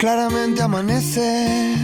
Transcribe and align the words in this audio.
claramente 0.00 0.62
amanece 0.62 1.76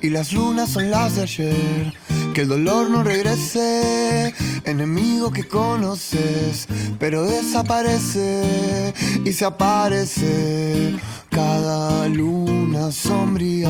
y 0.00 0.08
las 0.08 0.32
lunas 0.32 0.70
son 0.70 0.92
las 0.92 1.16
de 1.16 1.22
ayer. 1.22 1.92
Que 2.32 2.42
el 2.42 2.48
dolor 2.48 2.88
no 2.88 3.02
regrese, 3.02 4.32
enemigo 4.64 5.32
que 5.32 5.46
conoces, 5.48 6.68
pero 7.00 7.24
desaparece 7.24 8.94
y 9.24 9.32
se 9.32 9.44
aparece 9.44 10.96
cada 11.30 12.06
luna 12.08 12.92
sombría. 12.92 13.68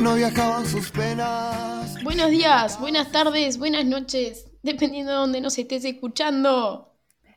No 0.00 0.14
viajaban 0.14 0.66
sus 0.66 0.90
penas. 0.90 2.02
Buenos 2.02 2.30
días, 2.30 2.80
buenas 2.80 3.12
tardes, 3.12 3.58
buenas 3.58 3.84
noches, 3.84 4.46
dependiendo 4.62 5.12
de 5.12 5.18
dónde 5.18 5.40
nos 5.42 5.58
estés 5.58 5.84
escuchando. 5.84 6.89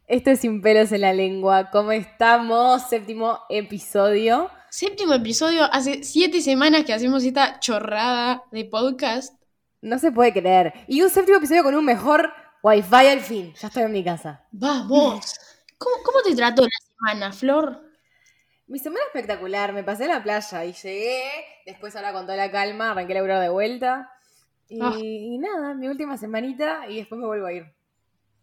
Esto 0.07 0.31
es 0.31 0.39
Sin 0.41 0.61
pelos 0.61 0.91
en 0.91 1.01
la 1.01 1.13
lengua. 1.13 1.69
¿Cómo 1.71 1.91
estamos? 1.91 2.87
Séptimo 2.89 3.39
episodio. 3.49 4.49
Séptimo 4.69 5.13
episodio, 5.13 5.63
hace 5.71 6.03
siete 6.03 6.41
semanas 6.41 6.83
que 6.83 6.93
hacemos 6.93 7.23
esta 7.23 7.59
chorrada 7.59 8.43
de 8.51 8.65
podcast. 8.65 9.33
No 9.81 9.99
se 9.99 10.11
puede 10.11 10.33
creer. 10.33 10.73
Y 10.87 11.01
un 11.01 11.09
séptimo 11.09 11.37
episodio 11.37 11.63
con 11.63 11.75
un 11.75 11.85
mejor 11.85 12.31
wifi 12.63 12.95
al 13.07 13.19
fin. 13.21 13.53
Ya 13.59 13.67
estoy 13.67 13.83
en 13.83 13.91
mi 13.91 14.03
casa. 14.03 14.45
Vamos. 14.51 15.35
¿Cómo, 15.77 15.95
cómo 16.03 16.21
te 16.23 16.35
trató 16.35 16.63
la 16.63 16.69
semana, 16.97 17.31
Flor? 17.31 17.81
Mi 18.67 18.79
semana 18.79 19.01
espectacular. 19.05 19.73
Me 19.73 19.83
pasé 19.83 20.05
a 20.05 20.07
la 20.07 20.23
playa 20.23 20.65
y 20.65 20.73
llegué. 20.73 21.21
Después 21.65 21.95
ahora 21.95 22.13
con 22.13 22.25
toda 22.25 22.37
la 22.37 22.51
calma 22.51 22.91
arranqué 22.91 23.13
a 23.13 23.15
laburar 23.15 23.41
de 23.41 23.49
vuelta. 23.49 24.09
Y, 24.69 24.79
Ah. 24.81 24.93
y 24.99 25.37
nada, 25.37 25.73
mi 25.75 25.87
última 25.87 26.17
semanita 26.17 26.87
y 26.89 26.97
después 26.97 27.19
me 27.19 27.27
vuelvo 27.27 27.45
a 27.45 27.53
ir. 27.53 27.65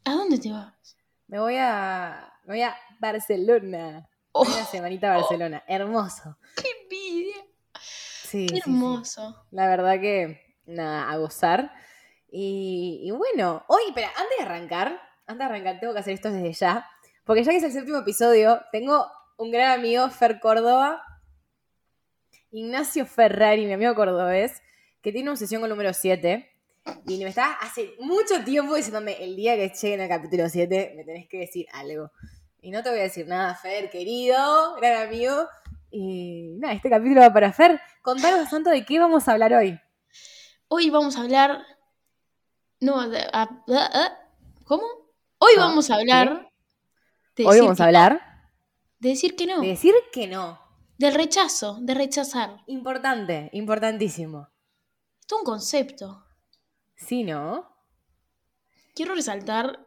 ¿A 0.04 0.12
dónde 0.12 0.38
te 0.38 0.50
vas? 0.50 0.96
Me 1.30 1.38
voy 1.38 1.54
a, 1.56 2.28
me 2.42 2.54
voy 2.54 2.62
a 2.62 2.76
Barcelona. 2.98 4.08
Oh, 4.32 4.42
Una 4.42 4.64
semanita 4.64 5.14
a 5.14 5.18
Barcelona. 5.18 5.62
Hermoso. 5.68 6.36
¡Qué 6.56 6.68
envidia! 6.82 7.36
Sí, 7.80 8.46
¡Qué 8.48 8.56
sí, 8.56 8.62
sí. 8.64 8.70
hermoso! 8.70 9.46
La 9.52 9.68
verdad 9.68 10.00
que, 10.00 10.58
nada, 10.66 11.08
a 11.08 11.16
gozar. 11.18 11.72
Y, 12.32 13.02
y 13.04 13.12
bueno, 13.12 13.64
hoy, 13.68 13.82
espera, 13.86 14.08
antes 14.16 14.38
de 14.38 14.44
arrancar, 14.44 15.00
antes 15.28 15.38
de 15.38 15.44
arrancar, 15.44 15.78
tengo 15.78 15.92
que 15.92 16.00
hacer 16.00 16.14
esto 16.14 16.32
desde 16.32 16.52
ya. 16.52 16.88
Porque 17.24 17.44
ya 17.44 17.52
que 17.52 17.58
es 17.58 17.62
el 17.62 17.72
séptimo 17.72 17.98
episodio, 17.98 18.60
tengo 18.72 19.06
un 19.36 19.52
gran 19.52 19.78
amigo, 19.78 20.10
Fer 20.10 20.40
Córdoba, 20.40 21.00
Ignacio 22.50 23.06
Ferrari, 23.06 23.66
mi 23.66 23.72
amigo 23.74 23.94
cordobés, 23.94 24.60
que 25.00 25.12
tiene 25.12 25.30
una 25.30 25.36
sesión 25.36 25.60
con 25.60 25.70
número 25.70 25.92
7. 25.92 26.50
Y 27.06 27.18
me 27.18 27.28
está 27.28 27.52
hace 27.54 27.94
mucho 28.00 28.42
tiempo 28.44 28.74
diciéndome, 28.74 29.22
el 29.22 29.36
día 29.36 29.54
que 29.56 29.68
lleguen 29.68 30.00
al 30.00 30.08
capítulo 30.08 30.48
7, 30.48 30.94
me 30.96 31.04
tenés 31.04 31.28
que 31.28 31.38
decir 31.40 31.66
algo. 31.72 32.10
Y 32.62 32.70
no 32.70 32.82
te 32.82 32.90
voy 32.90 33.00
a 33.00 33.02
decir 33.02 33.26
nada, 33.26 33.54
Fer, 33.54 33.90
querido, 33.90 34.74
gran 34.76 35.06
amigo. 35.08 35.46
Y 35.90 36.54
nada, 36.58 36.74
este 36.74 36.88
capítulo 36.90 37.20
va 37.20 37.32
para 37.32 37.52
Fer. 37.52 37.80
Contanos, 38.02 38.48
Santo, 38.48 38.70
de 38.70 38.84
qué 38.84 38.98
vamos 38.98 39.28
a 39.28 39.32
hablar 39.32 39.52
hoy. 39.54 39.78
Hoy 40.68 40.88
vamos 40.90 41.16
a 41.16 41.22
hablar. 41.22 41.64
No, 42.80 43.08
de- 43.08 43.20
a- 43.32 43.42
a- 43.42 43.48
a- 43.68 44.18
¿cómo? 44.64 44.84
Hoy 45.38 45.52
No, 45.56 45.62
vamos 45.62 45.90
a 45.90 45.96
hablar. 45.96 46.48
de 47.36 47.46
Hoy 47.46 47.60
vamos 47.60 47.80
a 47.80 47.84
hablar 47.86 48.20
De 48.98 49.10
decir 49.10 49.36
que 49.36 49.46
no. 49.46 49.60
de 49.60 49.68
decir 49.68 49.94
que 50.12 50.26
no. 50.26 50.60
Del 50.98 51.14
rechazo, 51.14 51.78
de 51.80 51.94
rechazar. 51.94 52.58
Importante, 52.66 53.48
importantísimo. 53.52 54.48
Esto 55.20 55.36
es 55.36 55.38
un 55.40 55.44
concepto. 55.44 56.24
Sí, 57.00 57.24
¿no? 57.24 57.66
Quiero 58.94 59.14
resaltar 59.14 59.86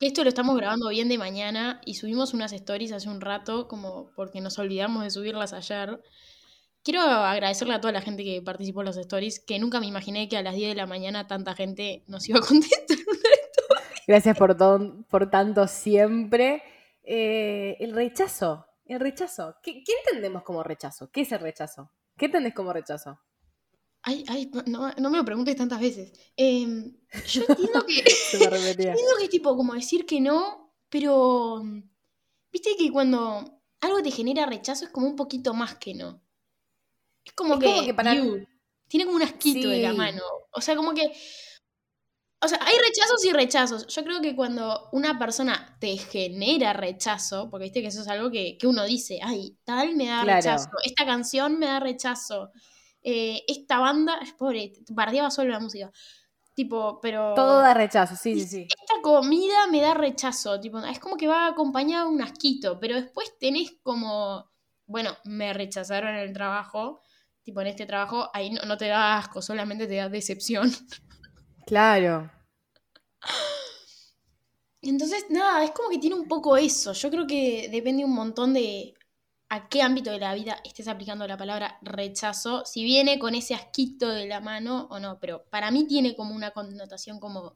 que 0.00 0.06
esto 0.06 0.22
lo 0.22 0.28
estamos 0.28 0.56
grabando 0.56 0.88
bien 0.88 1.08
de 1.08 1.18
mañana 1.18 1.80
y 1.84 1.94
subimos 1.94 2.34
unas 2.34 2.52
stories 2.52 2.92
hace 2.92 3.08
un 3.08 3.20
rato, 3.20 3.68
como 3.68 4.10
porque 4.16 4.40
nos 4.40 4.58
olvidamos 4.58 5.04
de 5.04 5.10
subirlas 5.10 5.52
ayer. 5.52 6.00
Quiero 6.82 7.00
agradecerle 7.00 7.74
a 7.74 7.80
toda 7.80 7.92
la 7.92 8.00
gente 8.00 8.24
que 8.24 8.42
participó 8.42 8.80
en 8.80 8.86
las 8.86 8.96
stories, 8.96 9.40
que 9.40 9.58
nunca 9.58 9.80
me 9.80 9.86
imaginé 9.86 10.28
que 10.28 10.36
a 10.36 10.42
las 10.42 10.54
10 10.54 10.70
de 10.70 10.74
la 10.74 10.86
mañana 10.86 11.26
tanta 11.26 11.54
gente 11.54 12.02
nos 12.06 12.28
iba 12.28 12.38
a 12.40 12.42
contestar. 12.46 12.98
Gracias 14.06 14.36
por, 14.36 14.56
por 15.08 15.30
tanto 15.30 15.66
siempre. 15.66 16.62
Eh, 17.02 17.76
el 17.80 17.94
rechazo, 17.94 18.66
el 18.86 19.00
rechazo. 19.00 19.56
¿Qué, 19.62 19.82
qué 19.84 19.92
entendemos 20.04 20.42
como 20.42 20.62
rechazo? 20.62 21.10
¿Qué 21.10 21.22
es 21.22 21.32
el 21.32 21.40
rechazo? 21.40 21.90
¿Qué 22.16 22.26
entendés 22.26 22.54
como 22.54 22.72
rechazo? 22.72 23.18
Ay, 24.06 24.24
ay, 24.28 24.50
no, 24.66 24.90
no 24.92 25.10
me 25.10 25.16
lo 25.18 25.24
preguntes 25.24 25.56
tantas 25.56 25.80
veces. 25.80 26.12
Em, 26.36 26.94
yo 27.26 27.42
entiendo 27.48 27.86
que, 27.86 27.94
entiendo 28.32 29.12
que 29.18 29.24
es 29.24 29.30
tipo 29.30 29.56
como 29.56 29.74
decir 29.74 30.04
que 30.06 30.20
no, 30.20 30.74
pero 30.90 31.60
mm, 31.64 31.82
viste 32.52 32.76
que 32.78 32.90
cuando 32.92 33.60
algo 33.80 34.02
te 34.02 34.10
genera 34.10 34.46
rechazo 34.46 34.84
es 34.84 34.90
como 34.90 35.06
un 35.06 35.16
poquito 35.16 35.54
más 35.54 35.76
que 35.76 35.94
no. 35.94 36.22
Es 37.24 37.32
como 37.32 37.54
Es 37.54 37.60
que, 37.60 37.66
como 37.66 37.86
que 37.86 37.94
para- 37.94 38.14
"Ew", 38.14 38.46
tiene 38.88 39.06
como 39.06 39.16
un 39.16 39.22
asquito 39.22 39.68
de 39.68 39.80
la 39.80 39.90
Sí. 39.92 39.96
mano. 39.96 40.22
O 40.52 40.60
sea, 40.60 40.76
como 40.76 40.92
que. 40.92 41.10
O 42.42 42.48
sea, 42.48 42.58
hay 42.60 42.74
rechazos 42.76 43.24
y 43.24 43.32
rechazos. 43.32 43.86
Yo 43.86 44.04
creo 44.04 44.20
que 44.20 44.36
cuando 44.36 44.90
una 44.92 45.18
persona 45.18 45.78
te 45.80 45.96
genera 45.96 46.74
rechazo, 46.74 47.48
porque 47.50 47.64
viste 47.64 47.80
que 47.80 47.86
eso 47.88 48.02
es 48.02 48.08
algo 48.08 48.30
que, 48.30 48.58
que 48.58 48.66
uno 48.66 48.84
dice, 48.84 49.18
ay, 49.22 49.56
tal 49.64 49.96
me 49.96 50.08
da 50.08 50.22
Claro. 50.24 50.36
rechazo, 50.42 50.68
esta 50.84 51.06
canción 51.06 51.58
me 51.58 51.64
da 51.66 51.80
rechazo, 51.80 52.50
eh, 53.04 53.44
esta 53.46 53.78
banda, 53.78 54.18
pobre, 54.38 54.72
bardeaba 54.88 55.30
solo 55.30 55.50
la 55.50 55.60
música. 55.60 55.92
Tipo, 56.54 57.00
pero. 57.00 57.34
Todo 57.34 57.60
da 57.60 57.74
rechazo, 57.74 58.16
sí, 58.16 58.40
sí, 58.40 58.46
sí. 58.46 58.62
Esta 58.62 59.02
comida 59.02 59.66
me 59.70 59.80
da 59.80 59.92
rechazo, 59.92 60.58
tipo, 60.58 60.78
es 60.78 60.98
como 60.98 61.16
que 61.16 61.28
va 61.28 61.46
acompañado 61.46 62.08
de 62.08 62.14
un 62.14 62.22
asquito, 62.22 62.80
pero 62.80 62.94
después 62.94 63.36
tenés 63.38 63.72
como, 63.82 64.50
bueno, 64.86 65.10
me 65.24 65.52
rechazaron 65.52 66.14
en 66.14 66.20
el 66.20 66.32
trabajo, 66.32 67.02
tipo 67.42 67.60
en 67.60 67.66
este 67.66 67.86
trabajo, 67.86 68.30
ahí 68.32 68.50
no, 68.50 68.62
no 68.62 68.78
te 68.78 68.88
da 68.88 69.18
asco, 69.18 69.42
solamente 69.42 69.86
te 69.86 69.96
da 69.96 70.08
decepción. 70.08 70.70
Claro. 71.66 72.30
Entonces, 74.82 75.24
nada, 75.30 75.64
es 75.64 75.70
como 75.70 75.88
que 75.88 75.96
tiene 75.96 76.14
un 76.14 76.28
poco 76.28 76.58
eso. 76.58 76.92
Yo 76.92 77.10
creo 77.10 77.26
que 77.26 77.70
depende 77.70 78.04
un 78.04 78.14
montón 78.14 78.52
de 78.52 78.94
a 79.54 79.68
qué 79.68 79.82
ámbito 79.82 80.10
de 80.10 80.18
la 80.18 80.34
vida 80.34 80.56
estés 80.64 80.88
aplicando 80.88 81.28
la 81.28 81.36
palabra 81.36 81.78
rechazo, 81.80 82.64
si 82.64 82.82
viene 82.82 83.20
con 83.20 83.36
ese 83.36 83.54
asquito 83.54 84.08
de 84.08 84.26
la 84.26 84.40
mano 84.40 84.88
o 84.90 84.98
no, 84.98 85.20
pero 85.20 85.44
para 85.44 85.70
mí 85.70 85.86
tiene 85.86 86.16
como 86.16 86.34
una 86.34 86.50
connotación 86.50 87.20
como. 87.20 87.54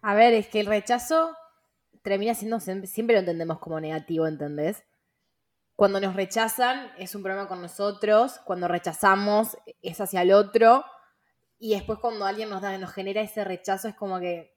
A 0.00 0.14
ver, 0.14 0.34
es 0.34 0.46
que 0.46 0.60
el 0.60 0.66
rechazo 0.66 1.36
termina 2.02 2.34
siendo, 2.34 2.60
siempre, 2.60 3.14
lo 3.14 3.20
entendemos 3.20 3.58
como 3.58 3.80
negativo, 3.80 4.28
¿entendés? 4.28 4.84
Cuando 5.74 6.00
nos 6.00 6.14
rechazan 6.14 6.92
es 6.96 7.16
un 7.16 7.24
problema 7.24 7.48
con 7.48 7.60
nosotros, 7.60 8.38
cuando 8.44 8.68
rechazamos 8.68 9.56
es 9.82 10.00
hacia 10.00 10.22
el 10.22 10.32
otro, 10.32 10.84
y 11.58 11.74
después 11.74 11.98
cuando 11.98 12.24
alguien 12.24 12.50
nos 12.50 12.62
da, 12.62 12.78
nos 12.78 12.92
genera 12.92 13.20
ese 13.20 13.42
rechazo 13.42 13.88
es 13.88 13.96
como 13.96 14.20
que. 14.20 14.54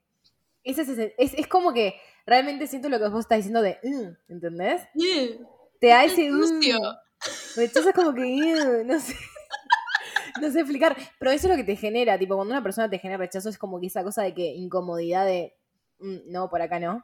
Es, 0.64 0.78
es, 0.78 1.00
es 1.18 1.48
como 1.48 1.74
que 1.74 1.96
realmente 2.26 2.68
siento 2.68 2.90
lo 2.90 3.00
que 3.00 3.08
vos 3.10 3.20
estás 3.22 3.38
diciendo 3.38 3.62
de. 3.62 3.78
"Mm", 3.84 4.32
¿Entendés? 4.34 4.82
"Ew". 4.96 5.48
Te 5.80 5.88
da 5.88 6.02
Qué 6.02 6.08
ese. 6.08 6.30
sucio. 6.30 6.80
"Mm". 6.80 7.58
Rechazo 7.58 7.90
es 7.90 7.96
como 7.96 8.14
que. 8.14 8.22
"Ew", 8.26 8.84
no 8.86 9.00
sé. 9.00 9.16
No 10.42 10.52
sé 10.52 10.60
explicar, 10.60 10.98
pero 11.20 11.32
eso 11.32 11.48
es 11.48 11.52
lo 11.52 11.56
que 11.58 11.64
te 11.64 11.76
genera, 11.78 12.18
tipo, 12.20 12.36
cuando 12.36 12.54
una 12.54 12.62
persona 12.64 12.90
te 12.90 13.00
genera 13.00 13.18
rechazo 13.18 13.48
es 13.50 13.58
como 13.58 13.80
que 13.80 13.88
esa 13.88 14.04
cosa 14.04 14.22
de 14.24 14.34
que 14.34 14.48
incomodidad 14.54 15.26
de, 15.26 15.56
"Mm, 16.00 16.32
no, 16.32 16.50
por 16.50 16.62
acá 16.62 16.80
no. 16.80 17.04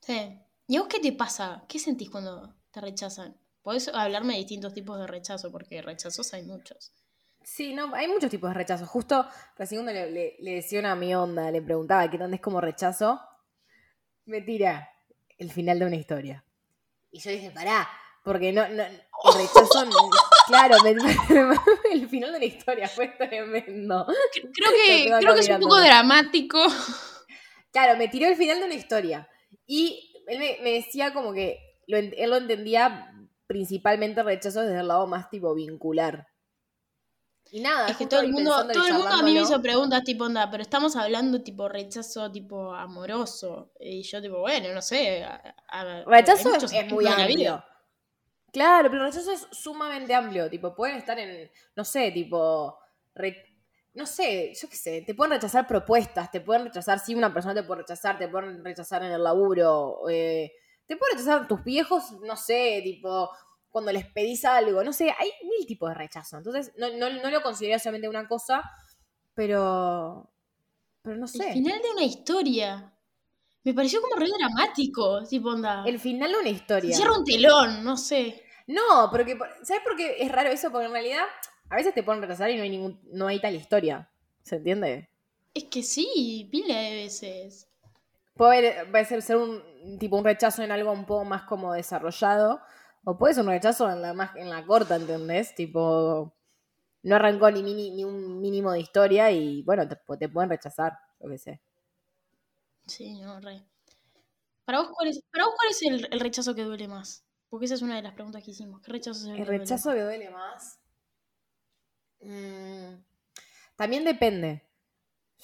Sí. 0.00 0.40
¿Y 0.66 0.76
a 0.76 0.80
vos 0.80 0.88
qué 0.88 0.98
te 1.00 1.12
pasa? 1.12 1.64
¿Qué 1.68 1.78
sentís 1.78 2.10
cuando 2.10 2.54
te 2.72 2.80
rechazan? 2.80 3.36
Podés 3.62 3.88
hablarme 3.88 4.32
de 4.34 4.38
distintos 4.40 4.74
tipos 4.74 4.98
de 4.98 5.06
rechazo, 5.06 5.52
porque 5.52 5.82
rechazos 5.82 6.32
hay 6.34 6.42
muchos. 6.42 6.92
Sí, 7.44 7.74
no, 7.74 7.94
hay 7.94 8.08
muchos 8.08 8.30
tipos 8.30 8.50
de 8.50 8.54
rechazo. 8.54 8.86
Justo 8.86 9.26
recién 9.56 9.86
le, 9.86 10.10
le- 10.10 10.36
le 10.40 10.54
decía 10.56 10.80
una 10.80 10.94
mi 10.96 11.14
onda, 11.14 11.50
le 11.50 11.62
preguntaba 11.62 12.10
qué 12.10 12.18
tan 12.18 12.34
es 12.34 12.40
como 12.40 12.60
rechazo, 12.60 13.20
me 14.28 14.40
tira 14.42 14.90
el 15.38 15.50
final 15.50 15.78
de 15.78 15.86
una 15.86 15.96
historia. 15.96 16.44
Y 17.10 17.20
yo 17.20 17.30
dije, 17.30 17.50
pará, 17.50 17.88
porque 18.24 18.52
no, 18.52 18.68
no 18.68 18.84
rechazo, 19.36 19.84
no- 19.86 20.10
claro, 20.46 20.76
me- 20.84 20.92
el 21.92 22.08
final 22.08 22.32
de 22.32 22.38
la 22.38 22.44
historia 22.44 22.88
fue 22.88 23.08
tremendo. 23.08 24.06
Creo 24.54 24.70
que, 24.72 25.04
creo 25.20 25.34
que 25.34 25.40
es 25.40 25.48
un 25.48 25.60
poco 25.60 25.80
dramático. 25.80 26.58
Claro, 27.72 27.96
me 27.98 28.08
tiró 28.08 28.26
el 28.28 28.36
final 28.36 28.58
de 28.60 28.64
una 28.66 28.74
historia. 28.74 29.28
Y 29.66 30.12
él 30.26 30.38
me, 30.38 30.58
me 30.62 30.72
decía 30.72 31.12
como 31.12 31.32
que 31.32 31.58
lo 31.86 31.96
él 31.98 32.30
lo 32.30 32.36
entendía 32.36 33.14
principalmente 33.46 34.22
rechazo 34.22 34.60
desde 34.62 34.80
el 34.80 34.88
lado 34.88 35.06
más 35.06 35.30
tipo 35.30 35.54
vincular. 35.54 36.26
Y 37.50 37.60
nada, 37.60 37.88
Es 37.88 37.96
que 37.96 38.06
todo 38.06 38.20
el 38.20 38.30
mundo, 38.30 38.50
todo 38.72 38.86
el 38.86 38.92
mundo 38.94 39.08
a 39.08 39.22
mí 39.22 39.32
me 39.32 39.40
hizo 39.40 39.60
preguntas 39.62 40.04
tipo 40.04 40.24
onda, 40.24 40.50
pero 40.50 40.62
estamos 40.62 40.96
hablando 40.96 41.42
tipo 41.42 41.68
rechazo 41.68 42.30
tipo 42.30 42.74
amoroso. 42.74 43.72
Y 43.80 44.02
yo 44.02 44.20
tipo, 44.20 44.40
bueno, 44.40 44.72
no 44.74 44.82
sé. 44.82 45.24
a- 45.24 45.54
a- 45.68 46.04
Rechazo 46.04 46.50
es, 46.54 46.72
muy 46.92 47.06
amplio. 47.06 47.64
Claro, 48.52 48.90
pero 48.90 49.04
rechazo 49.04 49.32
es 49.32 49.46
sumamente 49.52 50.14
amplio. 50.14 50.48
Tipo, 50.50 50.74
pueden 50.74 50.96
estar 50.96 51.18
en, 51.18 51.50
no 51.76 51.84
sé, 51.84 52.10
tipo, 52.12 52.78
re- 53.14 53.44
no 53.94 54.06
sé, 54.06 54.52
yo 54.54 54.68
qué 54.68 54.76
sé, 54.76 55.02
te 55.06 55.14
pueden 55.14 55.32
rechazar 55.32 55.66
propuestas, 55.66 56.30
te 56.30 56.40
pueden 56.40 56.64
rechazar, 56.66 56.98
sí, 57.00 57.14
una 57.14 57.32
persona 57.32 57.54
te 57.54 57.62
puede 57.64 57.80
rechazar, 57.82 58.18
te 58.18 58.28
pueden 58.28 58.64
rechazar 58.64 59.02
en 59.02 59.12
el 59.12 59.22
laburo, 59.24 60.08
eh, 60.08 60.52
Te 60.86 60.96
pueden 60.96 61.18
rechazar 61.18 61.46
tus 61.48 61.62
viejos, 61.64 62.12
no 62.22 62.34
sé, 62.36 62.80
tipo, 62.82 63.30
cuando 63.70 63.92
les 63.92 64.06
pedís 64.06 64.44
algo, 64.44 64.82
no 64.82 64.92
sé, 64.92 65.10
hay 65.10 65.30
mil 65.44 65.66
tipos 65.66 65.88
de 65.90 65.94
rechazo. 65.94 66.38
Entonces, 66.38 66.72
no, 66.76 66.90
no, 66.90 67.10
no 67.10 67.30
lo 67.30 67.42
considero 67.42 67.78
solamente 67.78 68.08
una 68.08 68.26
cosa, 68.26 68.62
pero. 69.34 70.30
Pero 71.02 71.16
no 71.16 71.26
sé. 71.26 71.46
El 71.48 71.52
final 71.52 71.80
de 71.80 71.90
una 71.90 72.04
historia. 72.04 72.92
Me 73.64 73.74
pareció 73.74 74.00
como 74.00 74.16
re 74.16 74.28
dramático, 74.28 75.24
tipo 75.24 75.50
onda. 75.50 75.84
El 75.86 75.98
final 75.98 76.32
de 76.32 76.38
una 76.38 76.48
historia. 76.48 76.96
Cierra 76.96 77.18
un 77.18 77.24
telón, 77.24 77.84
no 77.84 77.96
sé. 77.96 78.42
No, 78.66 79.08
porque, 79.10 79.38
¿sabes 79.62 79.82
por 79.82 79.96
qué 79.96 80.16
es 80.20 80.30
raro 80.30 80.50
eso? 80.50 80.70
Porque 80.70 80.86
en 80.86 80.92
realidad 80.92 81.24
a 81.70 81.76
veces 81.76 81.94
te 81.94 82.02
ponen 82.02 82.22
retrasar 82.22 82.50
y 82.50 82.56
no 82.56 82.62
hay 82.62 82.70
ningún, 82.70 83.00
no 83.12 83.26
hay 83.26 83.40
tal 83.40 83.54
historia. 83.54 84.10
¿Se 84.42 84.56
entiende? 84.56 85.10
Es 85.54 85.64
que 85.64 85.82
sí, 85.82 86.48
pila 86.50 86.78
de 86.78 86.94
veces. 86.94 87.68
Puede 88.34 89.04
ser, 89.04 89.22
ser 89.22 89.36
un 89.36 89.98
tipo 89.98 90.16
un 90.16 90.24
rechazo 90.24 90.62
en 90.62 90.70
algo 90.70 90.92
un 90.92 91.04
poco 91.04 91.24
más 91.24 91.42
como 91.42 91.72
desarrollado. 91.72 92.60
O 93.10 93.16
puede 93.16 93.32
ser 93.32 93.42
un 93.44 93.48
rechazo 93.48 93.90
en 93.90 94.02
la 94.02 94.12
más, 94.12 94.36
en 94.36 94.50
la 94.50 94.66
corta, 94.66 94.96
¿entendés? 94.96 95.54
Tipo. 95.54 96.34
No 97.04 97.16
arrancó 97.16 97.50
ni, 97.50 97.62
ni 97.62 98.04
un 98.04 98.38
mínimo 98.38 98.70
de 98.70 98.80
historia 98.80 99.30
y 99.30 99.62
bueno, 99.62 99.88
te, 99.88 99.96
te 100.18 100.28
pueden 100.28 100.50
rechazar, 100.50 100.92
yo 101.18 101.30
qué 101.30 101.38
sé. 101.38 101.62
Sí, 102.86 103.18
no, 103.18 103.40
re. 103.40 103.64
¿Para 104.66 104.80
vos 104.80 104.90
cuál 104.94 105.08
es, 105.08 105.22
para 105.32 105.46
vos, 105.46 105.54
cuál 105.56 105.70
es 105.70 106.10
el, 106.12 106.20
rechazo 106.20 106.54
que 106.54 106.64
duele 106.64 106.86
más? 106.86 107.24
Porque 107.48 107.64
esa 107.64 107.76
es 107.76 107.82
una 107.82 107.96
de 107.96 108.02
las 108.02 108.12
preguntas 108.12 108.44
que 108.44 108.50
hicimos. 108.50 108.82
¿Qué 108.82 108.92
rechazo 108.92 109.20
es 109.20 109.34
el, 109.34 109.40
el 109.40 109.46
rechazo 109.46 109.90
que 109.92 110.02
duele 110.02 110.28
más? 110.28 110.78
Mm, 112.20 112.92
también 113.76 114.04
depende. 114.04 114.67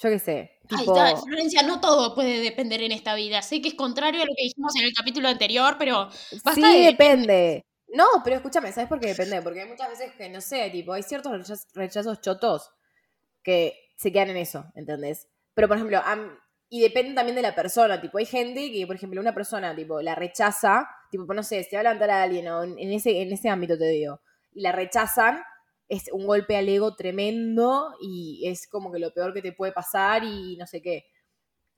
Yo 0.01 0.11
qué 0.11 0.19
sé. 0.19 0.59
Tipo... 0.69 0.97
Está, 0.97 1.17
Florencia, 1.17 1.63
no 1.63 1.81
todo 1.81 2.15
puede 2.15 2.41
depender 2.41 2.83
en 2.83 2.93
esta 2.93 3.15
vida. 3.15 3.43
Sé 3.43 3.61
que 3.63 3.69
es 3.69 3.75
contrario 3.75 4.23
a 4.23 4.25
lo 4.25 4.33
que 4.35 4.45
dijimos 4.45 4.75
en 4.77 4.85
el 4.87 4.93
capítulo 4.93 5.29
anterior, 5.29 5.77
pero. 5.79 6.11
sí, 6.11 6.85
depende. 6.85 7.65
No, 7.89 8.07
pero 8.25 8.37
escúchame, 8.37 8.73
¿sabes 8.73 8.89
por 8.89 8.99
qué 8.99 9.09
depende? 9.09 9.41
Porque 9.41 9.61
hay 9.61 9.69
muchas 9.69 9.89
veces 9.89 10.13
que, 10.17 10.29
no 10.29 10.41
sé, 10.41 10.69
tipo, 10.71 10.93
hay 10.93 11.05
ciertos 11.05 11.33
rechazos, 11.75 12.21
chotos 12.21 12.71
que 13.43 13.91
se 13.97 14.11
quedan 14.11 14.31
en 14.31 14.39
eso, 14.39 14.65
¿entendés? 14.75 15.29
Pero, 15.55 15.69
por 15.69 15.77
ejemplo, 15.77 16.03
y 16.69 16.81
depende 16.81 17.15
también 17.15 17.37
de 17.37 17.43
la 17.43 17.55
persona, 17.55 18.01
tipo, 18.01 18.19
hay 18.19 18.27
gente 18.27 18.73
que, 18.73 18.85
por 18.85 18.97
ejemplo, 18.97 19.21
una 19.21 19.33
persona, 19.33 19.77
tipo, 19.77 20.01
la 20.01 20.17
rechaza, 20.17 20.89
tipo, 21.09 21.33
no 21.33 21.45
sé, 21.45 21.63
se 21.63 21.77
va 21.77 21.81
a 21.81 21.83
levantar 21.85 22.11
a 22.11 22.23
alguien, 22.25 22.49
o 22.49 22.65
en 22.65 22.93
ese, 22.93 23.23
en 23.23 23.33
ese 23.33 23.49
ámbito 23.49 23.79
te 23.79 23.87
digo, 23.87 24.21
y 24.53 24.63
la 24.63 24.73
rechazan, 24.73 25.41
es 25.89 26.05
un 26.13 26.27
golpe 26.27 26.57
al 26.57 26.69
ego 26.69 26.95
tremendo 26.97 27.95
y 28.01 28.43
es 28.47 28.67
como 28.67 28.91
que 28.91 28.99
lo 28.99 29.13
peor 29.13 29.35
que 29.35 29.43
te 29.43 29.53
puede 29.53 29.73
pasar 29.73 30.25
y 30.25 30.57
no 30.57 30.67
sé 30.67 30.81
qué. 30.81 31.07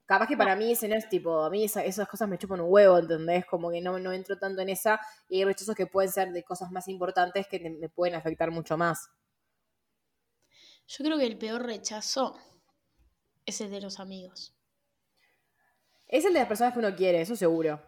Capaz 0.05 0.29
que 0.29 0.37
para 0.37 0.55
mí 0.55 0.71
ese 0.71 0.87
no 0.87 0.95
es 0.95 1.09
tipo, 1.09 1.43
a 1.43 1.51
mí 1.51 1.65
esas 1.65 2.09
cosas 2.09 2.29
me 2.29 2.39
chupan 2.39 2.61
un 2.61 2.71
huevo, 2.71 2.97
¿entendés? 2.97 3.45
Como 3.45 3.73
que 3.73 3.81
no, 3.81 3.99
no 3.99 4.13
entro 4.13 4.39
tanto 4.39 4.63
en 4.63 4.69
esa 4.69 5.01
y 5.29 5.39
hay 5.39 5.45
rechazos 5.45 5.75
que 5.75 5.87
pueden 5.87 6.13
ser 6.13 6.31
de 6.33 6.45
cosas 6.45 6.71
más 6.71 6.87
importantes 6.87 7.49
que 7.49 7.59
me 7.59 7.89
pueden 7.89 8.15
afectar 8.15 8.53
mucho 8.53 8.77
más. 8.77 9.11
Yo 10.87 11.05
creo 11.05 11.19
que 11.19 11.27
el 11.27 11.37
peor 11.37 11.65
rechazo 11.65 12.39
es 13.45 13.61
el 13.61 13.73
de 13.73 13.81
los 13.81 13.99
amigos. 13.99 14.55
Es 16.07 16.25
el 16.25 16.35
de 16.35 16.39
las 16.39 16.49
personas 16.49 16.73
que 16.73 16.79
uno 16.79 16.95
quiere, 16.95 17.21
eso 17.21 17.35
seguro. 17.35 17.83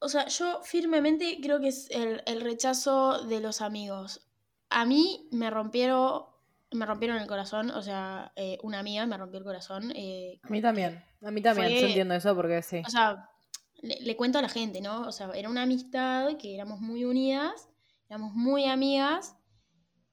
O 0.00 0.08
sea, 0.08 0.26
yo 0.26 0.60
firmemente 0.64 1.38
creo 1.40 1.60
que 1.60 1.68
es 1.68 1.88
el, 1.90 2.22
el 2.26 2.40
rechazo 2.40 3.24
de 3.26 3.38
los 3.40 3.60
amigos 3.60 4.27
a 4.70 4.84
mí 4.84 5.28
me 5.32 5.50
rompieron, 5.50 6.24
me 6.72 6.86
rompieron 6.86 7.18
el 7.18 7.26
corazón, 7.26 7.70
o 7.70 7.82
sea, 7.82 8.32
eh, 8.36 8.58
una 8.62 8.78
amiga 8.80 9.06
me 9.06 9.16
rompió 9.16 9.38
el 9.38 9.44
corazón. 9.44 9.92
Eh, 9.94 10.40
a 10.42 10.48
mí 10.48 10.60
también, 10.60 11.02
a 11.22 11.30
mí 11.30 11.40
también, 11.40 11.70
yo 11.70 11.86
entiendo 11.86 12.14
eso 12.14 12.34
porque 12.34 12.62
sí. 12.62 12.82
O 12.86 12.90
sea, 12.90 13.28
le, 13.80 14.16
cuento 14.16 14.38
a 14.38 14.42
la 14.42 14.48
gente, 14.48 14.80
¿no? 14.80 15.02
O 15.02 15.12
sea, 15.12 15.30
era 15.34 15.48
una 15.48 15.62
amistad 15.62 16.36
que 16.36 16.54
éramos 16.54 16.80
muy 16.80 17.04
unidas, 17.04 17.68
éramos 18.08 18.34
muy 18.34 18.64
amigas 18.64 19.36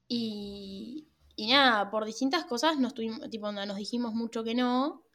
y, 0.08 1.10
y 1.36 1.52
nada, 1.52 1.90
por 1.90 2.06
distintas 2.06 2.46
cosas 2.46 2.80
nos 2.80 2.94
tuvimos, 2.94 3.30
tipo, 3.30 3.52
nos 3.52 3.76
dijimos 3.76 4.14
mucho 4.14 4.44
que 4.44 4.56
no 4.56 5.06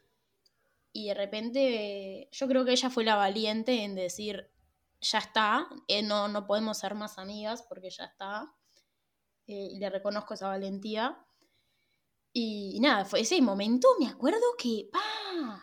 y 0.93 1.07
de 1.07 1.13
repente 1.13 2.29
yo 2.31 2.47
creo 2.47 2.65
que 2.65 2.71
ella 2.71 2.89
fue 2.89 3.03
la 3.03 3.15
valiente 3.15 3.83
en 3.83 3.95
decir, 3.95 4.51
ya 4.99 5.19
está, 5.19 5.67
eh, 5.87 6.03
no, 6.03 6.27
no 6.27 6.45
podemos 6.45 6.77
ser 6.77 6.95
más 6.95 7.17
amigas 7.17 7.63
porque 7.67 7.89
ya 7.89 8.05
está. 8.05 8.53
Eh, 9.51 9.71
y 9.73 9.79
le 9.79 9.89
reconozco 9.89 10.33
esa 10.33 10.47
valentía. 10.47 11.17
Y, 12.33 12.79
nada, 12.79 13.03
fue 13.03 13.19
ese 13.19 13.41
momento, 13.41 13.89
me 13.99 14.07
acuerdo 14.07 14.39
que, 14.57 14.89
¡pa! 14.91 15.61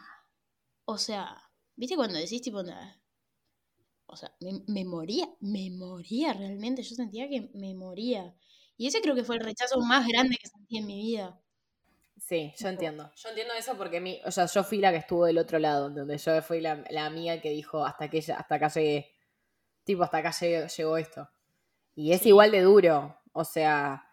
O 0.85 0.99
sea, 0.99 1.51
¿viste 1.75 1.97
cuando 1.97 2.19
decís 2.19 2.43
tipo, 2.43 2.63
nada? 2.63 3.01
O 4.05 4.17
sea, 4.17 4.35
me, 4.41 4.85
moría, 4.85 5.29
me 5.41 5.71
moría 5.71 6.35
realmente, 6.35 6.83
yo 6.83 6.95
sentía 6.95 7.29
que 7.29 7.51
me 7.55 7.75
moría. 7.75 8.35
Y 8.77 8.87
ese 8.87 9.01
creo 9.01 9.15
que 9.15 9.25
fue 9.25 9.37
el 9.37 9.45
rechazo 9.45 9.81
más 9.81 10.07
grande 10.07 10.37
que 10.37 10.49
sentí 10.49 10.79
en 10.79 10.87
mi 10.87 11.01
vida. 11.01 11.41
Sí, 12.19 12.53
yo 12.59 12.69
entiendo. 12.69 13.11
Yo 13.17 13.29
entiendo 13.31 13.55
eso 13.55 13.77
porque 13.79 14.01
mi, 14.01 14.21
o 14.25 14.31
sea, 14.31 14.47
yo 14.47 14.65
fui 14.65 14.79
la 14.79 14.91
que 14.91 14.99
estuvo 14.99 15.25
del 15.25 15.39
otro 15.39 15.59
lado, 15.59 15.89
donde 15.89 16.19
yo 16.19 16.43
fui 16.43 16.61
la, 16.61 16.85
la 16.91 17.07
amiga 17.07 17.41
que 17.41 17.51
dijo 17.51 17.85
hasta 17.87 18.11
que 18.11 18.19
hasta 18.19 18.55
acá 18.55 18.69
llegué. 18.69 19.15
Tipo, 19.85 20.03
hasta 20.03 20.19
acá 20.19 20.33
llegó, 20.33 20.99
esto. 20.99 21.29
Y 21.95 22.13
es 22.13 22.25
igual 22.27 22.51
de 22.51 22.63
duro. 22.63 23.18
O 23.39 23.45
sea, 23.45 24.05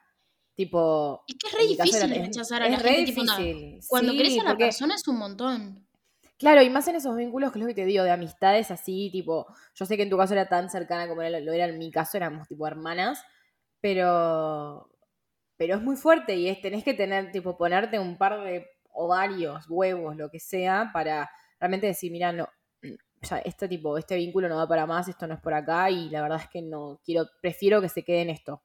tipo. 0.53 1.23
Es 1.27 1.35
que 1.35 1.47
es 1.47 1.53
re 1.53 1.67
difícil 1.67 2.09
rechazar 2.09 2.61
a 2.61 2.69
la 2.69 2.77
gente. 2.77 3.05
Difícil. 3.05 3.79
cuando 3.87 4.13
crees 4.13 4.39
a 4.39 4.43
la 4.43 4.55
persona 4.55 4.93
es 4.93 5.07
un 5.07 5.17
montón. 5.17 5.87
Claro, 6.37 6.61
y 6.61 6.69
más 6.69 6.87
en 6.87 6.95
esos 6.95 7.15
vínculos 7.15 7.51
que 7.51 7.59
es 7.59 7.63
lo 7.63 7.67
que 7.69 7.73
te 7.73 7.85
digo, 7.85 8.03
de 8.03 8.11
amistades 8.11 8.69
así, 8.69 9.09
tipo, 9.11 9.47
yo 9.73 9.85
sé 9.85 9.95
que 9.95 10.03
en 10.03 10.09
tu 10.09 10.17
caso 10.17 10.33
era 10.33 10.47
tan 10.47 10.69
cercana 10.69 11.07
como 11.07 11.21
lo 11.23 11.53
era 11.53 11.65
en 11.65 11.79
mi 11.79 11.89
caso, 11.91 12.17
éramos 12.17 12.47
tipo 12.47 12.67
hermanas, 12.67 13.23
pero, 13.79 14.89
pero 15.55 15.75
es 15.75 15.81
muy 15.81 15.95
fuerte 15.95 16.35
y 16.35 16.49
es, 16.49 16.61
tenés 16.61 16.83
que 16.83 16.93
tener, 16.93 17.31
tipo, 17.31 17.57
ponerte 17.57 17.99
un 17.99 18.17
par 18.17 18.43
de 18.43 18.67
ovarios, 18.91 19.65
huevos, 19.69 20.17
lo 20.17 20.29
que 20.29 20.41
sea, 20.41 20.89
para 20.93 21.31
realmente 21.57 21.87
decir, 21.87 22.11
mira, 22.11 22.33
no, 22.33 22.49
ya 23.21 23.37
este 23.39 23.69
tipo, 23.69 23.97
este 23.97 24.17
vínculo 24.17 24.49
no 24.49 24.57
va 24.57 24.67
para 24.67 24.85
más, 24.85 25.07
esto 25.07 25.27
no 25.27 25.35
es 25.35 25.41
por 25.41 25.53
acá 25.53 25.89
y 25.89 26.09
la 26.09 26.21
verdad 26.21 26.41
es 26.41 26.49
que 26.49 26.61
no 26.61 26.99
quiero, 27.03 27.27
prefiero 27.41 27.81
que 27.81 27.89
se 27.89 28.03
quede 28.03 28.21
en 28.21 28.29
esto. 28.29 28.61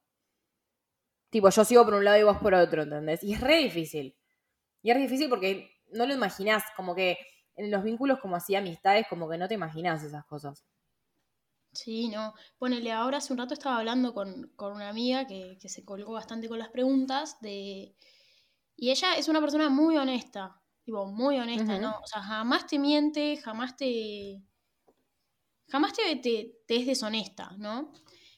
Tipo, 1.31 1.49
yo 1.49 1.65
sigo 1.65 1.85
por 1.85 1.94
un 1.94 2.05
lado 2.05 2.19
y 2.19 2.25
vos 2.25 2.38
por 2.38 2.55
otro, 2.55 2.82
¿entendés? 2.82 3.23
Y 3.23 3.35
es 3.35 3.41
re 3.41 3.56
difícil. 3.59 4.17
Y 4.82 4.91
es 4.91 4.97
re 4.97 5.03
difícil 5.03 5.29
porque 5.29 5.81
no 5.93 6.06
lo 6.06 6.15
imaginás, 6.15 6.65
como 6.77 6.94
que 6.94 7.19
en 7.55 7.71
los 7.71 7.85
vínculos 7.85 8.19
como 8.21 8.37
así, 8.37 8.56
amistades, 8.56 9.06
como 9.09 9.29
que 9.29 9.38
no 9.38 9.47
te 9.47 9.55
imaginás 9.55 10.03
esas 10.03 10.25
cosas. 10.25 10.64
Sí, 11.73 12.09
no. 12.09 12.35
Ponele, 12.59 12.90
ahora 12.90 13.19
hace 13.19 13.33
un 13.33 13.38
rato 13.38 13.55
estaba 13.55 13.78
hablando 13.78 14.12
con, 14.12 14.52
una 14.59 14.88
amiga 14.88 15.26
que, 15.26 15.57
se 15.61 15.85
colgó 15.85 16.12
bastante 16.12 16.49
con 16.49 16.59
las 16.59 16.71
preguntas 16.71 17.40
de... 17.40 17.95
Y 18.76 18.90
ella 18.90 19.14
es 19.14 19.28
una 19.28 19.40
persona 19.40 19.69
muy 19.69 19.97
honesta, 19.99 20.61
tipo, 20.83 21.07
muy 21.07 21.38
honesta, 21.38 21.78
¿no? 21.78 21.99
O 22.02 22.07
sea, 22.07 22.23
jamás 22.23 22.66
te 22.66 22.78
miente, 22.78 23.37
jamás 23.37 23.76
te... 23.76 24.43
Jamás 25.69 25.93
te, 25.93 26.16
te, 26.16 26.62
te 26.66 26.76
es 26.76 26.87
deshonesta, 26.87 27.52
¿no? 27.59 27.93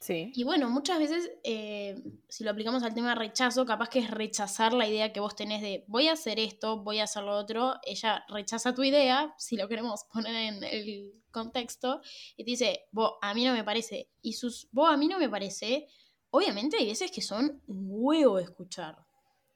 Y 0.09 0.43
bueno, 0.43 0.69
muchas 0.69 0.99
veces, 0.99 1.31
eh, 1.45 2.03
si 2.29 2.43
lo 2.43 2.51
aplicamos 2.51 2.83
al 2.83 2.93
tema 2.93 3.11
de 3.11 3.15
rechazo, 3.15 3.65
capaz 3.65 3.89
que 3.89 4.01
es 4.01 4.11
rechazar 4.11 4.73
la 4.73 4.89
idea 4.89 5.13
que 5.13 5.21
vos 5.21 5.37
tenés 5.37 5.63
de 5.63 5.85
voy 5.87 6.09
a 6.09 6.15
hacer 6.15 6.41
esto, 6.41 6.83
voy 6.83 6.99
a 6.99 7.05
hacer 7.05 7.23
lo 7.23 7.37
otro. 7.37 7.75
Ella 7.85 8.25
rechaza 8.29 8.75
tu 8.75 8.83
idea, 8.83 9.33
si 9.39 9.57
lo 9.57 9.69
queremos 9.69 10.05
poner 10.13 10.35
en 10.35 10.65
el 10.65 11.23
contexto, 11.31 12.01
y 12.37 12.45
te 12.45 12.51
dice, 12.51 12.87
vos 12.91 13.13
a 13.23 13.33
mí 13.33 13.45
no 13.45 13.53
me 13.53 13.63
parece. 13.63 14.09
Y 14.21 14.33
sus 14.33 14.69
vos 14.73 14.93
a 14.93 14.97
mí 14.97 15.07
no 15.07 15.19
me 15.19 15.29
parece, 15.29 15.87
obviamente 16.31 16.79
hay 16.79 16.87
veces 16.87 17.13
que 17.13 17.23
son 17.23 17.63
un 17.67 17.87
huevo 17.89 18.39
de 18.39 18.45
escuchar. 18.45 18.99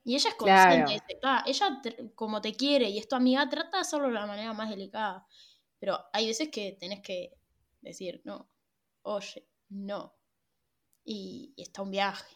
Y 0.05 0.15
ella 0.15 0.31
es 0.31 0.37
consciente 0.37 1.19
claro. 1.21 1.45
ella 1.47 1.83
como 2.15 2.41
te 2.41 2.55
quiere 2.55 2.89
y 2.89 2.99
es 2.99 3.09
tu 3.09 3.17
amiga, 3.17 3.49
trata 3.49 3.79
de 3.79 3.81
hacerlo 3.81 4.07
de 4.07 4.15
la 4.15 4.27
manera 4.27 4.53
más 4.53 4.71
delicada. 4.71 5.27
Pero 5.81 5.99
hay 6.13 6.29
veces 6.29 6.49
que 6.51 6.77
tenés 6.79 7.01
que 7.01 7.33
decir, 7.81 8.23
no, 8.25 8.49
oye, 9.03 9.49
no 9.71 10.16
y, 11.07 11.55
está 11.57 11.81
un 11.83 11.91
viaje. 11.93 12.27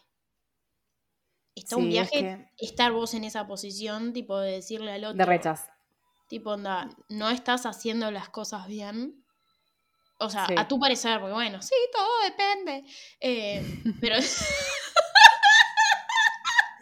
Está 1.53 1.75
un 1.75 1.89
viaje 1.89 2.49
estar 2.57 2.93
vos 2.93 3.13
en 3.13 3.25
esa 3.25 3.45
posición, 3.45 4.13
tipo 4.13 4.39
de 4.39 4.53
decirle 4.53 4.93
al 4.93 5.03
otro. 5.03 5.17
De 5.17 5.25
rechazo. 5.25 5.69
Tipo, 6.27 6.51
onda, 6.51 6.89
no 7.09 7.29
estás 7.29 7.65
haciendo 7.65 8.09
las 8.09 8.29
cosas 8.29 8.65
bien. 8.67 9.25
O 10.17 10.29
sea, 10.29 10.47
a 10.55 10.67
tu 10.67 10.79
parecer, 10.79 11.19
porque 11.19 11.33
bueno, 11.33 11.61
sí, 11.61 11.75
todo 11.91 12.07
depende. 12.23 12.85
Eh, 13.19 13.83
pero. 14.01 14.15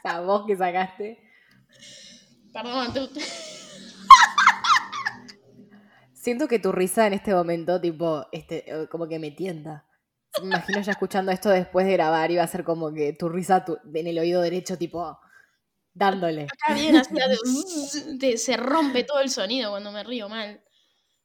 sea, 0.04 0.22
vos 0.22 0.46
que 0.46 0.56
sacaste. 0.56 1.20
Perdón, 2.54 2.94
tú. 2.94 3.10
Siento 6.14 6.48
que 6.48 6.60
tu 6.60 6.72
risa 6.72 7.08
en 7.08 7.14
este 7.14 7.34
momento, 7.34 7.82
tipo, 7.82 8.28
este, 8.32 8.88
como 8.92 9.08
que 9.08 9.18
me 9.18 9.32
tienda. 9.32 9.89
Me 10.42 10.48
imagino 10.48 10.82
ya 10.82 10.92
escuchando 10.92 11.32
esto 11.32 11.50
después 11.50 11.86
de 11.86 11.94
grabar 11.94 12.36
va 12.38 12.44
a 12.44 12.48
ser 12.48 12.64
como 12.64 12.94
que 12.94 13.14
tu 13.14 13.30
risa 13.30 13.66
en 13.94 14.08
el 14.08 14.20
oído 14.20 14.42
derecho, 14.42 14.78
tipo, 14.78 15.20
dándole. 15.94 16.44
Está 16.46 16.74
bien, 16.74 16.96
así 16.98 18.38
se 18.38 18.58
rompe 18.58 19.04
todo 19.04 19.20
el 19.20 19.30
sonido 19.30 19.72
cuando 19.72 19.92
me 19.92 20.04
río 20.04 20.30
mal. 20.30 20.64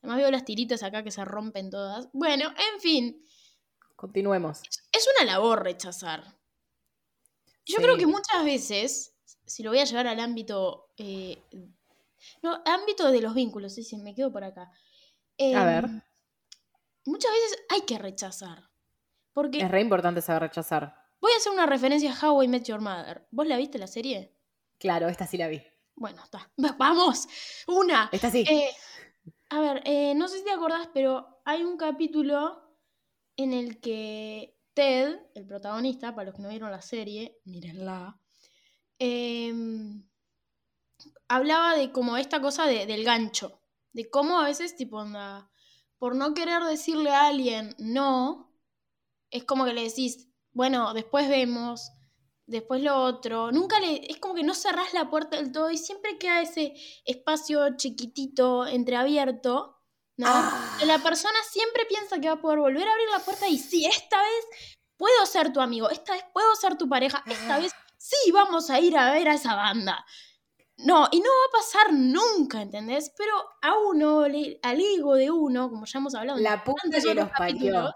Además 0.03 0.19
veo 0.19 0.31
las 0.31 0.45
tiritas 0.45 0.83
acá 0.83 1.03
que 1.03 1.11
se 1.11 1.25
rompen 1.25 1.71
todas. 1.71 2.09
Bueno, 2.13 2.51
en 2.75 2.81
fin, 2.81 3.25
Continuemos. 3.97 4.61
es 4.93 5.09
una 5.19 5.33
labor 5.33 5.63
rechazar. 5.63 6.25
Yo 7.67 7.77
Sí. 7.79 7.83
creo 7.83 7.97
que 7.97 8.07
muchas 8.07 8.45
veces, 8.45 9.15
si 9.47 9.63
lo 9.63 9.71
voy 9.71 9.79
a 9.79 9.85
llevar 9.85 10.07
al 10.07 10.21
ámbito... 10.21 10.91
eh, 10.99 11.43
no, 12.43 12.63
ámbito 12.67 13.11
de 13.11 13.21
los 13.21 13.35
vínculos, 13.35 13.75
sí, 13.75 13.83
sí, 13.83 13.97
me 13.97 14.15
quedo 14.15 14.31
por 14.33 14.45
acá. 14.45 14.71
A 15.55 15.65
ver. 15.65 15.85
Em, 15.85 16.03
Muchas 17.07 17.33
veces 17.33 17.59
hay 17.69 17.83
que 17.83 17.99
rechazar. 17.99 18.71
Porque 19.35 19.59
Es 19.61 19.71
re 19.71 19.83
importante 19.83 20.23
saber 20.23 20.43
rechazar. 20.43 20.97
voy 21.21 21.33
a 21.33 21.37
hacer 21.37 21.53
una 21.53 21.67
referencia 21.67 22.13
a 22.15 22.31
How 22.31 22.43
I 22.45 22.49
Met 22.49 22.65
Your 22.65 22.81
Mother. 22.81 23.27
¿Vos 23.31 23.47
la 23.47 23.57
viste 23.59 23.79
la 23.79 23.87
serie? 23.89 24.35
Claro, 24.79 25.09
esta 25.09 25.27
sí 25.27 25.37
la 25.37 25.49
vi. 25.49 25.63
Bueno, 25.97 26.23
está. 26.25 26.51
Va- 26.65 26.75
¡Vamos! 26.79 27.29
Una. 27.67 28.09
Esta 28.13 28.31
sí. 28.31 28.45
Eh, 28.49 28.71
a 29.51 29.61
ver, 29.61 29.83
eh, 29.85 30.15
no 30.15 30.29
sé 30.29 30.39
si 30.39 30.45
te 30.45 30.51
acordás, 30.53 30.89
pero 30.95 31.41
hay 31.45 31.63
un 31.65 31.77
capítulo 31.77 32.63
en 33.37 33.53
el 33.53 33.81
que 33.81 34.57
Ted, 34.75 35.19
el 35.35 35.47
protagonista, 35.47 36.15
para 36.15 36.27
los 36.27 36.35
que 36.35 36.43
no 36.43 36.49
vieron 36.49 36.71
la 36.71 36.83
serie, 36.83 37.39
mírenla, 37.45 38.19
em, 38.99 40.03
hablaba 41.29 41.75
de 41.77 41.91
como 41.93 42.17
esta 42.17 42.41
cosa 42.41 42.67
de- 42.67 42.87
del 42.87 43.05
gancho, 43.05 43.61
de 43.93 44.09
cómo 44.11 44.39
a 44.41 44.45
veces, 44.45 44.77
tipo, 44.77 44.99
onda, 44.99 45.51
por 45.99 46.15
no 46.17 46.35
querer 46.35 46.63
decirle 46.65 47.11
a 47.11 47.29
alguien 47.29 47.75
no, 47.79 48.53
es 49.35 49.45
como 49.45 49.65
que 49.65 49.73
le 49.75 49.83
decís, 49.83 50.29
bueno, 50.53 50.95
después 50.95 51.29
vemos, 51.29 51.91
después 52.47 52.83
lo 52.83 52.97
otro, 53.03 53.51
nunca 53.53 53.81
le, 53.81 54.11
es 54.11 54.19
como 54.19 54.35
que 54.35 54.43
no 54.45 54.55
cerrás 54.55 54.95
la 54.95 55.11
puerta 55.11 55.37
del 55.37 55.51
todo 55.53 55.71
y 55.71 55.79
siempre 55.79 56.19
queda 56.19 56.41
ese 56.43 56.75
espacio 57.05 57.77
chiquitito, 57.77 58.67
entreabierto, 58.67 59.77
¿no? 60.17 60.27
Ah. 60.29 60.79
La 60.87 60.99
persona 61.01 61.37
siempre 61.51 61.85
piensa 61.87 62.21
que 62.21 62.29
va 62.29 62.35
a 62.35 62.41
poder 62.41 62.59
volver 62.61 62.87
a 62.87 62.93
abrir 62.93 63.09
la 63.11 63.19
puerta 63.19 63.49
y 63.49 63.59
sí, 63.59 63.85
esta 63.87 64.19
vez 64.21 64.71
puedo 64.97 65.27
ser 65.27 65.53
tu 65.53 65.61
amigo, 65.61 65.91
esta 65.91 66.13
vez 66.13 66.25
puedo 66.33 66.55
ser 66.55 66.77
tu 66.79 66.89
pareja, 66.89 67.23
esta 67.27 67.57
Ah. 67.57 67.59
vez 67.59 67.73
sí 67.99 68.31
vamos 68.33 68.71
a 68.71 68.79
ir 68.79 68.97
a 68.97 69.11
ver 69.13 69.29
a 69.29 69.35
esa 69.35 69.55
banda. 69.57 70.05
No, 70.77 71.09
y 71.13 71.21
no 71.21 71.27
va 71.31 71.59
a 71.59 71.63
pasar 71.63 71.93
nunca, 71.93 72.61
¿entendés? 72.61 73.13
Pero 73.17 73.33
a 73.63 73.79
uno, 73.79 74.27
le- 74.29 74.59
al 74.63 74.81
ego 74.81 75.15
de 75.15 75.31
uno, 75.31 75.71
como 75.71 75.87
ya 75.87 75.99
hemos 76.01 76.15
hablado 76.15 76.39
La 76.41 76.63
puta 76.65 76.83
que 76.91 77.15
los 77.15 77.31
parió. 77.31 77.31
capítulos, 77.33 77.93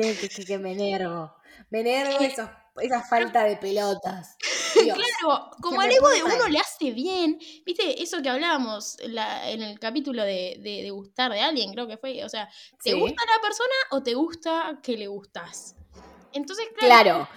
Qué 0.00 0.58
me 0.58 0.72
enervo. 0.72 1.34
Me 1.70 1.80
enervo 1.80 2.18
esos- 2.20 2.50
esa 2.82 3.02
falta 3.02 3.44
de 3.44 3.56
pelotas. 3.56 4.36
Dios. 4.74 4.98
Claro, 4.98 5.50
como 5.62 5.78
Que 5.78 5.86
al 5.86 5.92
ego 5.92 6.08
de 6.10 6.22
uno 6.22 6.48
le 6.48 6.58
hace 6.58 6.90
bien, 6.90 7.38
viste, 7.64 8.02
eso 8.02 8.20
que 8.20 8.28
hablábamos 8.28 8.98
en 9.00 9.14
la- 9.14 9.50
en 9.50 9.62
el 9.62 9.78
capítulo 9.80 10.22
de, 10.22 10.58
de- 10.62 10.82
de 10.82 10.90
gustar 10.90 11.32
de 11.32 11.40
alguien, 11.40 11.72
creo 11.72 11.86
que 11.88 11.96
fue, 11.96 12.22
o 12.24 12.28
sea, 12.28 12.46
¿te 12.82 12.90
Sí. 12.90 13.00
gusta 13.00 13.22
la 13.24 13.40
persona 13.40 13.74
o 13.92 14.02
te 14.02 14.12
gusta 14.14 14.78
que 14.82 14.98
le 14.98 15.06
gustas? 15.06 15.74
Entonces, 16.32 16.66
claro, 16.76 17.26
Claro, 17.26 17.28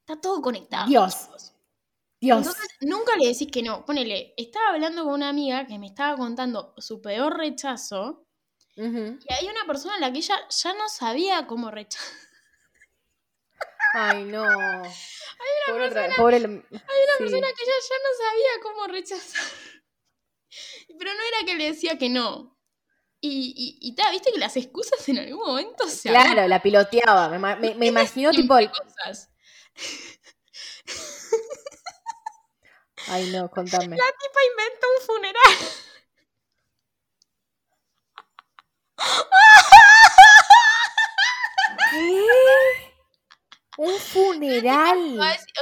está 0.00 0.20
todo 0.20 0.42
conectado. 0.42 0.86
Dios. 0.86 1.22
chicos. 1.24 1.52
Dios. 2.20 2.38
Entonces, 2.38 2.68
nunca 2.82 3.16
le 3.16 3.28
decís 3.28 3.48
que 3.50 3.62
no. 3.62 3.84
Ponele, 3.86 4.34
estaba 4.36 4.68
hablando 4.74 5.02
con 5.04 5.14
una 5.14 5.30
amiga 5.30 5.66
que 5.66 5.78
me 5.78 5.86
estaba 5.86 6.16
contando 6.16 6.74
su 6.76 7.00
peor 7.00 7.36
rechazo 7.38 8.26
Y 8.74 9.32
hay 9.32 9.48
una 9.48 9.66
persona 9.66 9.96
a 9.96 10.00
la 10.00 10.12
que 10.12 10.18
ella 10.18 10.40
ya 10.48 10.72
no 10.74 10.88
sabía 10.88 11.46
cómo 11.46 11.70
rechazar. 11.70 12.10
Ay, 13.94 14.24
no. 14.24 14.42
pobre 15.66 15.88
otra- 15.88 16.16
pobre 16.16 16.36
el- 16.38 16.44
Hay 16.46 16.50
una 16.50 16.62
sí. 16.70 17.18
persona 17.18 17.46
que 17.56 17.62
ella 17.62 17.74
ya 17.88 17.96
no 17.98 18.10
sabía 18.24 18.62
cómo 18.62 18.86
rechazar. 18.86 19.42
Pero 20.98 21.12
no 21.14 21.20
era 21.22 21.46
que 21.46 21.54
le 21.56 21.64
decía 21.72 21.98
que 21.98 22.08
no. 22.08 22.58
Y, 23.20 23.54
y, 23.56 23.88
y 23.88 23.94
ta, 23.94 24.10
viste 24.10 24.32
que 24.32 24.38
las 24.38 24.56
excusas 24.56 25.08
en 25.08 25.18
algún 25.18 25.46
momento 25.46 25.86
se 25.88 26.08
Claro, 26.08 26.48
la 26.48 26.60
piloteaba. 26.60 27.28
Me, 27.28 27.38
me, 27.56 27.74
me 27.76 27.86
imagino 27.86 28.30
tipo 28.32 28.56
el... 28.58 28.68
cosas. 28.70 29.30
Ay, 33.08 33.30
no, 33.30 33.48
contame. 33.54 33.96
La 33.96 34.04
tipa 34.06 34.40
inventó 34.50 34.86
un 34.98 35.06
funeral. 35.06 35.68
¿Qué? 41.90 42.26
¿Un 43.78 43.98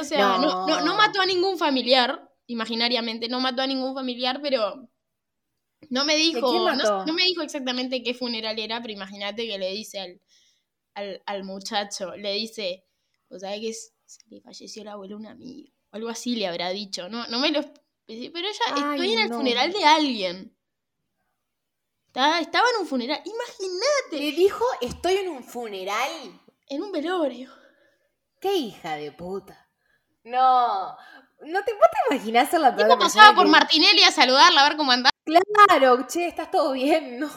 O 0.01 0.05
sea, 0.05 0.39
no. 0.39 0.67
No, 0.67 0.81
no 0.81 0.85
No. 0.85 0.95
mató 0.97 1.21
a 1.21 1.27
ningún 1.27 1.59
familiar, 1.59 2.29
imaginariamente, 2.47 3.29
no 3.29 3.41
mató 3.41 3.63
a 3.63 3.67
ningún 3.67 3.95
familiar, 3.95 4.41
pero 4.43 4.89
no 5.89 6.05
me 6.05 6.17
dijo, 6.17 6.41
no, 7.07 7.13
me 7.13 7.25
dijo 7.25 7.43
exactamente 7.43 8.03
qué 8.03 8.15
funeral 8.15 8.59
era, 8.59 8.81
pero 8.83 8.93
imagínate 8.93 9.47
que 9.47 9.59
le 9.59 9.71
dice 9.73 10.01
al, 10.01 10.21
al, 10.95 11.23
al 11.27 11.45
muchacho, 11.45 12.15
le 12.17 12.33
dice, 12.35 12.85
o 13.29 13.39
sea, 13.39 13.59
que 13.59 13.73
se 13.73 13.91
le 14.29 14.41
falleció 14.41 14.83
el 14.83 14.89
abuelo 14.89 15.17
a 15.17 15.19
un 15.19 15.27
amigo, 15.27 15.71
o 15.91 15.97
algo 15.97 16.09
así 16.09 16.37
le 16.37 16.47
habrá 16.47 16.71
dicho, 16.71 17.09
no, 17.09 17.27
no 17.29 17.39
me 17.41 17.51
lo... 17.51 17.63
Pero 18.07 18.39
ella, 18.39 18.65
Ay, 18.75 18.99
estoy 19.01 19.13
en 19.13 19.19
el 19.21 19.29
no. 19.31 19.37
funeral 19.37 19.73
de 19.73 19.85
alguien. 19.85 20.57
Estaba, 22.09 22.41
estaba 22.41 22.67
en 22.75 22.81
un 22.83 22.87
funeral, 22.89 23.23
imagínate, 23.25 24.19
Le 24.19 24.33
dijo, 24.33 24.65
estoy 24.81 25.15
en 25.19 25.29
un 25.29 25.45
funeral. 25.45 26.11
en 26.69 26.83
un 26.83 26.91
velorio. 26.91 27.51
¡Qué 28.41 28.55
hija 28.55 28.97
de 28.97 29.13
puta! 29.13 29.69
No, 30.25 30.97
no 31.41 31.65
te, 31.65 31.73
¿vos 31.73 31.89
te 31.91 32.15
imaginás 32.15 32.51
ser 32.51 32.61
la 32.61 32.75
Tipo 32.75 32.89
la 32.89 32.99
pasaba 32.99 33.29
persona 33.29 33.35
por 33.35 33.45
que- 33.45 33.51
Martinelli 33.51 34.03
a 34.03 34.11
saludarla, 34.11 34.61
a 34.63 34.69
ver 34.69 34.77
cómo 34.77 34.93
andaba. 34.93 35.11
Claro, 35.25 36.07
che, 36.07 36.27
¿estás 36.27 36.51
todo 36.51 36.73
bien? 36.73 37.21
No. 37.21 37.31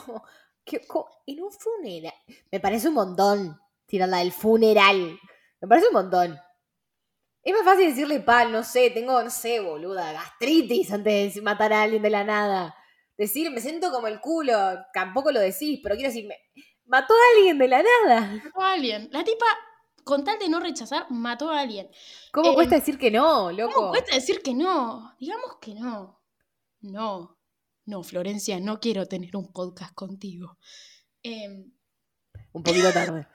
¿Qué 0.65 0.81
en 1.27 1.43
un 1.43 1.51
funeral. 1.51 2.13
Me 2.51 2.59
parece 2.59 2.87
un 2.87 2.93
montón 2.93 3.59
tirarla 3.85 4.19
del 4.19 4.31
funeral. 4.31 5.19
Me 5.59 5.67
parece 5.67 5.87
un 5.87 5.93
montón. 5.93 6.39
Es 7.41 7.53
más 7.53 7.65
fácil 7.65 7.89
decirle 7.89 8.21
pal, 8.21 8.51
no 8.51 8.63
sé, 8.63 8.89
tengo, 8.89 9.21
no 9.21 9.29
sé, 9.29 9.59
boluda, 9.59 10.13
gastritis 10.13 10.93
antes 10.93 11.35
de 11.35 11.41
matar 11.41 11.73
a 11.73 11.81
alguien 11.81 12.01
de 12.01 12.09
la 12.09 12.23
nada. 12.23 12.73
Decir, 13.17 13.51
me 13.51 13.59
siento 13.59 13.91
como 13.91 14.07
el 14.07 14.21
culo, 14.21 14.55
tampoco 14.93 15.31
lo 15.33 15.41
decís, 15.41 15.81
pero 15.83 15.95
quiero 15.95 16.09
decir, 16.09 16.25
me, 16.25 16.37
mató 16.85 17.13
a 17.13 17.37
alguien 17.37 17.57
de 17.57 17.67
la 17.67 17.83
nada. 17.83 18.41
Mató 18.45 18.61
a 18.61 18.71
alguien. 18.71 19.09
La 19.11 19.25
tipa, 19.25 19.45
con 20.03 20.23
tal 20.23 20.37
de 20.39 20.49
no 20.49 20.59
rechazar, 20.59 21.05
mató 21.09 21.49
a 21.49 21.61
alguien. 21.61 21.89
¿Cómo 22.31 22.51
Eh, 22.51 22.53
cuesta 22.55 22.75
decir 22.75 22.97
que 22.97 23.11
no, 23.11 23.51
loco? 23.51 23.73
¿Cómo 23.73 23.89
cuesta 23.89 24.15
decir 24.15 24.41
que 24.41 24.53
no? 24.53 25.15
Digamos 25.19 25.57
que 25.61 25.73
no. 25.75 26.21
No. 26.81 27.37
No, 27.85 28.03
Florencia, 28.03 28.59
no 28.59 28.79
quiero 28.79 29.05
tener 29.07 29.35
un 29.35 29.51
podcast 29.51 29.93
contigo. 29.93 30.57
Em, 31.21 31.73
Un 32.53 32.63
poquito 32.63 32.91
tarde. 32.93 33.27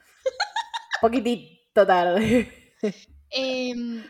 Poquitito 1.01 1.85
tarde. 1.85 2.73
em, 3.29 4.03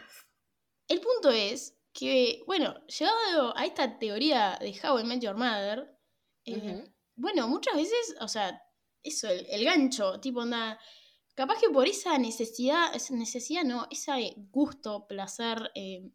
el 0.88 1.02
punto 1.02 1.30
es 1.30 1.78
que, 1.94 2.42
bueno, 2.48 2.76
llegado 2.88 3.56
a 3.58 3.66
esta 3.66 4.00
teoría 4.00 4.58
de 4.60 4.80
How 4.84 5.00
I 5.00 5.04
Met 5.04 5.22
Your 5.22 5.36
Mother, 5.36 5.98
eh, 6.46 6.84
bueno, 7.16 7.48
muchas 7.48 7.76
veces, 7.76 8.16
o 8.22 8.28
sea, 8.28 8.62
eso, 9.04 9.28
el, 9.28 9.46
el 9.50 9.66
gancho, 9.66 10.20
tipo, 10.20 10.40
onda, 10.40 10.80
capaz 11.40 11.58
que 11.62 11.70
por 11.70 11.88
esa 11.88 12.18
necesidad, 12.18 12.94
esa 12.94 13.16
necesidad 13.16 13.64
no, 13.64 13.88
ese 13.90 14.34
gusto, 14.52 15.08
placer, 15.08 15.72
eh, 15.74 16.12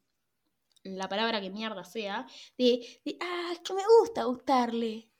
la 0.83 1.09
palabra 1.09 1.41
que 1.41 1.49
mierda 1.49 1.83
sea, 1.83 2.27
de, 2.59 3.01
de, 3.07 3.17
ah, 3.23 3.51
es 3.55 3.61
que 3.61 3.73
me 3.73 3.83
gusta 4.01 4.25
gustarle. 4.25 5.11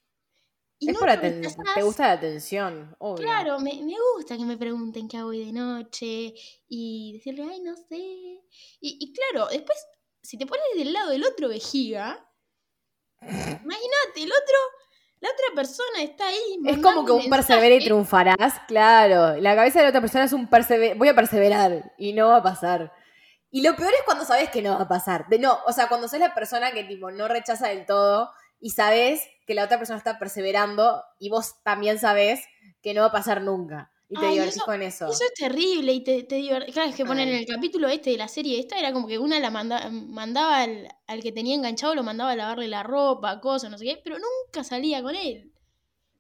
Y 0.79 0.89
es 0.89 0.93
no 0.93 0.99
por 1.01 1.09
lo 1.09 1.15
aten- 1.15 1.37
rechazás. 1.37 1.75
te 1.75 1.83
gusta 1.83 2.07
la 2.09 2.13
atención, 2.13 2.95
obvio. 2.99 3.25
Claro, 3.25 3.61
me, 3.61 3.73
me 3.83 3.97
gusta 4.15 4.37
que 4.37 4.45
me 4.45 4.59
pregunten 4.59 5.09
qué 5.09 5.17
hago 5.17 5.31
hoy 5.31 5.43
de 5.47 5.53
noche 5.53 6.35
y 6.69 7.15
decirle, 7.15 7.45
ay, 7.51 7.61
no 7.61 7.75
sé. 7.75 7.97
Y, 7.97 8.99
y 9.01 9.13
claro, 9.15 9.49
después, 9.51 9.79
si 10.23 10.37
te 10.37 10.45
pones 10.45 10.65
del 10.77 10.93
lado 10.93 11.13
del 11.13 11.25
otro 11.25 11.49
vejiga, 11.49 12.31
imagínate, 13.23 14.23
el 14.23 14.33
otro, 14.33 14.59
la 15.25 15.31
otra 15.31 15.55
persona 15.55 16.03
está 16.03 16.29
ahí. 16.29 16.59
Es 16.67 16.79
como 16.83 17.07
que 17.07 17.13
un 17.13 17.31
persevera 17.31 17.75
y 17.75 17.83
triunfarás, 17.83 18.61
claro. 18.69 19.41
La 19.41 19.57
cabeza 19.57 19.79
de 19.79 19.85
la 19.85 19.89
otra 19.89 20.03
persona 20.03 20.25
es 20.25 20.35
un 20.35 20.49
persever 20.49 20.99
voy 20.99 21.09
a 21.09 21.15
perseverar 21.15 21.93
y 21.97 22.13
no 22.13 22.29
va 22.29 22.37
a 22.37 22.43
pasar. 22.43 22.93
Y 23.51 23.63
lo 23.63 23.75
peor 23.75 23.95
es 23.95 24.03
cuando 24.05 24.27
sabes 24.27 24.51
que 24.51 24.61
no 24.61 24.77
va 24.77 24.83
a 24.83 24.89
pasar. 24.89 25.27
De 25.29 25.39
no, 25.39 25.61
o 25.67 25.73
sea, 25.73 25.89
cuando 25.89 26.09
sos 26.09 26.21
la 26.21 26.35
persona 26.35 26.73
que 26.73 26.85
tipo 26.85 27.11
no 27.11 27.27
rechaza 27.27 27.69
del 27.69 27.87
todo 27.87 28.33
y 28.61 28.71
sabes 28.71 29.23
que 29.47 29.55
la 29.55 29.65
otra 29.65 29.79
persona 29.79 29.97
está 29.97 30.19
perseverando 30.19 31.03
y 31.19 31.31
vos 31.31 31.63
también 31.63 31.99
sabés 31.99 32.45
que 32.83 32.93
no 32.93 33.01
va 33.01 33.07
a 33.07 33.13
pasar 33.13 33.41
nunca. 33.41 33.91
Y 34.09 34.17
te 34.19 34.27
Ay, 34.27 34.33
divertís 34.35 34.57
eso- 34.57 34.65
con 34.67 34.83
eso. 34.83 35.07
Eso 35.09 35.25
es 35.25 35.35
terrible 35.35 35.93
y 35.93 36.05
te, 36.05 36.23
te 36.25 36.41
Claro, 36.73 36.91
es 36.91 36.95
que 36.95 37.05
ponen 37.07 37.29
en 37.29 37.37
el 37.37 37.47
capítulo 37.47 37.89
este 37.89 38.11
de 38.11 38.19
la 38.19 38.29
serie 38.29 38.61
esta, 38.61 38.79
era 38.79 38.93
como 38.93 39.07
que 39.09 39.19
una 39.19 39.41
la 39.41 39.51
manda- 39.51 39.89
mandaba 39.91 40.59
al, 40.63 40.89
al 41.07 41.23
que 41.23 41.33
tenía 41.33 41.55
enganchado, 41.55 41.95
lo 41.95 42.03
mandaba 42.03 42.33
a 42.33 42.37
lavarle 42.37 42.69
la 42.69 42.83
ropa, 42.83 43.41
cosas, 43.41 43.71
no 43.71 43.79
sé 43.79 43.85
qué, 43.87 44.01
pero 44.05 44.17
nunca 44.19 44.63
salía 44.63 45.03
con 45.03 45.15
él. 45.15 45.53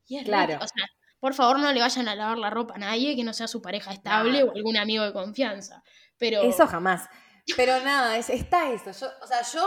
Y 0.06 0.16
es 0.16 0.22
re- 0.22 0.28
Claro. 0.28 0.54
o 0.56 0.66
sea, 0.66 0.86
por 1.20 1.34
favor 1.34 1.58
no 1.58 1.72
le 1.72 1.80
vayan 1.80 2.08
a 2.08 2.14
lavar 2.14 2.38
la 2.38 2.50
ropa 2.50 2.74
a 2.74 2.78
nadie 2.78 3.14
que 3.16 3.24
no 3.24 3.32
sea 3.32 3.48
su 3.48 3.60
pareja 3.62 3.92
estable 3.92 4.40
No. 4.40 4.46
o 4.46 4.54
algún 4.56 4.76
amigo 4.76 5.04
de 5.04 5.12
confianza. 5.12 5.82
Pero 6.18 6.42
Eso 6.42 6.66
jamás. 6.66 7.08
Pero 7.56 7.78
nada, 7.80 8.16
es- 8.16 8.30
está 8.30 8.72
eso. 8.72 8.90
Yo, 8.92 9.06
o 9.22 9.26
sea, 9.26 9.42
yo, 9.42 9.66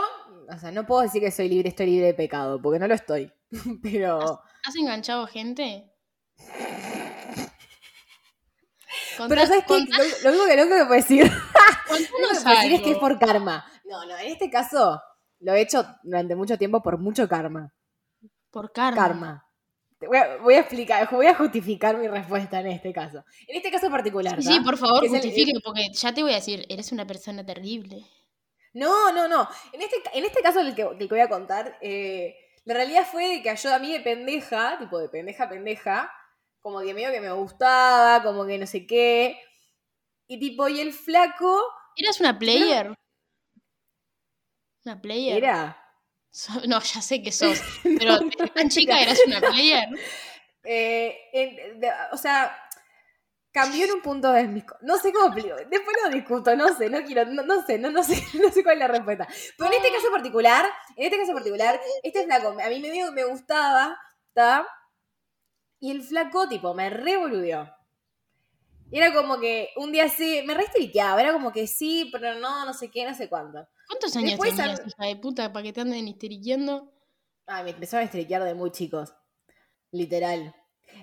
o 0.54 0.58
sea, 0.58 0.72
no 0.72 0.84
puedo 0.86 1.02
decir 1.02 1.22
que 1.22 1.30
soy 1.30 1.48
libre, 1.48 1.68
estoy 1.68 1.86
libre 1.86 2.06
de 2.06 2.14
pecado, 2.14 2.60
porque 2.60 2.80
no 2.80 2.88
lo 2.88 2.94
estoy. 2.94 3.32
Pero. 3.82 4.40
¿Has 4.64 4.74
enganchado 4.76 5.26
gente? 5.28 5.92
Pero 9.26 9.46
¿sabes 9.46 9.64
qué? 9.66 9.78
Lo, 10.22 10.30
lo 10.30 10.42
único 10.44 10.46
que 10.46 10.56
me 10.74 10.84
puedo 10.86 11.00
decir, 11.00 11.24
lo 11.90 11.96
que 11.96 12.04
puedo 12.06 12.28
decir 12.54 12.72
es 12.72 12.82
que 12.82 12.90
es 12.92 12.98
por 12.98 13.18
karma. 13.18 13.64
No, 13.84 14.04
no, 14.04 14.16
en 14.18 14.28
este 14.28 14.50
caso 14.50 15.00
lo 15.40 15.54
he 15.54 15.60
hecho 15.62 15.84
durante 16.02 16.34
mucho 16.36 16.58
tiempo 16.58 16.82
por 16.82 16.98
mucho 16.98 17.28
karma. 17.28 17.72
Por 18.50 18.72
karma. 18.72 18.96
Karma. 19.02 19.44
Voy 20.00 20.16
a, 20.16 20.36
voy 20.36 20.54
a 20.54 20.60
explicar, 20.60 21.08
voy 21.10 21.26
a 21.26 21.34
justificar 21.34 21.96
mi 21.96 22.06
respuesta 22.06 22.60
en 22.60 22.68
este 22.68 22.92
caso. 22.92 23.24
En 23.48 23.56
este 23.56 23.70
caso 23.70 23.90
particular. 23.90 24.40
Sí, 24.42 24.60
por 24.60 24.76
favor, 24.76 25.02
el- 25.04 25.10
justifique, 25.10 25.52
porque 25.64 25.88
ya 25.92 26.12
te 26.14 26.22
voy 26.22 26.32
a 26.32 26.36
decir, 26.36 26.64
eres 26.68 26.92
una 26.92 27.04
persona 27.06 27.44
terrible. 27.44 28.04
No, 28.74 29.10
no, 29.12 29.26
no. 29.26 29.48
En 29.72 29.82
este, 29.82 29.96
en 30.14 30.24
este 30.24 30.40
caso 30.40 30.62
del 30.62 30.74
que, 30.74 30.86
que 30.98 31.06
voy 31.06 31.20
a 31.20 31.28
contar, 31.28 31.78
eh, 31.80 32.36
la 32.64 32.74
realidad 32.74 33.06
fue 33.10 33.40
que 33.42 33.56
yo 33.56 33.74
a 33.74 33.78
mí 33.80 33.92
de 33.92 34.00
pendeja, 34.00 34.78
tipo 34.78 34.98
de 34.98 35.08
pendeja 35.08 35.48
pendeja, 35.48 36.12
como 36.60 36.80
que 36.80 36.94
medio 36.94 37.10
que 37.12 37.20
me 37.20 37.32
gustaba, 37.32 38.22
como 38.22 38.46
que 38.46 38.58
no 38.58 38.66
sé 38.66 38.86
qué. 38.86 39.40
Y 40.26 40.38
tipo, 40.38 40.68
y 40.68 40.80
el 40.80 40.92
flaco 40.92 41.62
¿Eras 41.96 42.20
una 42.20 42.38
player? 42.38 42.94
¿Una 44.84 45.00
player? 45.00 45.38
era. 45.38 45.84
So- 46.30 46.60
No, 46.66 46.80
ya 46.80 47.00
sé 47.02 47.22
que 47.22 47.32
sos, 47.32 47.60
pero 47.98 48.18
desde 48.20 48.48
tan 48.48 48.68
chica 48.68 49.00
eras 49.00 49.18
una 49.26 49.40
player. 49.40 49.88
eh, 50.64 51.16
en- 51.32 51.80
de- 51.80 51.92
o 52.12 52.16
sea, 52.16 52.56
cambió 53.50 53.84
en 53.86 53.92
un 53.92 54.02
punto 54.02 54.30
de 54.30 54.46
mis... 54.46 54.64
No 54.82 54.98
sé 54.98 55.12
cómo. 55.12 55.34
Después 55.34 55.96
lo 56.04 56.10
discuto, 56.10 56.54
no 56.54 56.68
sé, 56.76 56.88
no 56.90 57.02
quiero, 57.02 57.24
no, 57.24 57.42
no 57.42 57.64
sé, 57.66 57.78
no, 57.78 57.90
no 57.90 58.02
sé, 58.04 58.22
no 58.40 58.50
sé 58.52 58.62
cuál 58.62 58.74
es 58.74 58.80
la 58.80 58.88
respuesta. 58.88 59.26
Pero 59.56 59.70
en 59.72 59.76
este 59.82 59.92
caso 59.92 60.10
particular, 60.12 60.66
en 60.96 61.04
este 61.06 61.18
caso 61.18 61.32
particular, 61.32 61.80
este 62.02 62.24
flaco, 62.24 62.48
a 62.62 62.68
mí 62.68 62.78
me, 62.80 63.10
me 63.10 63.24
gustaba, 63.24 63.98
¿está? 64.28 64.66
Y 65.80 65.90
el 65.90 66.02
flaco, 66.02 66.48
tipo, 66.48 66.74
me 66.74 66.90
revoludió. 66.90 67.72
Y 68.90 68.98
era 68.98 69.12
como 69.12 69.38
que 69.38 69.70
un 69.76 69.92
día 69.92 70.08
sí, 70.08 70.42
me 70.46 70.54
restriqueaba, 70.54 71.20
era 71.20 71.32
como 71.32 71.52
que 71.52 71.66
sí, 71.66 72.08
pero 72.10 72.38
no, 72.38 72.64
no 72.64 72.72
sé 72.72 72.90
qué, 72.90 73.04
no 73.06 73.14
sé 73.14 73.28
cuánto. 73.28 73.66
¿Cuántos 73.86 74.16
años 74.16 74.30
Después 74.30 74.56
tenías, 74.56 74.82
hija 74.86 75.06
de 75.06 75.16
puta, 75.16 75.52
para 75.52 75.62
que 75.62 75.72
te 75.72 75.80
anden 75.82 76.08
histeriqueando? 76.08 76.90
Ay, 77.46 77.64
me 77.64 77.70
empezaron 77.70 78.02
a 78.02 78.04
estriquear 78.06 78.44
de 78.44 78.54
muy 78.54 78.70
chicos. 78.70 79.14
Literal. 79.90 80.54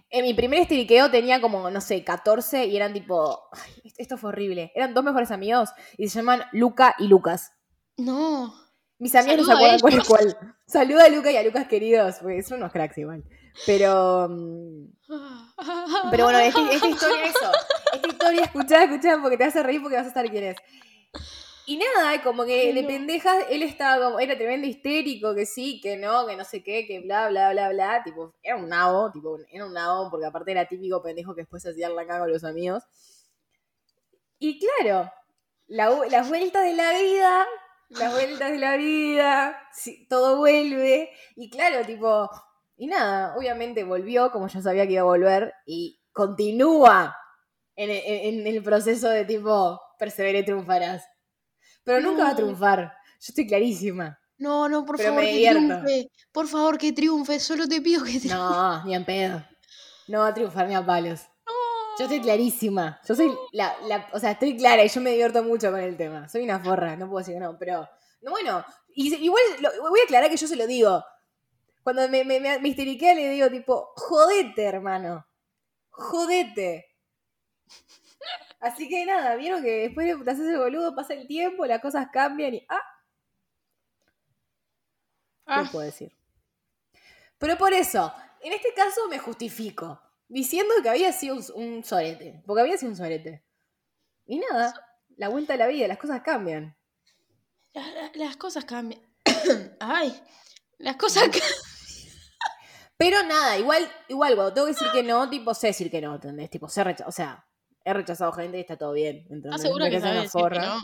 En 0.09 0.23
mi 0.23 0.33
primer 0.33 0.59
estriqueo 0.59 1.09
tenía 1.09 1.41
como, 1.41 1.69
no 1.69 1.81
sé, 1.81 2.03
14 2.03 2.65
y 2.65 2.75
eran 2.75 2.93
tipo. 2.93 3.49
ay, 3.51 3.93
esto 3.97 4.17
fue 4.17 4.29
horrible. 4.29 4.71
Eran 4.75 4.93
dos 4.93 5.03
mejores 5.03 5.31
amigos 5.31 5.69
y 5.97 6.09
se 6.09 6.19
llaman 6.19 6.43
Luca 6.51 6.95
y 6.99 7.07
Lucas. 7.07 7.51
No. 7.97 8.53
Mis 8.97 9.13
amigos 9.15 9.39
no 9.39 9.45
se 9.45 9.53
acuerdan 9.53 9.79
cuál 9.79 9.93
es 9.93 10.07
cuál. 10.07 10.55
Saluda 10.67 11.05
a 11.05 11.09
Luca 11.09 11.31
y 11.31 11.37
a 11.37 11.43
Lucas 11.43 11.67
queridos, 11.67 12.15
porque 12.21 12.41
son 12.43 12.59
unos 12.59 12.71
cracks 12.71 12.97
igual. 12.97 13.23
Pero. 13.65 14.27
mm, 14.29 14.85
Pero 16.11 16.23
bueno, 16.25 16.39
esta, 16.39 16.71
esta 16.71 16.87
historia, 16.87 17.23
eso. 17.25 17.51
Esta 17.93 18.07
historia, 18.07 18.41
escuchá, 18.43 18.83
escuchá, 18.83 19.17
porque 19.21 19.37
te 19.37 19.45
vas 19.45 19.55
a 19.55 19.63
reír 19.63 19.81
porque 19.81 19.97
vas 19.97 20.07
a 20.07 20.13
saber 20.13 20.31
quién 20.31 20.43
es. 20.45 20.57
Y 21.67 21.77
nada, 21.77 22.21
como 22.21 22.45
que 22.45 22.73
de 22.73 22.83
pendejas, 22.83 23.45
él 23.49 23.63
estaba 23.63 24.05
como, 24.05 24.19
era 24.19 24.37
tremendo 24.37 24.67
histérico, 24.67 25.33
que 25.33 25.47
sí, 25.47 25.81
que 25.81 25.97
no, 25.97 26.27
que 26.27 26.35
no 26.35 26.43
sé 26.45 26.63
qué, 26.63 26.85
que 26.85 26.99
bla, 26.99 27.29
bla, 27.29 27.51
bla, 27.51 27.69
bla. 27.69 28.03
Tipo, 28.03 28.35
era 28.43 28.55
un 28.55 28.69
nabo, 28.69 29.11
tipo, 29.11 29.37
era 29.51 29.65
un 29.65 29.73
nabo, 29.73 30.11
porque 30.11 30.27
aparte 30.27 30.51
era 30.51 30.67
típico 30.67 31.01
pendejo 31.01 31.33
que 31.33 31.41
después 31.41 31.65
hacía 31.65 31.89
la 31.89 32.05
caga 32.05 32.19
con 32.19 32.31
los 32.31 32.43
amigos. 32.43 32.83
Y 34.37 34.59
claro, 34.59 35.11
la 35.67 35.89
las 36.09 36.29
vueltas 36.29 36.63
de 36.63 36.73
la 36.73 36.91
vida, 36.99 37.47
las 37.89 38.13
vueltas 38.13 38.51
de 38.51 38.59
la 38.59 38.77
vida, 38.77 39.59
sí, 39.73 40.05
todo 40.07 40.37
vuelve. 40.37 41.09
Y 41.35 41.49
claro, 41.49 41.83
tipo, 41.83 42.29
y 42.77 42.87
nada, 42.87 43.35
obviamente 43.37 43.83
volvió, 43.83 44.31
como 44.31 44.47
yo 44.47 44.61
sabía 44.61 44.85
que 44.85 44.93
iba 44.93 45.01
a 45.01 45.05
volver, 45.05 45.53
y 45.65 45.99
continúa 46.11 47.15
en, 47.75 47.89
en- 47.89 48.39
en 48.39 48.47
el 48.47 48.63
proceso 48.63 49.09
de 49.09 49.25
tipo, 49.25 49.79
persevere, 49.99 50.43
triunfarás. 50.43 51.03
Pero 51.83 51.99
nunca 52.01 52.23
va 52.23 52.29
a 52.31 52.35
triunfar, 52.35 52.79
yo 52.79 52.91
estoy 53.29 53.47
clarísima. 53.47 54.17
No, 54.37 54.67
no, 54.67 54.85
por 54.85 54.97
Pero 54.97 55.09
favor, 55.09 55.23
que 55.23 55.49
triunfe. 55.49 56.11
Por 56.31 56.47
favor, 56.47 56.77
que 56.77 56.91
triunfe. 56.91 57.39
Solo 57.39 57.67
te 57.67 57.79
pido 57.81 58.03
que 58.03 58.11
triunfe. 58.19 58.27
No, 58.35 58.83
ni 58.83 58.93
en 58.95 59.05
pedo. 59.05 59.43
No 60.07 60.19
va 60.19 60.27
a 60.27 60.33
triunfar 60.33 60.67
ni 60.67 60.75
a 60.75 60.85
palos. 60.85 61.21
Yo 61.97 62.03
estoy 62.03 62.19
clarísima. 62.19 62.99
Yo 63.07 63.15
soy 63.15 63.33
la, 63.53 63.73
la- 63.87 64.09
o 64.11 64.19
sea, 64.19 64.31
estoy 64.31 64.57
clara 64.57 64.83
y 64.83 64.89
yo 64.89 64.99
me 64.99 65.11
divierto 65.11 65.41
mucho 65.43 65.71
con 65.71 65.79
el 65.79 65.95
tema. 65.95 66.27
Soy 66.27 66.43
una 66.43 66.59
forra, 66.59 66.97
no 66.97 67.05
puedo 67.07 67.19
decir 67.19 67.35
que 67.35 67.39
no, 67.39 67.57
pero 67.57 67.87
no, 68.21 68.31
bueno, 68.31 68.65
y 68.93 69.15
igual 69.15 69.41
lo- 69.61 69.89
voy 69.89 70.01
a 70.01 70.03
aclarar 70.03 70.29
que 70.29 70.35
yo 70.35 70.47
se 70.47 70.57
lo 70.57 70.67
digo. 70.67 71.01
Cuando 71.85 72.09
me, 72.09 72.23
me, 72.25 72.39
me, 72.39 72.57
me 72.57 72.69
histeriquea 72.69 73.13
le 73.13 73.29
digo 73.29 73.47
tipo, 73.51 73.91
jodete, 73.95 74.63
hermano. 74.63 75.23
Jodete. 75.91 76.87
Así 78.59 78.89
que 78.89 79.05
nada, 79.05 79.35
vieron 79.35 79.61
que 79.61 79.69
después 79.87 80.07
de 80.25 80.31
haces 80.31 80.47
el 80.47 80.57
boludo, 80.57 80.95
pasa 80.95 81.13
el 81.13 81.27
tiempo, 81.27 81.63
las 81.67 81.79
cosas 81.81 82.07
cambian 82.11 82.55
y. 82.55 82.65
Ah, 82.69 82.81
¿qué 85.45 85.53
Ah, 85.67 85.69
puedo 85.71 85.85
decir? 85.85 86.11
Pero 87.37 87.55
por 87.55 87.71
eso, 87.71 88.11
en 88.41 88.53
este 88.53 88.73
caso 88.73 89.07
me 89.07 89.19
justifico, 89.19 90.01
diciendo 90.27 90.73
que 90.81 90.89
había 90.89 91.13
sido 91.13 91.35
un, 91.35 91.45
un 91.75 91.83
sorete, 91.83 92.41
porque 92.47 92.61
había 92.61 92.79
sido 92.79 92.93
un 92.93 92.97
sorete. 92.97 93.45
Y 94.25 94.39
nada, 94.39 94.73
la 95.17 95.29
vuelta 95.29 95.53
a 95.53 95.57
la 95.57 95.67
vida, 95.67 95.87
las 95.87 95.99
cosas 95.99 96.21
cambian. 96.23 96.75
la- 97.73 97.87
la- 97.91 98.11
las 98.15 98.37
cosas 98.37 98.65
cambian. 98.65 99.01
Ay, 99.79 100.19
las 100.79 100.95
cosas 100.95 101.23
cambian. 101.25 101.43
Pero 102.97 103.23
nada, 103.23 103.57
igual, 103.57 103.89
igual, 104.07 104.35
cuando 104.35 104.53
tengo 104.53 104.67
que 104.67 104.73
decir 104.73 104.87
que 104.93 105.03
no, 105.03 105.29
tipo, 105.29 105.53
sé 105.53 105.67
decir 105.67 105.91
que 105.91 106.01
no, 106.01 106.15
¿entendés? 106.15 106.49
Tipo, 106.49 106.69
sé 106.69 106.83
recha- 106.83 107.05
o 107.07 107.11
sea, 107.11 107.45
he 107.83 107.93
rechazado 107.93 108.31
gente 108.31 108.57
y 108.57 108.61
está 108.61 108.77
todo 108.77 108.93
bien, 108.93 109.17
¿entendés? 109.29 109.45
¿Estás 109.55 109.61
segura 109.63 109.85
No 109.85 109.91
que 109.91 109.99
sabes 110.01 110.23
decir 110.23 110.41
que 110.49 110.59
no? 110.59 110.83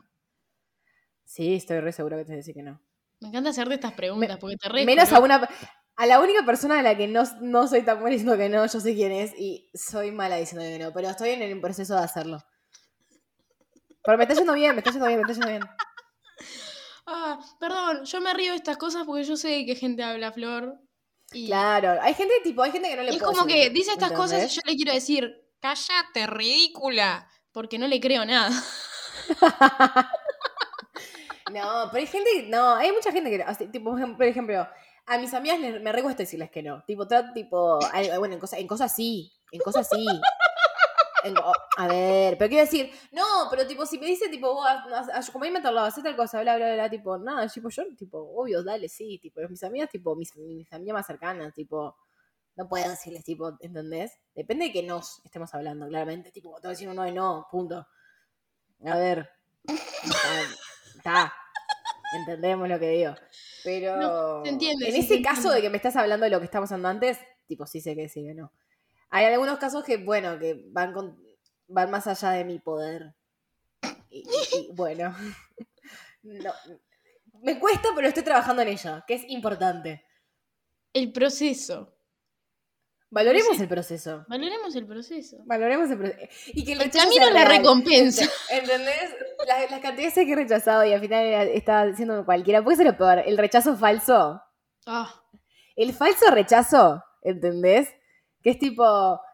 Sí, 1.23 1.55
estoy 1.55 1.79
re 1.79 1.91
segura 1.93 2.17
que 2.17 2.25
te 2.25 2.35
decir 2.35 2.53
que 2.53 2.63
no. 2.63 2.81
Me 3.21 3.29
encanta 3.29 3.51
hacerte 3.51 3.75
estas 3.75 3.93
preguntas 3.93 4.37
porque 4.39 4.57
te 4.57 4.67
re 4.67 4.85
Menos 4.85 5.11
a 5.13 5.19
una. 5.19 5.47
A 5.95 6.05
la 6.05 6.19
única 6.19 6.43
persona 6.45 6.79
a 6.79 6.81
la 6.81 6.97
que 6.97 7.07
no, 7.07 7.23
no 7.41 7.67
soy 7.67 7.83
tan 7.83 7.99
buena 7.99 8.13
diciendo 8.13 8.37
que 8.37 8.49
no, 8.49 8.65
yo 8.65 8.79
sé 8.79 8.95
quién 8.95 9.11
es 9.11 9.33
y 9.37 9.69
soy 9.73 10.11
mala 10.11 10.37
diciendo 10.37 10.65
que 10.65 10.79
no, 10.83 10.91
pero 10.91 11.09
estoy 11.09 11.29
en 11.31 11.41
el 11.43 11.61
proceso 11.61 11.95
de 11.95 12.01
hacerlo. 12.01 12.39
Pero 14.03 14.17
me 14.17 14.23
está 14.23 14.33
yendo 14.35 14.53
bien, 14.53 14.73
me 14.73 14.79
está 14.79 14.91
yendo 14.91 15.05
bien, 15.07 15.19
me 15.19 15.31
está 15.31 15.33
yendo 15.33 15.47
bien. 15.47 15.61
Ah, 17.05 17.39
perdón, 17.59 18.05
yo 18.05 18.21
me 18.21 18.33
río 18.33 18.51
de 18.51 18.57
estas 18.57 18.77
cosas 18.77 19.05
porque 19.05 19.23
yo 19.23 19.35
sé 19.35 19.65
qué 19.65 19.75
gente 19.75 20.03
habla, 20.03 20.31
Flor. 20.31 20.79
Y, 21.33 21.47
Claro, 21.47 21.97
hay 22.01 22.13
gente 22.13 22.33
tipo, 22.43 22.61
hay 22.61 22.71
gente 22.71 22.89
que 22.89 22.95
no 22.95 23.03
le 23.03 23.13
y 23.13 23.15
es 23.17 23.21
como 23.23 23.45
que 23.45 23.69
dice 23.69 23.91
estas 23.91 24.11
cosas 24.11 24.51
y 24.51 24.55
yo 24.55 24.61
le 24.65 24.75
quiero 24.75 24.93
decir, 24.93 25.49
cállate, 25.59 26.27
ridícula. 26.27 27.27
Porque 27.53 27.77
no 27.77 27.87
le 27.87 27.99
creo 27.99 28.23
nada. 28.25 28.49
No, 31.51 31.89
pero 31.91 32.01
hay 32.01 32.07
gente, 32.07 32.29
no, 32.47 32.75
hay 32.75 32.91
mucha 32.93 33.11
gente 33.11 33.29
que, 33.29 33.43
así, 33.43 33.67
tipo, 33.67 33.89
por 33.91 33.99
ejem- 33.99 34.15
por 34.15 34.25
ejemplo, 34.25 34.65
a 35.05 35.17
mis 35.17 35.33
amigas 35.33 35.59
les- 35.59 35.81
me 35.81 35.91
recuesta 35.91 36.23
decirles 36.23 36.49
que 36.49 36.63
no. 36.63 36.81
Tipo, 36.85 37.07
trato, 37.07 37.33
tipo, 37.33 37.77
bueno, 38.19 38.35
en 38.35 38.39
cosas, 38.39 38.59
en 38.59 38.67
cosas 38.67 38.95
sí, 38.95 39.33
en 39.51 39.59
cosas 39.59 39.89
sí. 39.89 40.05
A 41.77 41.87
ver, 41.87 42.37
pero 42.37 42.49
quiero 42.49 42.65
decir, 42.65 42.91
no, 43.11 43.47
pero 43.49 43.65
tipo, 43.67 43.85
si 43.85 43.97
me 43.97 44.07
dice, 44.07 44.29
tipo, 44.29 44.53
vos, 44.53 44.65
como 45.31 45.45
ahí 45.45 45.51
me 45.51 45.59
hacer 45.59 46.03
tal 46.03 46.15
cosa, 46.15 46.41
bla, 46.41 46.55
bla, 46.57 46.73
bla, 46.73 46.89
tipo, 46.89 47.17
nada, 47.17 47.47
tipo, 47.47 47.69
yo, 47.69 47.83
tipo, 47.97 48.17
obvio, 48.19 48.63
dale, 48.63 48.89
sí, 48.89 49.19
tipo, 49.19 49.41
mis 49.49 49.63
amigas, 49.63 49.89
tipo, 49.89 50.15
mis, 50.15 50.35
mis 50.35 50.71
amigas 50.73 50.93
más 50.93 51.07
cercanas, 51.07 51.53
tipo, 51.53 51.95
no 52.55 52.67
puedo 52.67 52.89
decirles, 52.89 53.23
tipo, 53.23 53.57
¿entendés? 53.59 54.19
Depende 54.35 54.65
de 54.65 54.71
que 54.71 54.83
nos 54.83 55.21
estemos 55.23 55.53
hablando, 55.53 55.87
claramente, 55.87 56.31
tipo, 56.31 56.55
te 56.55 56.67
voy 56.67 56.69
a 56.69 56.71
decir 56.71 56.89
un 56.89 56.95
no 56.95 57.07
y 57.07 57.11
no, 57.11 57.47
punto. 57.49 57.87
A 58.85 58.97
ver, 58.97 59.29
está, 60.97 61.33
entendemos 62.17 62.67
lo 62.67 62.79
que 62.79 62.89
digo. 62.89 63.15
Pero 63.63 63.97
No, 63.97 64.43
se 64.43 64.49
entiende, 64.49 64.89
en 64.89 64.95
ese 64.95 65.17
se 65.17 65.21
caso 65.21 65.35
entiende. 65.37 65.55
de 65.55 65.61
que 65.61 65.69
me 65.69 65.77
estás 65.77 65.95
hablando 65.95 66.23
de 66.25 66.29
lo 66.31 66.39
que 66.39 66.45
estamos 66.45 66.71
hablando 66.71 66.89
antes, 66.89 67.19
tipo, 67.47 67.65
sí 67.65 67.79
sé 67.79 67.95
que 67.95 68.09
sí, 68.09 68.23
que 68.23 68.33
no. 68.33 68.51
Hay 69.11 69.25
algunos 69.25 69.59
casos 69.59 69.83
que, 69.83 69.97
bueno, 69.97 70.39
que 70.39 70.63
van, 70.71 70.93
con, 70.93 71.21
van 71.67 71.91
más 71.91 72.07
allá 72.07 72.31
de 72.31 72.43
mi 72.45 72.59
poder. 72.59 73.13
Y, 74.09 74.19
y- 74.19 74.57
y, 74.57 74.71
bueno, 74.73 75.15
no, 76.23 76.53
me 77.43 77.59
cuesta, 77.59 77.89
pero 77.95 78.07
estoy 78.07 78.23
trabajando 78.23 78.61
en 78.61 78.69
ello, 78.69 79.03
que 79.07 79.15
es 79.15 79.23
importante. 79.29 80.03
El 80.93 81.11
proceso. 81.11 81.95
Valoremos 83.09 83.57
Sí. 83.57 83.63
el 83.63 83.67
proceso. 83.67 84.25
Valoremos 84.29 84.73
el 84.75 84.87
proceso. 84.87 85.37
Valoremos 85.45 85.89
el 85.91 85.97
proceso. 85.97 86.27
Y 86.47 86.63
que 86.63 86.71
el, 86.73 86.79
El 86.79 86.85
rechazo 86.85 87.05
camino 87.09 87.29
la 87.31 87.43
real. 87.45 87.57
recompensa. 87.57 88.25
¿Entendés? 88.49 89.13
Las, 89.45 89.69
las 89.71 89.79
cantidades 89.81 90.13
que 90.13 90.31
he 90.31 90.35
rechazado 90.35 90.85
y 90.85 90.93
al 90.93 91.01
final 91.01 91.25
estaba 91.49 91.85
diciendo 91.85 92.23
cualquiera. 92.25 92.63
Puede 92.63 92.77
ser 92.77 92.85
lo 92.85 92.97
peor. 92.97 93.19
El 93.25 93.37
rechazo 93.37 93.75
falso. 93.75 94.41
Ah, 94.85 95.13
El 95.75 95.93
falso 95.93 96.31
rechazo, 96.31 97.03
¿entendés? 97.21 97.89
Que 98.41 98.51
es 98.51 98.59
tipo, 98.59 98.83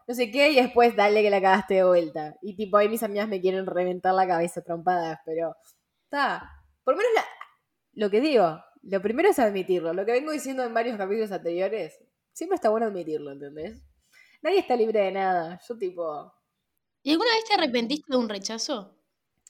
no 0.06 0.14
sé 0.14 0.30
qué, 0.30 0.50
y 0.50 0.56
después 0.56 0.94
dale 0.96 1.22
que 1.22 1.30
la 1.30 1.40
cagaste 1.40 1.74
de 1.74 1.84
vuelta. 1.84 2.36
Y 2.42 2.54
tipo, 2.56 2.76
ahí 2.76 2.88
mis 2.88 3.02
amigas 3.02 3.28
me 3.28 3.40
quieren 3.40 3.66
reventar 3.66 4.14
la 4.14 4.26
cabeza 4.26 4.62
trompadas, 4.62 5.18
pero 5.24 5.56
está. 6.04 6.50
Por 6.84 6.94
lo 6.94 6.98
menos 6.98 7.12
la- 7.14 7.24
lo 7.94 8.10
que 8.10 8.20
digo, 8.20 8.62
lo 8.82 9.02
primero 9.02 9.28
es 9.30 9.38
admitirlo. 9.38 9.92
Lo 9.94 10.04
que 10.06 10.12
vengo 10.12 10.30
diciendo 10.32 10.62
en 10.64 10.74
varios 10.74 10.96
capítulos 10.96 11.32
anteriores, 11.32 11.98
Siempre 12.32 12.54
está 12.54 12.68
bueno 12.70 12.86
admitirlo, 12.86 13.32
¿entendés? 13.32 13.82
Nadie 14.42 14.60
está 14.60 14.76
libre 14.76 15.00
de 15.00 15.10
nada. 15.10 15.60
Yo 15.68 15.76
tipo, 15.76 16.32
¿Y 17.02 17.10
alguna 17.10 17.32
vez 17.32 17.44
te 17.46 17.54
arrepentiste 17.54 18.06
de 18.12 18.16
un 18.16 18.28
rechazo? 18.28 18.94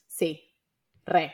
sí, 0.07 0.43
re. 1.05 1.31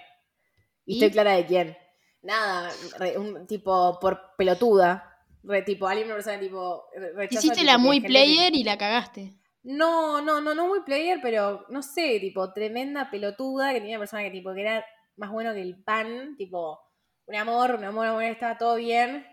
Y, 0.85 0.95
¿Y? 0.95 0.95
estoy 0.95 1.11
clara 1.11 1.31
de 1.37 1.45
quién. 1.45 1.77
Nada, 2.21 2.69
re- 2.97 3.17
un 3.17 3.47
tipo 3.47 3.97
por 4.01 4.35
pelotuda. 4.37 5.14
Re, 5.47 5.61
tipo, 5.61 5.87
alguien, 5.87 6.07
una 6.07 6.15
persona 6.15 6.39
tipo. 6.39 6.85
rechaza, 7.15 7.39
Hiciste 7.39 7.55
tipo, 7.61 7.65
la 7.71 7.77
muy 7.77 8.01
player 8.01 8.53
y 8.55 8.63
la 8.63 8.77
cagaste. 8.77 9.33
No, 9.63 10.21
no, 10.21 10.41
no, 10.41 10.53
no 10.53 10.67
muy 10.67 10.81
player, 10.81 11.19
pero 11.21 11.65
no 11.69 11.81
sé, 11.81 12.19
tipo, 12.19 12.53
tremenda 12.53 13.09
pelotuda 13.09 13.73
que 13.73 13.79
tenía 13.79 13.95
una 13.97 14.01
persona 14.03 14.23
que 14.23 14.29
tipo 14.31 14.53
que 14.53 14.61
era 14.61 14.85
más 15.17 15.31
bueno 15.31 15.53
que 15.53 15.61
el 15.61 15.81
pan, 15.83 16.35
tipo, 16.37 16.79
un 17.25 17.35
amor, 17.35 17.75
un 17.75 17.83
amor, 17.83 18.03
un 18.05 18.09
amor, 18.11 18.23
estaba 18.23 18.57
todo 18.57 18.75
bien. 18.75 19.25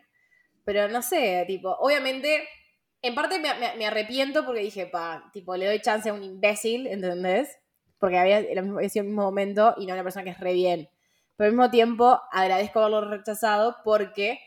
Pero 0.65 0.89
no 0.89 1.03
sé, 1.03 1.45
tipo, 1.47 1.71
obviamente, 1.81 2.49
en 3.03 3.15
parte 3.15 3.39
me, 3.41 3.53
me- 3.55 3.75
me 3.77 3.87
arrepiento 3.87 4.45
porque 4.47 4.61
dije, 4.61 4.87
pa, 4.87 5.29
tipo, 5.33 5.57
le 5.57 5.67
doy 5.67 5.81
chance 5.81 6.09
a 6.09 6.15
un 6.15 6.23
imbécil, 6.23 6.87
¿entendés? 6.87 7.59
Porque 7.99 8.19
había 8.19 8.41
mismo, 8.63 8.81
sido 8.89 9.03
el 9.03 9.09
mismo 9.09 9.23
momento 9.23 9.75
y 9.77 9.87
no 9.87 9.93
a 9.93 9.97
una 9.97 10.03
persona 10.05 10.25
que 10.25 10.31
es 10.31 10.41
re 10.41 10.53
bien. 10.55 10.89
Pero 11.37 11.47
al 11.49 11.53
mismo 11.53 11.71
tiempo, 11.71 12.21
agradezco 12.31 12.81
haberlo 12.81 13.11
rechazado 13.11 13.77
porque 13.85 14.39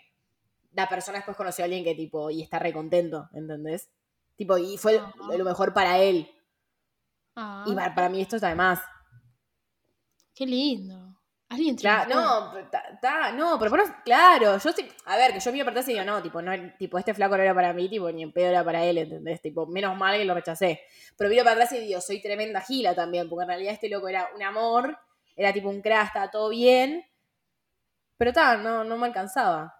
la 0.76 0.88
persona 0.90 1.18
después 1.20 1.38
conoció 1.38 1.64
a 1.64 1.66
alguien 1.66 1.84
que, 1.84 1.96
tipo, 1.96 2.30
y 2.30 2.42
está 2.42 2.60
re 2.60 2.74
contento, 2.74 3.30
¿entendés? 3.34 3.90
Tipo, 4.36 4.58
y 4.58 4.78
fue 4.78 5.00
Ajá. 5.00 5.14
lo 5.38 5.46
mejor 5.46 5.74
para 5.74 5.98
él. 6.00 6.30
Ah, 7.36 7.64
Y 7.68 7.74
para, 7.74 7.96
para 7.96 8.10
mí 8.10 8.22
esto 8.22 8.36
está 8.38 8.50
de 8.50 8.56
más. 8.56 8.82
qué 10.34 10.46
lindo. 10.46 11.14
Alguien 11.48 11.76
Claro, 11.76 12.14
no, 12.14 12.52
pero 12.54 12.70
ta- 12.70 13.00
ta- 13.00 13.32
no, 13.32 13.58
pero 13.60 13.70
por 13.70 13.80
eso- 13.80 13.94
claro, 14.04 14.58
yo 14.58 14.70
estoy, 14.70 14.92
a 15.06 15.16
ver, 15.16 15.32
que 15.32 15.40
yo 15.40 15.52
me 15.54 15.62
apartase 15.62 15.92
y 15.92 15.94
digo, 15.94 16.04
no, 16.06 16.22
tipo, 16.22 16.42
no, 16.42 16.52
tipo, 16.78 16.98
este 16.98 17.14
flaco 17.14 17.38
no 17.38 17.44
era 17.44 17.54
para 17.54 17.72
mí, 17.72 17.88
tipo, 17.88 18.12
ni 18.12 18.24
en 18.24 18.34
pedo 18.34 18.48
era 18.50 18.64
para 18.66 18.84
él, 18.84 18.98
¿entendés? 18.98 19.42
Tipo, 19.42 19.68
menos 19.68 19.96
mal 19.96 20.18
que 20.18 20.26
lo 20.26 20.34
rechacé. 20.34 20.82
Pero 21.16 21.30
miro 21.30 21.44
para 21.44 21.54
atrás 21.56 21.72
y 21.74 21.80
digo, 21.82 22.02
soy 22.02 22.20
tremenda 22.22 22.62
gila 22.62 22.96
también, 22.96 23.30
porque 23.30 23.44
en 23.44 23.50
realidad 23.50 23.74
este 23.74 23.90
loco 23.90 24.08
era 24.10 24.28
un 24.36 24.42
amor, 24.44 24.98
era 25.36 25.54
tipo 25.54 25.70
un 25.70 25.82
crash, 25.82 26.08
estaba 26.08 26.32
todo 26.32 26.50
bien, 26.50 27.06
pero 28.18 28.34
ta, 28.34 28.58
no, 28.58 28.84
no 28.84 28.98
me 28.98 29.06
alcanzaba. 29.08 29.74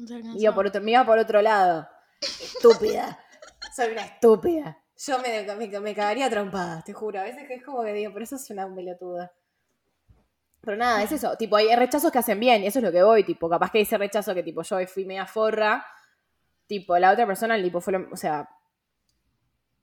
Alcanzó. 0.00 0.38
Iba 0.38 0.54
por 0.54 0.66
otro, 0.66 0.80
me 0.82 0.90
iba 0.92 1.04
por 1.04 1.18
otro 1.18 1.42
lado. 1.42 1.88
Estúpida. 2.20 3.18
Soy 3.74 3.92
una 3.92 4.02
estúpida. 4.04 4.78
Yo 4.96 5.18
me, 5.20 5.42
me, 5.54 5.80
me 5.80 5.94
cagaría 5.94 6.26
a 6.26 6.30
trompadas, 6.30 6.84
te 6.84 6.92
juro. 6.92 7.20
A 7.20 7.22
veces 7.24 7.46
que 7.46 7.54
es 7.54 7.64
como 7.64 7.82
que 7.84 7.92
digo, 7.92 8.12
pero 8.12 8.24
eso 8.24 8.36
es 8.36 8.50
una 8.50 8.72
pelotuda. 8.74 9.32
Pero 10.60 10.76
nada, 10.76 11.02
es 11.02 11.12
eso. 11.12 11.36
Tipo, 11.36 11.56
hay 11.56 11.74
rechazos 11.76 12.10
que 12.10 12.18
hacen 12.18 12.40
bien, 12.40 12.62
y 12.64 12.66
eso 12.66 12.80
es 12.80 12.84
lo 12.84 12.90
que 12.90 13.02
voy. 13.02 13.22
Tipo, 13.24 13.48
capaz 13.48 13.70
que 13.70 13.80
ese 13.80 13.96
rechazo 13.96 14.34
que 14.34 14.42
tipo 14.42 14.62
yo 14.62 14.84
fui 14.88 15.04
media 15.04 15.24
forra, 15.24 15.86
tipo, 16.66 16.98
la 16.98 17.12
otra 17.12 17.26
persona, 17.26 17.60
tipo, 17.62 17.80
fue 17.80 17.92
lo, 17.92 18.08
O 18.12 18.16
sea. 18.16 18.48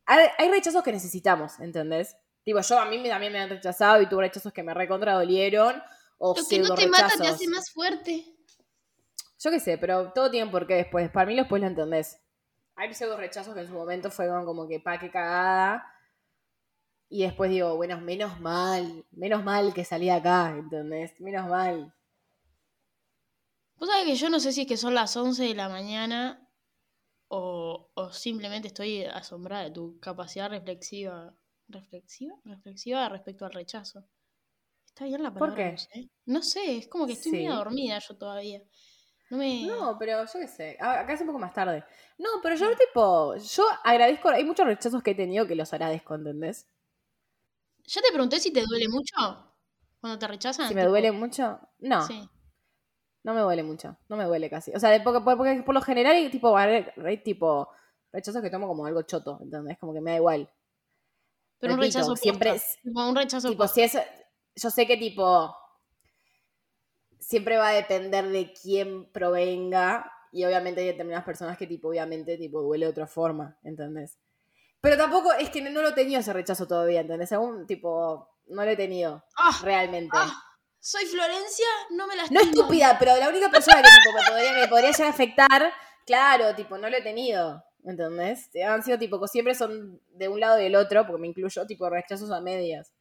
Hay, 0.06 0.28
hay 0.38 0.50
rechazos 0.52 0.84
que 0.84 0.92
necesitamos, 0.92 1.60
¿entendés? 1.60 2.16
Tipo, 2.44 2.60
yo 2.60 2.78
a 2.78 2.86
mí 2.86 3.00
me- 3.00 3.10
también 3.10 3.32
me 3.34 3.40
han 3.40 3.50
rechazado 3.50 4.02
y 4.02 4.08
tuve 4.10 4.24
rechazos 4.26 4.52
que 4.54 4.62
me 4.64 4.74
recontra 4.74 5.14
dolieron. 5.14 5.82
O 6.18 6.36
Lo 6.38 6.46
que 6.48 6.60
no 6.60 6.76
te 6.76 6.88
mata 6.88 7.10
te 7.20 7.28
hace 7.28 7.48
más 7.48 7.72
fuerte. 7.72 8.35
Yo 9.40 9.52
qué 9.52 9.60
sé, 9.60 9.78
pero 9.78 10.12
todo 10.14 10.30
tiene 10.32 10.50
por 10.52 10.68
qué 10.68 10.76
después. 10.76 11.10
Para 11.12 11.26
mí 11.28 11.36
después 11.36 11.62
lo 11.62 11.68
entendés. 11.68 12.22
Hay 12.76 12.94
pseudo 12.94 13.18
rechazos 13.18 13.54
que 13.54 13.62
en 13.62 13.68
su 13.68 13.74
momento 13.74 14.10
fueron 14.12 14.46
como 14.46 14.68
que 14.68 14.80
pa, 14.80 14.98
qué 15.00 15.10
cagada. 15.12 15.86
Y 17.10 17.24
después 17.24 17.50
digo, 17.50 17.76
bueno, 17.76 18.00
menos 18.00 18.40
mal, 18.40 19.06
menos 19.12 19.44
mal 19.44 19.74
que 19.74 19.84
salí 19.84 20.06
de 20.06 20.12
acá, 20.12 20.50
¿entendés? 20.56 21.20
Menos 21.20 21.48
mal. 21.48 21.96
Vos 23.78 23.90
sabés 23.90 24.06
que 24.06 24.16
yo 24.16 24.30
no 24.30 24.40
sé 24.40 24.52
si 24.52 24.62
es 24.62 24.68
que 24.68 24.78
son 24.78 24.94
las 24.96 25.16
11 25.18 25.44
de 25.44 25.56
la 25.56 25.70
mañana 25.70 26.50
o, 27.30 27.92
o 27.94 28.12
simplemente 28.14 28.68
estoy 28.70 29.04
asombrada 29.06 29.66
de 29.66 29.72
tu 29.72 30.00
capacidad 30.00 30.50
reflexiva. 30.50 31.36
¿Reflexiva? 31.68 32.36
Reflexiva 32.46 33.10
respecto 33.10 33.46
al 33.46 33.54
rechazo. 33.54 34.06
Está 34.86 35.06
bien 35.06 35.24
la 35.24 35.34
¿Por 35.38 35.54
palabra. 35.54 35.56
qué? 35.56 35.72
No 35.72 35.78
sé. 35.78 36.10
No 36.26 36.42
sé, 36.44 36.78
es 36.78 36.88
como 36.88 37.08
que 37.08 37.14
estoy 37.14 37.32
Sí. 37.32 37.38
medio 37.38 37.56
dormida 37.56 38.00
yo 38.00 38.18
todavía. 38.18 38.62
No 39.30 39.38
me. 39.38 39.66
No, 39.66 39.98
pero 39.98 40.24
yo 40.26 40.40
qué 40.40 40.48
sé. 40.48 40.78
Acá 40.80 41.14
es 41.14 41.22
un 41.22 41.28
poco 41.28 41.40
más 41.40 41.54
tarde. 41.54 41.84
No, 42.18 42.30
pero 42.44 42.56
yo 42.56 42.68
tipo, 42.78 43.36
yo 43.36 43.66
agradezco, 43.84 44.30
hay 44.30 44.44
muchos 44.44 44.66
rechazos 44.66 45.02
que 45.02 45.12
he 45.12 45.16
tenido 45.16 45.48
que 45.48 45.56
los 45.56 45.74
agradezco, 45.74 46.16
¿entendés? 46.16 46.68
Ya 47.86 48.02
te 48.02 48.10
pregunté 48.12 48.40
si 48.40 48.52
te 48.54 48.62
duele 48.62 48.88
mucho 48.88 49.16
cuando 50.00 50.20
te 50.20 50.28
rechazan. 50.28 50.68
Si 50.68 50.76
me 50.76 50.86
duele 50.86 51.12
mucho, 51.12 51.60
no. 51.80 52.02
Sí. 52.06 52.30
No 53.24 53.34
me 53.34 53.42
duele 53.42 53.64
mucho, 53.64 53.98
no 54.08 54.18
me 54.18 54.26
duele 54.26 54.50
casi. 54.50 54.72
O 54.76 54.80
sea, 54.80 54.92
de- 54.92 55.02
porque, 55.02 55.20
porque 55.22 55.64
por 55.66 55.74
lo 55.74 55.82
general 55.82 56.16
hay 56.16 56.30
tipo, 56.30 56.56
hay- 56.56 56.86
tipo 57.24 57.70
rechazos 58.12 58.42
que 58.44 58.52
tomo 58.52 58.68
como 58.68 58.86
algo 58.86 59.02
choto, 59.02 59.40
¿entendés? 59.42 59.78
Como 59.80 59.94
que 59.94 60.02
me 60.02 60.12
da 60.12 60.18
igual. 60.18 60.50
Pero 61.60 61.74
un 61.74 61.80
rechazo 61.80 62.16
siempre 62.16 62.52
posta. 62.52 62.68
es- 62.68 62.82
Tipo, 62.84 63.08
un 63.10 63.16
rechazo 63.16 63.50
Tipo, 63.50 63.64
posta. 63.64 63.74
si 63.76 63.82
es. 63.82 63.98
Yo 64.56 64.70
sé 64.70 64.86
que 64.86 64.98
tipo. 64.98 65.56
Siempre 67.20 67.58
va 67.58 67.70
a 67.70 67.74
depender 67.74 68.28
de 68.30 68.54
quién 68.54 69.12
provenga. 69.12 70.12
Y 70.32 70.46
obviamente 70.46 70.82
hay 70.82 70.88
determinadas 70.88 71.26
personas 71.26 71.58
que 71.58 71.68
tipo, 71.68 71.90
obviamente, 71.90 72.38
tipo, 72.38 72.62
duele 72.62 72.86
de 72.86 72.92
otra 72.92 73.08
forma, 73.08 73.58
¿entendés? 73.64 74.18
Pero 74.82 74.98
tampoco 74.98 75.34
es 75.34 75.50
que 75.50 75.62
no, 75.62 75.82
lo 75.82 75.90
he 75.90 75.94
tenido 75.94 76.20
ese 76.20 76.34
rechazo 76.34 76.68
todavía, 76.68 77.02
¿entendés? 77.02 77.32
Aún, 77.32 77.66
tipo, 77.66 78.30
no 78.48 78.64
lo 78.64 78.70
he 78.70 78.76
tenido 78.76 79.24
¡Ah! 79.38 79.58
realmente. 79.64 80.16
¡Ah! 80.16 80.42
Soy 80.80 81.06
Florencia, 81.06 81.66
no 81.90 82.06
me 82.06 82.16
las 82.16 82.30
No 82.30 82.42
estúpida, 82.42 82.98
pero 83.00 83.18
la 83.18 83.30
única 83.30 83.50
persona 83.50 83.82
que 83.82 83.90
tipo, 83.90 84.16
me, 84.16 84.30
podría, 84.30 84.54
me 84.54 84.68
podría 84.68 84.92
llegar 84.92 85.08
a 85.08 85.10
afectar, 85.10 85.74
claro, 86.06 86.54
tipo, 86.54 86.78
no 86.78 86.88
lo 86.88 86.98
he 86.98 87.02
tenido, 87.02 87.64
¿entendés? 87.84 88.52
Han 88.64 88.84
sido 88.84 89.00
tipo, 89.00 89.28
siempre 89.28 89.56
son 89.56 90.00
de 90.10 90.28
un 90.28 90.40
lado 90.40 90.60
y 90.60 90.66
del 90.66 90.76
otro, 90.76 91.08
porque 91.08 91.22
me 91.22 91.28
incluyo, 91.30 91.66
tipo, 91.66 91.90
rechazos 91.90 92.30
a 92.30 92.40
medias. 92.40 92.94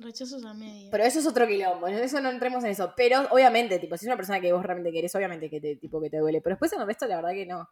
Rechazos 0.00 0.44
a 0.44 0.54
media. 0.54 0.88
Pero 0.90 1.04
eso 1.04 1.18
es 1.18 1.26
otro 1.26 1.46
quilombo, 1.46 1.86
eso 1.86 2.20
no 2.20 2.30
entremos 2.30 2.64
en 2.64 2.70
eso. 2.70 2.92
Pero 2.96 3.28
obviamente, 3.30 3.78
tipo, 3.78 3.96
si 3.96 4.04
es 4.06 4.08
una 4.08 4.16
persona 4.16 4.40
que 4.40 4.52
vos 4.52 4.62
realmente 4.64 4.90
querés, 4.92 5.14
obviamente 5.14 5.50
que 5.50 5.60
te, 5.60 5.76
tipo, 5.76 6.00
que 6.00 6.08
te 6.10 6.16
duele. 6.18 6.40
Pero 6.40 6.54
después 6.54 6.72
en 6.72 6.80
el 6.80 6.86
resto, 6.86 7.06
la 7.06 7.16
verdad 7.16 7.32
que 7.32 7.44
no. 7.46 7.68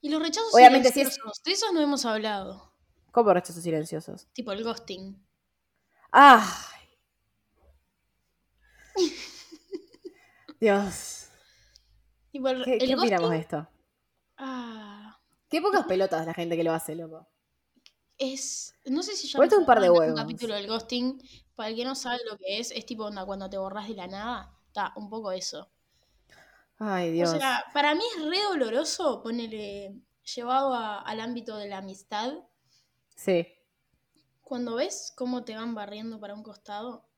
Y 0.00 0.08
los 0.08 0.22
rechazos 0.22 0.54
Obviamente, 0.54 0.90
si 0.92 1.00
es- 1.02 1.08
silenciosos, 1.08 1.42
de 1.44 1.52
esos 1.52 1.72
no 1.72 1.80
hemos 1.80 2.04
hablado. 2.06 2.72
¿Cómo 3.12 3.32
rechazos 3.34 3.62
silenciosos? 3.62 4.26
Tipo 4.32 4.52
el 4.52 4.64
ghosting. 4.64 5.22
¡Ay! 6.10 6.44
Dios. 10.60 11.28
Tipo 12.32 12.48
el, 12.48 12.64
¿Qué, 12.64 12.74
el 12.74 12.78
qué 12.88 12.96
ghosting- 12.96 13.32
esto? 13.34 13.68
Ah, 14.38 15.18
Qué 15.48 15.60
pocas 15.62 15.84
pelotas 15.86 16.26
la 16.26 16.34
gente 16.34 16.56
que 16.56 16.64
lo 16.64 16.72
hace, 16.72 16.94
loco. 16.96 17.28
Es. 18.18 18.74
No 18.84 19.02
sé 19.02 19.14
si 19.16 19.28
ya. 19.28 19.38
Nos 19.38 19.52
un 19.52 19.66
par 19.66 19.80
de 19.80 19.90
huevos. 19.90 20.08
Un 20.08 20.16
capítulo 20.16 20.54
del 20.54 20.66
ghosting. 20.66 21.20
Para 21.54 21.70
el 21.70 21.76
que 21.76 21.84
no 21.84 21.94
sabe 21.94 22.18
lo 22.30 22.36
que 22.36 22.58
es, 22.58 22.70
es 22.70 22.84
tipo 22.86 23.04
onda 23.04 23.24
cuando 23.24 23.48
te 23.48 23.58
borras 23.58 23.88
de 23.88 23.94
la 23.94 24.06
nada. 24.06 24.58
Está 24.68 24.92
un 24.96 25.08
poco 25.08 25.32
eso. 25.32 25.70
Ay, 26.78 27.12
Dios. 27.12 27.32
O 27.32 27.38
sea, 27.38 27.64
para 27.72 27.94
mí 27.94 28.02
es 28.16 28.24
re 28.24 28.42
doloroso 28.42 29.22
ponerle. 29.22 30.00
Llevado 30.34 30.74
a- 30.74 31.00
al 31.02 31.20
ámbito 31.20 31.56
de 31.56 31.68
la 31.68 31.78
amistad. 31.78 32.32
sí, 33.16 33.46
Cuando 34.42 34.76
ves 34.76 35.12
cómo 35.16 35.44
te 35.44 35.54
van 35.56 35.74
barriendo 35.74 36.18
para 36.20 36.34
un 36.34 36.42
costado 36.42 37.08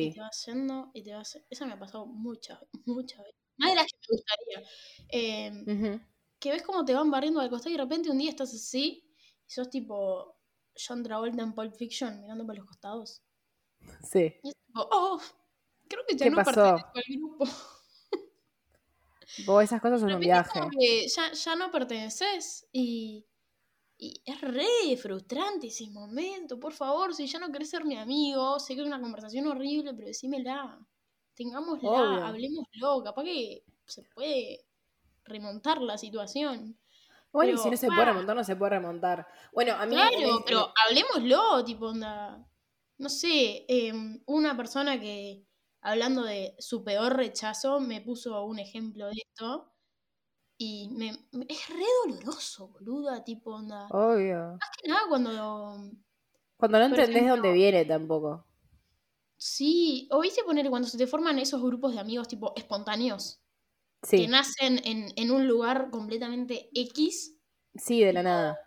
y 0.00 0.10
sí. 0.10 0.10
te 0.10 0.20
vas 0.20 0.44
yendo 0.46 0.90
y 0.94 1.02
te 1.02 1.14
vas. 1.14 1.38
Eso 1.50 1.66
me 1.66 1.72
ha 1.74 1.78
pasado 1.78 2.06
muchas, 2.06 2.58
muchas 2.86 3.18
veces. 3.20 3.34
Más 3.56 3.70
de 3.70 3.76
las 3.76 3.86
que 3.86 3.98
me 4.00 4.16
gustaría. 4.16 4.70
Eh, 5.10 5.52
Ujú. 5.66 6.00
que 6.38 6.50
ves 6.52 6.62
cómo 6.62 6.84
te 6.84 6.94
van 6.94 7.10
barriendo 7.10 7.40
al 7.40 7.50
costado 7.50 7.70
y 7.70 7.76
de 7.76 7.82
repente 7.82 8.10
un 8.10 8.18
día 8.18 8.30
estás 8.30 8.54
así 8.54 9.07
y 9.48 9.50
sos 9.50 9.70
tipo 9.70 10.36
John 10.76 11.02
Travolta 11.02 11.42
en 11.42 11.54
Pulp 11.54 11.74
Fiction 11.74 12.20
mirando 12.20 12.46
para 12.46 12.58
los 12.58 12.68
costados. 12.68 13.22
Sí. 14.02 14.34
Y 14.42 14.48
es 14.48 14.56
tipo, 14.66 14.86
oh, 14.90 15.20
creo 15.88 16.04
que 16.06 16.16
ya 16.16 16.24
¿Qué 16.26 16.30
no 16.30 16.36
pertenezco 16.36 16.90
al 16.94 17.04
grupo. 17.08 17.44
Vos, 19.46 19.62
esas 19.64 19.80
cosas 19.80 20.00
son 20.00 20.12
un 20.12 20.20
viaje. 20.20 20.60
que 20.78 21.06
ya, 21.08 21.32
ya 21.32 21.56
no 21.56 21.70
perteneces 21.70 22.66
y, 22.72 23.26
y 23.96 24.22
es 24.24 24.40
re 24.40 24.96
frustrante 25.00 25.68
ese 25.68 25.88
momento. 25.90 26.58
Por 26.58 26.72
favor, 26.72 27.14
si 27.14 27.26
ya 27.26 27.38
no 27.38 27.52
querés 27.52 27.70
ser 27.70 27.84
mi 27.84 27.96
amigo, 27.96 28.58
sé 28.58 28.74
que 28.74 28.80
es 28.80 28.86
una 28.86 29.00
conversación 29.00 29.46
horrible, 29.46 29.94
pero 29.94 30.08
decímela. 30.08 30.78
Tengámosla, 31.34 31.88
Obvio. 31.88 32.24
hablemoslo. 32.24 33.02
Capaz 33.04 33.24
que 33.24 33.64
se 33.86 34.02
puede 34.14 34.64
remontar 35.24 35.80
la 35.82 35.96
situación. 35.98 36.78
Bueno, 37.32 37.52
y 37.54 37.58
si 37.58 37.70
no 37.70 37.76
se 37.76 37.86
puede 37.88 38.04
remontar, 38.06 38.36
no 38.36 38.44
se 38.44 38.56
puede 38.56 38.70
remontar. 38.70 39.26
Bueno, 39.52 39.74
a 39.74 39.86
mí. 39.86 39.94
Claro, 39.94 40.16
el- 40.18 40.42
pero 40.46 40.72
hablemoslo, 40.86 41.64
tipo, 41.64 41.86
onda. 41.88 42.44
No 42.98 43.08
sé, 43.08 43.64
em, 43.68 44.22
una 44.26 44.56
persona 44.56 44.98
que, 44.98 45.44
hablando 45.82 46.24
de 46.24 46.56
su 46.58 46.82
peor 46.82 47.16
rechazo, 47.16 47.80
me 47.80 48.00
puso 48.00 48.42
un 48.44 48.58
ejemplo 48.58 49.06
de 49.06 49.14
esto. 49.24 49.72
Y 50.60 50.88
me, 50.90 51.12
me- 51.32 51.46
es 51.48 51.68
re 51.68 51.84
doloroso, 52.06 52.68
boluda, 52.68 53.22
tipo, 53.22 53.54
onda. 53.54 53.86
Obvio. 53.90 54.56
Más 54.58 54.70
que 54.82 54.88
nada 54.88 55.02
cuando. 55.08 55.30
Cuando 56.56 56.78
no 56.78 56.84
entendés 56.86 57.08
de 57.08 57.12
ejemplo- 57.20 57.34
dónde 57.36 57.52
viene 57.52 57.84
tampoco. 57.84 58.44
Sí, 59.36 60.08
o 60.10 60.20
viste 60.20 60.42
poner 60.42 60.68
cuando 60.68 60.88
se 60.88 60.98
te 60.98 61.06
forman 61.06 61.38
esos 61.38 61.62
grupos 61.62 61.92
de 61.94 62.00
amigos, 62.00 62.26
tipo, 62.26 62.52
espontáneos. 62.56 63.40
Sí, 64.02 64.18
que 64.18 64.28
nacen 64.28 64.80
en, 64.84 65.12
en 65.16 65.30
un 65.30 65.46
lugar 65.48 65.90
completamente 65.90 66.68
X. 66.74 67.36
sí, 67.74 68.00
de 68.02 68.12
la 68.12 68.22
nada. 68.22 68.58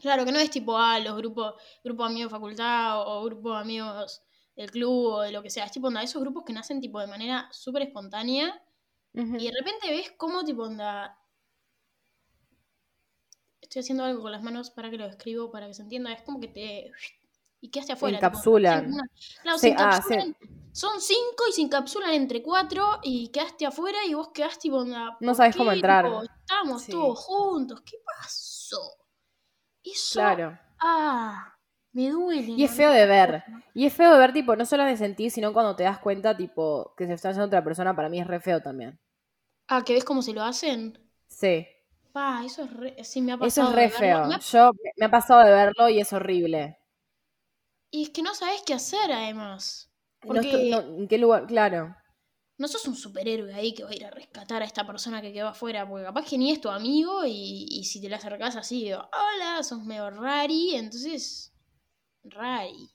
Claro, 0.00 0.24
que 0.24 0.32
no 0.32 0.38
es 0.38 0.50
tipo, 0.50 0.76
ah, 0.78 0.98
los 1.00 1.16
grupos, 1.16 1.54
grupo 1.84 2.04
de 2.04 2.10
amigos 2.10 2.30
de 2.30 2.36
facultad 2.36 3.00
o, 3.00 3.20
o 3.20 3.24
grupo 3.24 3.52
de 3.54 3.58
amigos 3.60 4.22
del 4.56 4.70
club 4.70 4.90
o 5.14 5.20
de 5.22 5.32
lo 5.32 5.42
que 5.42 5.50
sea. 5.50 5.64
Es 5.64 5.72
tipo, 5.72 5.88
onda, 5.88 6.02
esos 6.02 6.20
grupos 6.22 6.44
que 6.44 6.52
nacen 6.52 6.80
tipo 6.80 7.00
de 7.00 7.06
manera 7.06 7.48
súper 7.52 7.82
espontánea 7.82 8.62
y 9.36 9.46
de 9.46 9.52
repente 9.58 9.90
ves 9.90 10.12
cómo 10.18 10.44
tipo, 10.44 10.64
onda... 10.64 11.18
Estoy 13.60 13.80
haciendo 13.80 14.02
algo 14.02 14.22
con 14.22 14.32
las 14.32 14.42
manos 14.42 14.70
para 14.70 14.90
que 14.90 14.96
lo 14.96 15.06
escribo, 15.06 15.52
para 15.52 15.68
que 15.68 15.74
se 15.74 15.82
entienda. 15.82 16.12
Es 16.12 16.22
como 16.22 16.40
que 16.40 16.48
te... 16.48 16.90
Y 17.60 17.70
quedaste 17.70 17.92
afuera. 17.94 18.18
tipo, 18.18 18.26
Encapsulan. 18.26 18.90
Claro, 19.42 19.58
se 19.58 19.68
ah, 19.68 19.72
encapsulan. 19.72 20.36
Son 20.72 21.00
cinco 21.00 21.44
y 21.48 21.52
se 21.52 21.62
encapsulan 21.62 22.12
entre 22.12 22.42
cuatro 22.42 23.00
y 23.02 23.28
quedaste 23.30 23.66
afuera 23.66 23.98
y 24.06 24.14
vos 24.14 24.28
quedaste 24.32 24.62
tipo, 24.62 24.84
No 24.84 25.16
¿por 25.18 25.34
sabes 25.34 25.56
cómo 25.56 25.70
qué? 25.70 25.76
entrar. 25.76 26.04
Tipo, 26.04 26.22
Estamos 26.22 26.82
Sí. 26.82 26.92
todos 26.92 27.18
juntos. 27.18 27.80
¿Qué 27.82 27.96
pasó? 28.04 28.78
Eso... 29.82 30.20
Claro. 30.20 30.58
Ah, 30.80 31.54
me 31.92 32.10
duele. 32.10 32.52
Y 32.52 32.64
es 32.64 32.70
feo 32.70 32.90
de 32.92 33.06
ver. 33.06 33.42
Y 33.74 33.86
es 33.86 33.92
feo 33.94 34.12
de 34.12 34.18
ver, 34.18 34.32
tipo, 34.32 34.54
no 34.54 34.64
solo 34.66 34.84
de 34.84 34.96
sentir, 34.96 35.30
sino 35.30 35.52
cuando 35.52 35.74
te 35.74 35.82
das 35.84 35.98
cuenta, 35.98 36.36
tipo, 36.36 36.94
que 36.96 37.06
se 37.06 37.14
está 37.14 37.30
haciendo 37.30 37.46
otra 37.46 37.64
persona, 37.64 37.96
para 37.96 38.08
mí 38.08 38.20
es 38.20 38.26
re 38.26 38.40
feo 38.40 38.60
también. 38.62 39.00
Ah, 39.68 39.82
que 39.84 39.94
ves 39.94 40.04
cómo 40.04 40.22
se 40.22 40.32
lo 40.32 40.42
hacen. 40.42 40.98
Sí. 41.28 41.66
Pa, 42.12 42.42
eso 42.44 42.62
es 42.64 42.72
re... 42.72 43.04
Sí, 43.04 43.20
me 43.20 43.32
ha 43.32 43.34
Eso 43.36 43.62
pasado. 43.62 43.68
es 43.70 43.74
de 43.76 43.82
re 43.82 43.90
feo. 43.90 44.26
Me 44.26 44.34
ha- 44.34 44.38
Yo 44.40 44.70
me 44.96 45.06
ha 45.06 45.10
pasado 45.10 45.40
de 45.44 45.50
verlo 45.52 45.88
y 45.88 46.00
es 46.00 46.12
horrible. 46.12 46.78
Y 47.90 48.02
es 48.04 48.10
que 48.10 48.22
no 48.22 48.34
sabes 48.34 48.62
qué 48.66 48.74
hacer, 48.74 49.10
además. 49.12 49.90
Porque 50.20 50.70
no, 50.70 50.80
¿En 50.80 51.08
qué 51.08 51.18
lugar? 51.18 51.46
Claro. 51.46 51.94
no 52.58 52.66
sos 52.68 52.86
un 52.88 52.96
superhéroe 52.96 53.54
ahí 53.54 53.72
que 53.72 53.84
va 53.84 53.90
a 53.90 53.94
ir 53.94 54.04
a 54.04 54.10
rescatar 54.10 54.62
a 54.62 54.64
esta 54.64 54.84
persona 54.86 55.22
que 55.22 55.32
quedó 55.32 55.48
afuera, 55.48 55.88
porque 55.88 56.04
capaz 56.04 56.24
que 56.28 56.38
ni 56.38 56.50
es 56.50 56.60
tu 56.60 56.68
amigo 56.68 57.24
y, 57.24 57.66
y 57.70 57.84
si 57.84 58.00
te 58.00 58.08
la 58.08 58.16
acercás 58.16 58.56
así, 58.56 58.84
digo, 58.84 58.98
hola, 58.98 59.62
sos 59.62 59.84
medio 59.84 60.10
rari, 60.10 60.74
entonces, 60.74 61.52
rari. 62.24 62.90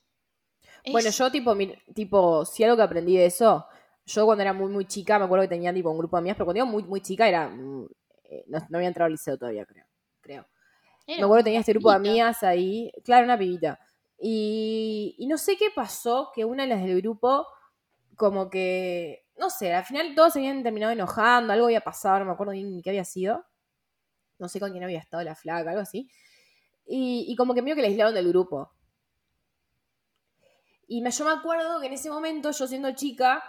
Es- 0.83 0.91
Bueno, 0.91 1.09
yo 1.09 1.31
tipo, 1.31 1.55
mi- 1.55 1.73
tipo, 1.95 2.45
si 2.45 2.63
algo 2.63 2.75
que 2.77 2.83
aprendí 2.83 3.15
de 3.17 3.25
eso, 3.27 3.65
yo 4.05 4.25
cuando 4.25 4.41
era 4.41 4.53
muy, 4.53 4.69
muy 4.69 4.85
chica, 4.85 5.17
me 5.17 5.25
acuerdo 5.25 5.43
que 5.43 5.49
tenía 5.55 5.73
tipo 5.73 5.89
un 5.89 5.97
grupo 5.97 6.17
de 6.17 6.19
amigas, 6.21 6.35
pero 6.37 6.45
cuando 6.45 6.63
digo 6.63 6.67
muy, 6.67 6.83
muy 6.83 7.01
chica 7.01 7.27
era, 7.27 7.45
eh, 8.25 8.43
no, 8.47 8.59
no 8.69 8.77
había 8.77 8.89
entrado 8.89 9.05
al 9.07 9.13
liceo 9.13 9.37
todavía, 9.37 9.65
creo. 9.65 9.85
creo. 10.21 10.45
era 11.07 11.19
Me 11.19 11.23
acuerdo 11.25 11.37
que 11.39 11.45
tenía 11.45 11.59
este 11.61 11.73
grupo 11.73 11.89
de 11.91 11.95
amigas 11.97 12.43
ahí, 12.43 12.91
claro, 13.05 13.25
una 13.25 13.37
pibita. 13.37 13.79
Y, 14.25 15.25
no 15.27 15.37
sé 15.37 15.57
qué 15.57 15.67
pasó, 15.75 16.31
que 16.33 16.45
una 16.45 16.63
de 16.63 16.69
las 16.69 16.81
del 16.83 17.01
grupo, 17.01 17.45
como 18.15 18.49
que, 18.49 19.25
no 19.37 19.49
sé, 19.49 19.73
al 19.73 19.83
final 19.83 20.15
todos 20.15 20.33
se 20.33 20.39
habían 20.39 20.63
terminado 20.63 20.93
enojando, 20.93 21.51
algo 21.51 21.65
había 21.65 21.81
pasado, 21.81 22.19
no 22.19 22.25
me 22.25 22.31
acuerdo 22.31 22.53
ni 22.53 22.81
qué 22.81 22.91
había 22.91 23.03
sido. 23.03 23.45
No 24.39 24.47
sé 24.49 24.59
con 24.61 24.71
quién 24.71 24.83
había 24.83 24.99
estado 24.99 25.23
la 25.23 25.35
flaca, 25.35 25.71
algo 25.71 25.81
así. 25.81 26.09
Y, 26.87 27.35
como 27.37 27.53
que 27.53 27.61
medio 27.61 27.75
que 27.75 27.81
la 27.83 27.89
aislaron 27.89 28.13
del 28.15 28.29
grupo. 28.29 28.71
Y 30.87 31.03
yo 31.09 31.25
me 31.25 31.31
acuerdo 31.31 31.79
que 31.81 31.87
en 31.87 31.93
ese 31.93 32.09
momento, 32.09 32.51
yo 32.51 32.67
siendo 32.67 32.91
chica, 32.93 33.43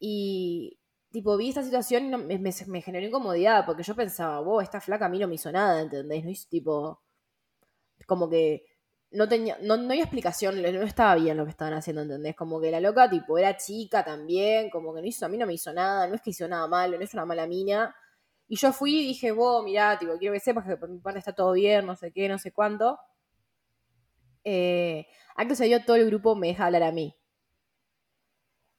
y 0.00 0.78
tipo 1.12 1.36
vi 1.36 1.50
esta 1.50 1.62
situación 1.62 2.06
y 2.06 2.38
me- 2.38 2.52
me 2.66 2.82
generó 2.82 3.06
incomodidad, 3.06 3.64
porque 3.66 3.82
yo 3.84 3.94
pensaba, 3.94 4.40
wow, 4.40 4.60
esta 4.60 4.80
flaca 4.80 5.06
a 5.06 5.08
mí 5.08 5.18
no 5.20 5.28
me 5.28 5.36
hizo 5.36 5.52
nada, 5.52 5.80
¿entendés? 5.82 6.24
No 6.24 6.30
hizo 6.30 6.48
tipo. 6.48 7.02
Como 8.06 8.28
que 8.28 8.64
no 9.10 9.28
tenía. 9.28 9.58
No, 9.62 9.76
no 9.76 9.90
había 9.90 10.02
explicación, 10.02 10.60
no 10.60 10.82
estaba 10.82 11.14
bien 11.16 11.36
lo 11.36 11.44
que 11.44 11.50
estaban 11.50 11.74
haciendo, 11.74 12.02
¿entendés? 12.02 12.36
Como 12.36 12.60
que 12.60 12.70
la 12.70 12.80
loca, 12.80 13.08
tipo, 13.08 13.38
era 13.38 13.56
chica 13.56 14.04
también, 14.04 14.70
como 14.70 14.94
que 14.94 15.00
no 15.00 15.06
hizo, 15.06 15.26
a 15.26 15.28
mí 15.28 15.38
no 15.38 15.46
me 15.46 15.54
hizo 15.54 15.72
nada, 15.72 16.06
no 16.06 16.14
es 16.14 16.22
que 16.22 16.30
hizo 16.30 16.46
nada 16.48 16.66
malo, 16.68 16.98
no 16.98 17.04
es 17.04 17.14
una 17.14 17.24
mala 17.24 17.46
mina. 17.46 17.94
Y 18.48 18.56
yo 18.56 18.72
fui 18.72 19.00
y 19.00 19.08
dije, 19.08 19.32
wow, 19.32 19.62
mirá, 19.62 19.98
tipo, 19.98 20.16
quiero 20.18 20.34
que 20.34 20.40
sepas 20.40 20.66
que 20.66 20.76
por 20.76 20.88
mi 20.88 21.00
parte 21.00 21.18
está 21.18 21.34
todo 21.34 21.52
bien, 21.52 21.86
no 21.86 21.96
sé 21.96 22.12
qué, 22.12 22.28
no 22.28 22.38
sé 22.38 22.52
cuánto. 22.52 22.98
Eh, 24.44 25.06
acto 25.36 25.54
se 25.54 25.66
dio 25.66 25.84
todo 25.84 25.96
el 25.96 26.06
grupo 26.06 26.34
me 26.34 26.48
deja 26.48 26.66
hablar 26.66 26.82
a 26.84 26.92
mí. 26.92 27.14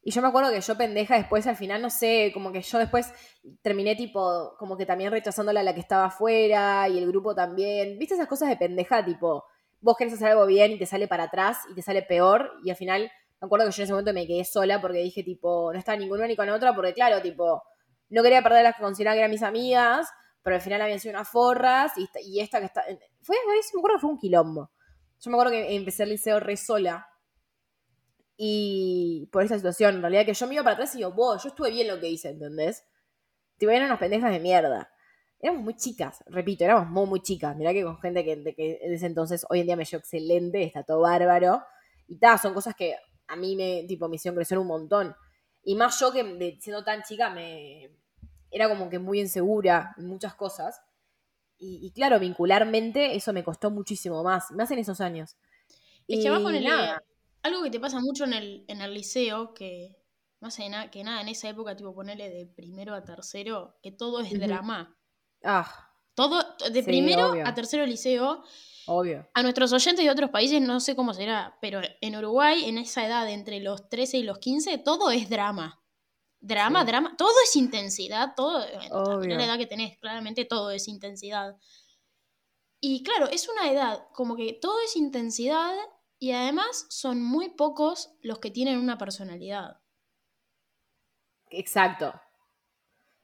Y 0.01 0.11
yo 0.11 0.21
me 0.21 0.29
acuerdo 0.29 0.51
que 0.51 0.61
yo 0.61 0.77
pendeja 0.77 1.15
después 1.15 1.45
al 1.45 1.55
final, 1.55 1.81
no 1.81 1.89
sé, 1.89 2.31
como 2.33 2.51
que 2.51 2.61
yo 2.61 2.79
después 2.79 3.13
terminé 3.61 3.95
tipo, 3.95 4.55
como 4.57 4.77
que 4.77 4.85
también 4.85 5.11
rechazándola 5.11 5.59
a 5.59 5.63
la 5.63 5.73
que 5.73 5.81
estaba 5.81 6.05
afuera 6.05 6.87
y 6.87 6.97
el 6.97 7.07
grupo 7.07 7.35
también. 7.35 7.99
¿Viste 7.99 8.15
esas 8.15 8.27
cosas 8.27 8.49
de 8.49 8.57
pendeja? 8.57 9.03
Tipo, 9.03 9.45
vos 9.81 9.95
querés 9.97 10.13
hacer 10.13 10.29
algo 10.29 10.45
bien 10.45 10.71
y 10.71 10.77
te 10.79 10.85
sale 10.85 11.07
para 11.07 11.23
atrás 11.25 11.57
y 11.71 11.75
te 11.75 11.81
sale 11.81 12.01
peor. 12.03 12.51
Y 12.63 12.69
al 12.69 12.75
final, 12.75 13.11
me 13.41 13.45
acuerdo 13.45 13.65
que 13.65 13.71
yo 13.71 13.81
en 13.81 13.83
ese 13.85 13.93
momento 13.93 14.13
me 14.13 14.27
quedé 14.27 14.45
sola 14.45 14.81
porque 14.81 14.99
dije 14.99 15.23
tipo, 15.23 15.71
no 15.73 15.79
estaba 15.79 15.97
ninguna 15.97 16.27
ni 16.27 16.35
con 16.35 16.49
otra 16.49 16.73
porque 16.75 16.93
claro, 16.93 17.21
tipo, 17.21 17.63
no 18.09 18.23
quería 18.23 18.41
perder 18.43 18.63
las 18.63 18.75
que 18.75 18.81
consideraba 18.83 19.15
que 19.15 19.19
eran 19.19 19.31
mis 19.31 19.43
amigas, 19.43 20.09
pero 20.43 20.55
al 20.55 20.61
final 20.61 20.81
habían 20.81 20.99
sido 20.99 21.15
unas 21.15 21.29
forras 21.29 21.93
y, 21.97 22.03
esta- 22.03 22.21
y 22.21 22.39
esta 22.39 22.59
que 22.59 22.65
está... 22.65 22.83
Fue, 23.21 23.35
me 23.45 23.79
acuerdo 23.79 23.97
que 23.97 24.01
fue 24.01 24.09
un 24.09 24.17
quilombo. 24.19 24.71
Yo 25.21 25.31
me 25.31 25.35
acuerdo 25.37 25.51
que 25.51 25.75
empecé 25.75 26.03
el 26.03 26.09
liceo 26.09 26.39
re 26.39 26.57
sola. 26.57 27.07
Y 28.37 29.27
por 29.31 29.43
esta 29.43 29.55
situación, 29.57 29.95
en 29.95 30.01
realidad, 30.01 30.25
que 30.25 30.33
yo 30.33 30.47
me 30.47 30.53
iba 30.55 30.63
para 30.63 30.75
atrás 30.75 30.93
y 30.95 30.99
digo, 30.99 31.11
vos, 31.11 31.43
yo 31.43 31.49
estuve 31.49 31.71
bien 31.71 31.87
lo 31.87 31.99
que 31.99 32.07
hice, 32.09 32.29
¿entendés? 32.29 32.85
Tipo, 33.57 33.71
eran 33.71 33.87
unas 33.87 33.99
pendejas 33.99 34.31
de 34.31 34.39
mierda. 34.39 34.91
Éramos 35.41 35.63
muy 35.63 35.75
chicas, 35.75 36.23
repito, 36.27 36.63
éramos 36.65 36.89
muy, 36.89 37.05
muy 37.07 37.21
chicas. 37.21 37.55
Mirá 37.55 37.71
que 37.73 37.83
con 37.83 37.97
gente 37.99 38.25
que, 38.25 38.35
de 38.35 38.53
que 38.55 38.79
en 38.81 38.93
ese 38.93 39.05
entonces, 39.05 39.45
hoy 39.49 39.61
en 39.61 39.67
día 39.67 39.75
me 39.77 39.85
llevo 39.85 39.99
excelente, 39.99 40.63
está 40.63 40.83
todo 40.83 41.01
bárbaro. 41.01 41.63
Y 42.07 42.17
tal, 42.17 42.37
son 42.39 42.53
cosas 42.53 42.75
que 42.75 42.95
a 43.27 43.35
mí 43.35 43.55
me, 43.55 43.85
tipo, 43.87 44.09
me 44.09 44.15
hicieron 44.17 44.35
crecer 44.35 44.57
un 44.57 44.67
montón. 44.67 45.15
Y 45.63 45.75
más 45.75 45.99
yo 45.99 46.11
que 46.11 46.23
de- 46.23 46.57
siendo 46.61 46.83
tan 46.83 47.03
chica 47.03 47.29
me 47.29 47.89
era 48.51 48.67
como 48.69 48.89
que 48.89 48.99
muy 48.99 49.19
insegura 49.21 49.93
en 49.97 50.07
muchas 50.07 50.35
cosas. 50.35 50.81
Y, 51.57 51.79
y 51.85 51.91
claro, 51.91 52.19
vincularmente 52.19 53.15
eso 53.15 53.33
me 53.33 53.43
costó 53.43 53.71
muchísimo 53.71 54.23
más, 54.23 54.51
más 54.51 54.71
en 54.71 54.79
esos 54.79 55.01
años. 55.01 55.37
Es 56.09 56.19
que 56.19 56.29
vas 56.29 56.41
Y 56.41 56.43
con 56.43 56.55
el, 56.55 56.63
nada, 56.65 57.03
algo 57.43 57.63
que 57.63 57.69
te 57.71 57.79
pasa 57.79 57.99
mucho 58.01 58.25
en 58.25 58.33
el, 58.33 58.65
en 58.67 58.81
el 58.81 58.93
liceo, 58.93 59.53
que 59.53 59.95
más 60.41 60.57
de 60.57 60.69
na- 60.69 60.89
que 60.91 61.03
nada, 61.03 61.21
en 61.21 61.29
esa 61.29 61.49
época, 61.49 61.75
tipo, 61.75 61.93
ponerle 61.95 62.29
de 62.29 62.47
primero 62.47 62.93
a 62.95 63.03
tercero, 63.05 63.77
que 63.83 63.91
todo 63.91 64.19
es 64.21 64.37
drama. 64.39 64.98
Ah, 65.43 65.91
Todo, 66.15 66.43
de 66.71 66.81
Sí, 66.81 66.85
primero 66.85 67.31
obvio. 67.31 67.47
a 67.47 67.53
tercero 67.53 67.85
liceo, 67.85 68.43
obvio. 68.87 69.29
a 69.33 69.41
nuestros 69.43 69.71
oyentes 69.73 70.03
de 70.03 70.11
otros 70.11 70.29
países 70.31 70.61
no 70.61 70.79
sé 70.79 70.95
cómo 70.95 71.13
será, 71.13 71.57
pero 71.61 71.81
en 72.01 72.15
Uruguay, 72.15 72.65
en 72.67 72.77
esa 72.77 73.05
edad, 73.05 73.29
entre 73.29 73.59
los 73.61 73.87
13 73.89 74.17
y 74.17 74.23
los 74.23 74.39
15, 74.39 74.77
todo 74.79 75.11
es 75.11 75.29
drama. 75.29 75.81
Drama, 76.41 76.81
Sí. 76.81 76.87
drama, 76.87 77.15
todo 77.17 77.33
es 77.43 77.55
intensidad, 77.55 78.33
todo, 78.35 78.63
también 78.65 78.91
Obvio. 78.93 79.37
la 79.37 79.45
edad 79.45 79.57
que 79.57 79.67
tenés, 79.67 79.97
claramente 79.99 80.45
todo 80.45 80.71
es 80.71 80.87
intensidad. 80.87 81.57
Y 82.81 83.03
claro, 83.03 83.27
es 83.27 83.49
una 83.49 83.69
edad 83.71 84.07
como 84.13 84.35
que 84.37 84.53
todo 84.53 84.79
es 84.85 84.95
intensidad 84.95 85.73
y 86.17 86.31
además 86.31 86.85
son 86.89 87.21
muy 87.21 87.49
pocos 87.49 88.11
los 88.21 88.39
que 88.39 88.51
tienen 88.51 88.77
una 88.77 88.97
personalidad. 88.97 89.81
Exacto. 91.49 92.13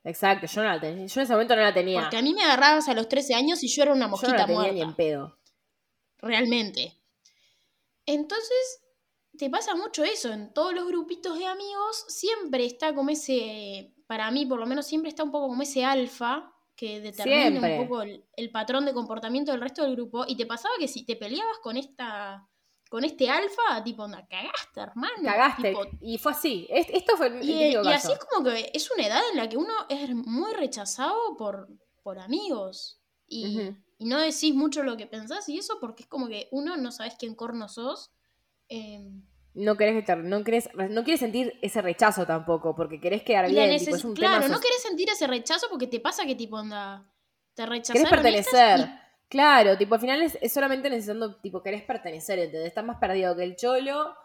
Exacto, 0.06 0.46
yo 0.48 0.62
no 0.64 0.70
la 0.70 0.80
tenía. 0.80 1.08
Yo 1.08 1.20
en 1.20 1.24
ese 1.24 1.34
momento 1.34 1.56
no 1.56 1.62
la 1.64 1.74
tenía. 1.74 2.00
Porque 2.02 2.18
a 2.18 2.22
mí 2.22 2.34
me 2.34 2.44
agarrabas 2.44 2.88
a 2.88 2.94
los 2.94 3.10
13 3.10 3.34
años 3.34 3.64
y 3.64 3.68
yo 3.68 3.82
era 3.84 3.92
una 3.92 4.06
yo 4.06 4.06
no 4.06 4.12
mosquita 4.12 4.38
la 4.38 4.46
tenía 4.46 4.56
muerta. 4.60 4.74
ni 4.74 4.82
en 4.82 4.94
pedo. 4.94 5.38
realmente. 6.20 6.94
Entonces, 8.06 8.84
te 9.38 9.50
pasa 9.50 9.76
mucho 9.76 10.04
eso, 10.04 10.32
en 10.32 10.54
todos 10.54 10.74
los 10.74 10.88
grupitos 10.88 11.38
de 11.38 11.46
amigos 11.48 12.06
siempre 12.08 12.66
está 12.66 12.94
como 12.94 13.10
ese, 13.10 13.94
para 14.08 14.30
mí 14.32 14.46
por 14.46 14.60
lo 14.60 14.66
menos 14.68 14.86
siempre 14.86 15.10
está 15.10 15.24
un 15.24 15.32
poco 15.32 15.48
como 15.48 15.64
ese 15.64 15.84
alfa 15.84 16.54
que 16.76 17.00
determina 17.02 17.50
Siempre. 17.50 17.80
un 17.80 17.88
poco 17.88 18.02
el, 18.04 18.26
el 18.36 18.52
patrón 18.52 18.86
de 18.86 18.94
comportamiento 18.94 19.52
del 19.52 19.62
resto 19.62 19.82
del 19.84 19.96
grupo 19.96 20.26
y 20.28 20.36
te 20.36 20.46
pasaba 20.46 20.76
que 20.78 20.88
si 20.88 21.06
te 21.06 21.16
peleabas 21.16 21.58
con 21.64 21.78
esta 21.78 22.48
con 22.96 23.04
este 23.04 23.30
alfa, 23.30 23.84
tipo, 23.84 24.04
onda, 24.04 24.26
cagaste, 24.26 24.80
hermano. 24.80 25.14
Cagaste. 25.22 25.68
tipo, 25.72 25.82
y 26.00 26.18
fue 26.18 26.32
así. 26.32 26.66
Es- 26.70 26.88
Esto 26.92 27.18
fue 27.18 27.28
el, 27.28 27.34
el 27.40 27.44
y, 27.50 27.54
típico 27.60 27.82
y 27.82 27.84
caso. 27.92 28.08
así 28.08 28.12
es 28.14 28.20
como 28.20 28.46
que 28.50 28.72
es 28.74 28.90
una 28.90 29.06
edad 29.06 29.22
en 29.32 29.38
la 29.38 29.50
que 29.50 29.58
uno 29.58 29.74
es 29.90 30.10
muy 30.16 30.54
rechazado 30.54 31.36
por, 31.38 31.68
por 32.04 32.20
amigos. 32.20 33.02
Y, 33.28 33.72
no 34.00 34.18
decís 34.22 34.56
mucho 34.56 34.82
lo 34.84 34.96
que 34.96 35.08
pensás 35.08 35.50
y 35.50 35.58
eso 35.58 35.78
porque 35.82 36.04
es 36.04 36.08
como 36.10 36.30
que 36.30 36.48
uno 36.52 36.78
no 36.78 36.94
sabes 36.94 37.16
quién 37.20 37.36
corno 37.36 37.68
sos. 37.68 38.12
eh, 38.70 39.12
No 39.54 39.76
querés, 39.76 39.96
que 39.96 40.04
te- 40.04 40.16
no, 40.22 40.42
querés, 40.46 40.70
no 40.74 41.04
quieres 41.04 41.20
sentir 41.20 41.52
ese 41.62 41.82
rechazo 41.82 42.26
tampoco, 42.26 42.76
porque 42.78 43.02
querés 43.02 43.24
quedar 43.24 43.50
bien. 43.50 43.78
tipo, 43.78 43.94
es 43.98 44.06
un 44.06 44.14
claro, 44.16 44.44
tema 44.44 44.56
no 44.56 44.62
querés 44.62 44.82
sentir 44.82 45.10
ese 45.10 45.28
rechazo 45.28 45.68
porque 45.70 45.88
te 45.88 46.00
pasa 46.00 46.26
que 46.26 46.36
tipo 46.36 46.56
onda. 46.56 47.12
Te 47.56 47.64
Querés 47.64 47.70
rechazaron 47.90 48.06
estas 48.06 48.22
pertenecer. 48.22 49.05
Claro, 49.30 49.78
tipo, 49.78 49.96
al 49.96 50.02
final 50.02 50.22
es, 50.22 50.38
solamente 50.54 50.90
necesitando, 50.90 51.38
tipo, 51.38 51.62
querés 51.64 51.84
pertenecer, 51.84 52.40
¿entendés? 52.40 52.70
Estás 52.70 52.86
más 52.86 52.98
perdido 53.00 53.36
que 53.36 53.44
el 53.44 53.56
cholo, 53.56 54.16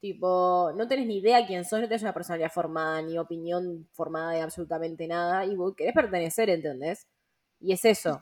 tipo, 0.00 0.72
no 0.76 0.86
tenés 0.86 1.06
ni 1.06 1.18
idea 1.18 1.46
quién 1.46 1.64
sos, 1.64 1.80
no 1.80 1.88
tenés 1.88 2.02
una 2.02 2.14
personalidad 2.14 2.50
formada, 2.52 3.02
ni 3.02 3.18
opinión 3.18 3.88
formada 3.92 4.32
de 4.32 4.42
absolutamente 4.42 5.06
nada, 5.06 5.46
y 5.46 5.56
vos 5.56 5.74
querés 5.76 5.94
pertenecer, 5.94 6.50
¿entendés? 6.50 7.06
Y 7.60 7.72
es 7.72 7.84
eso. 7.84 8.18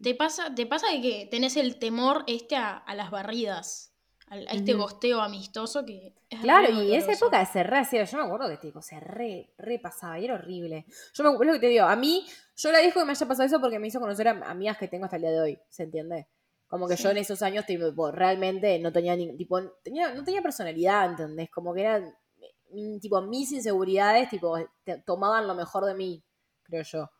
te 0.00 0.14
pasa, 0.14 0.54
te 0.54 0.66
pasa 0.66 0.86
que 1.02 1.26
tenés 1.30 1.56
el 1.56 1.78
temor 1.78 2.24
este 2.26 2.56
a, 2.56 2.76
a 2.76 2.94
las 2.94 3.10
barridas. 3.10 3.87
A 4.30 4.36
este 4.54 4.74
Ujú. 4.74 4.82
gosteo 4.82 5.20
amistoso 5.20 5.84
que 5.84 6.12
es 6.30 6.40
Claro, 6.40 6.68
y 6.82 6.94
esa 6.94 7.12
época 7.12 7.44
se 7.46 7.62
re 7.62 7.78
hacía, 7.78 8.04
yo 8.04 8.18
me 8.18 8.24
acuerdo 8.24 8.48
que 8.48 8.56
tipo, 8.58 8.80
se 8.82 9.00
re, 9.00 9.50
re 9.58 9.78
pasaba 9.78 10.18
y 10.18 10.24
era 10.24 10.34
horrible. 10.34 10.84
Yo 11.14 11.24
me, 11.24 11.44
lo 11.46 11.52
que 11.54 11.58
te 11.58 11.66
digo, 11.68 11.84
a 11.86 11.96
mí, 11.96 12.26
yo 12.56 12.70
le 12.72 12.78
dejo 12.78 13.00
que 13.00 13.06
me 13.06 13.12
haya 13.12 13.26
pasado 13.26 13.46
eso 13.46 13.60
porque 13.60 13.78
me 13.78 13.88
hizo 13.88 14.00
conocer 14.00 14.28
a 14.28 14.32
amigas 14.50 14.76
que 14.78 14.88
tengo 14.88 15.04
hasta 15.06 15.16
el 15.16 15.22
día 15.22 15.32
de 15.32 15.40
hoy, 15.40 15.58
¿se 15.68 15.84
entiende? 15.84 16.28
Como 16.66 16.86
que 16.86 16.96
yo 16.96 17.10
en 17.10 17.16
esos 17.16 17.40
años 17.42 17.64
tipo, 17.64 18.10
realmente 18.12 18.78
no 18.78 18.92
tenía 18.92 19.16
ni, 19.16 19.34
tipo, 19.36 19.58
tenía, 19.82 20.12
no 20.14 20.22
tenía 20.22 20.42
personalidad, 20.42 21.10
¿entendés? 21.10 21.50
Como 21.50 21.72
que 21.74 21.80
eran, 21.80 22.14
mi- 22.70 23.00
tipo, 23.00 23.20
mis 23.22 23.50
inseguridades, 23.52 24.28
tipo, 24.28 24.56
te- 24.84 24.98
tomaban 24.98 25.46
lo 25.46 25.54
mejor 25.54 25.86
de 25.86 25.94
mí, 25.94 26.22
creo 26.62 26.82
yo. 26.82 27.10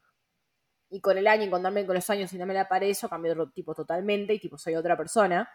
Y 0.90 1.00
con 1.00 1.18
el 1.18 1.26
año, 1.26 1.42
encontrarme 1.44 1.84
con 1.84 1.94
los 1.96 2.08
años 2.08 2.32
y 2.32 2.38
no 2.38 2.46
me 2.46 2.54
la 2.54 2.66
paré, 2.68 2.90
eso 2.90 3.08
cambió 3.08 3.32
otro 3.32 3.50
tipo 3.50 3.74
totalmente 3.74 4.32
y 4.34 4.38
tipo 4.38 4.56
soy 4.56 4.74
otra 4.74 4.96
persona. 4.96 5.48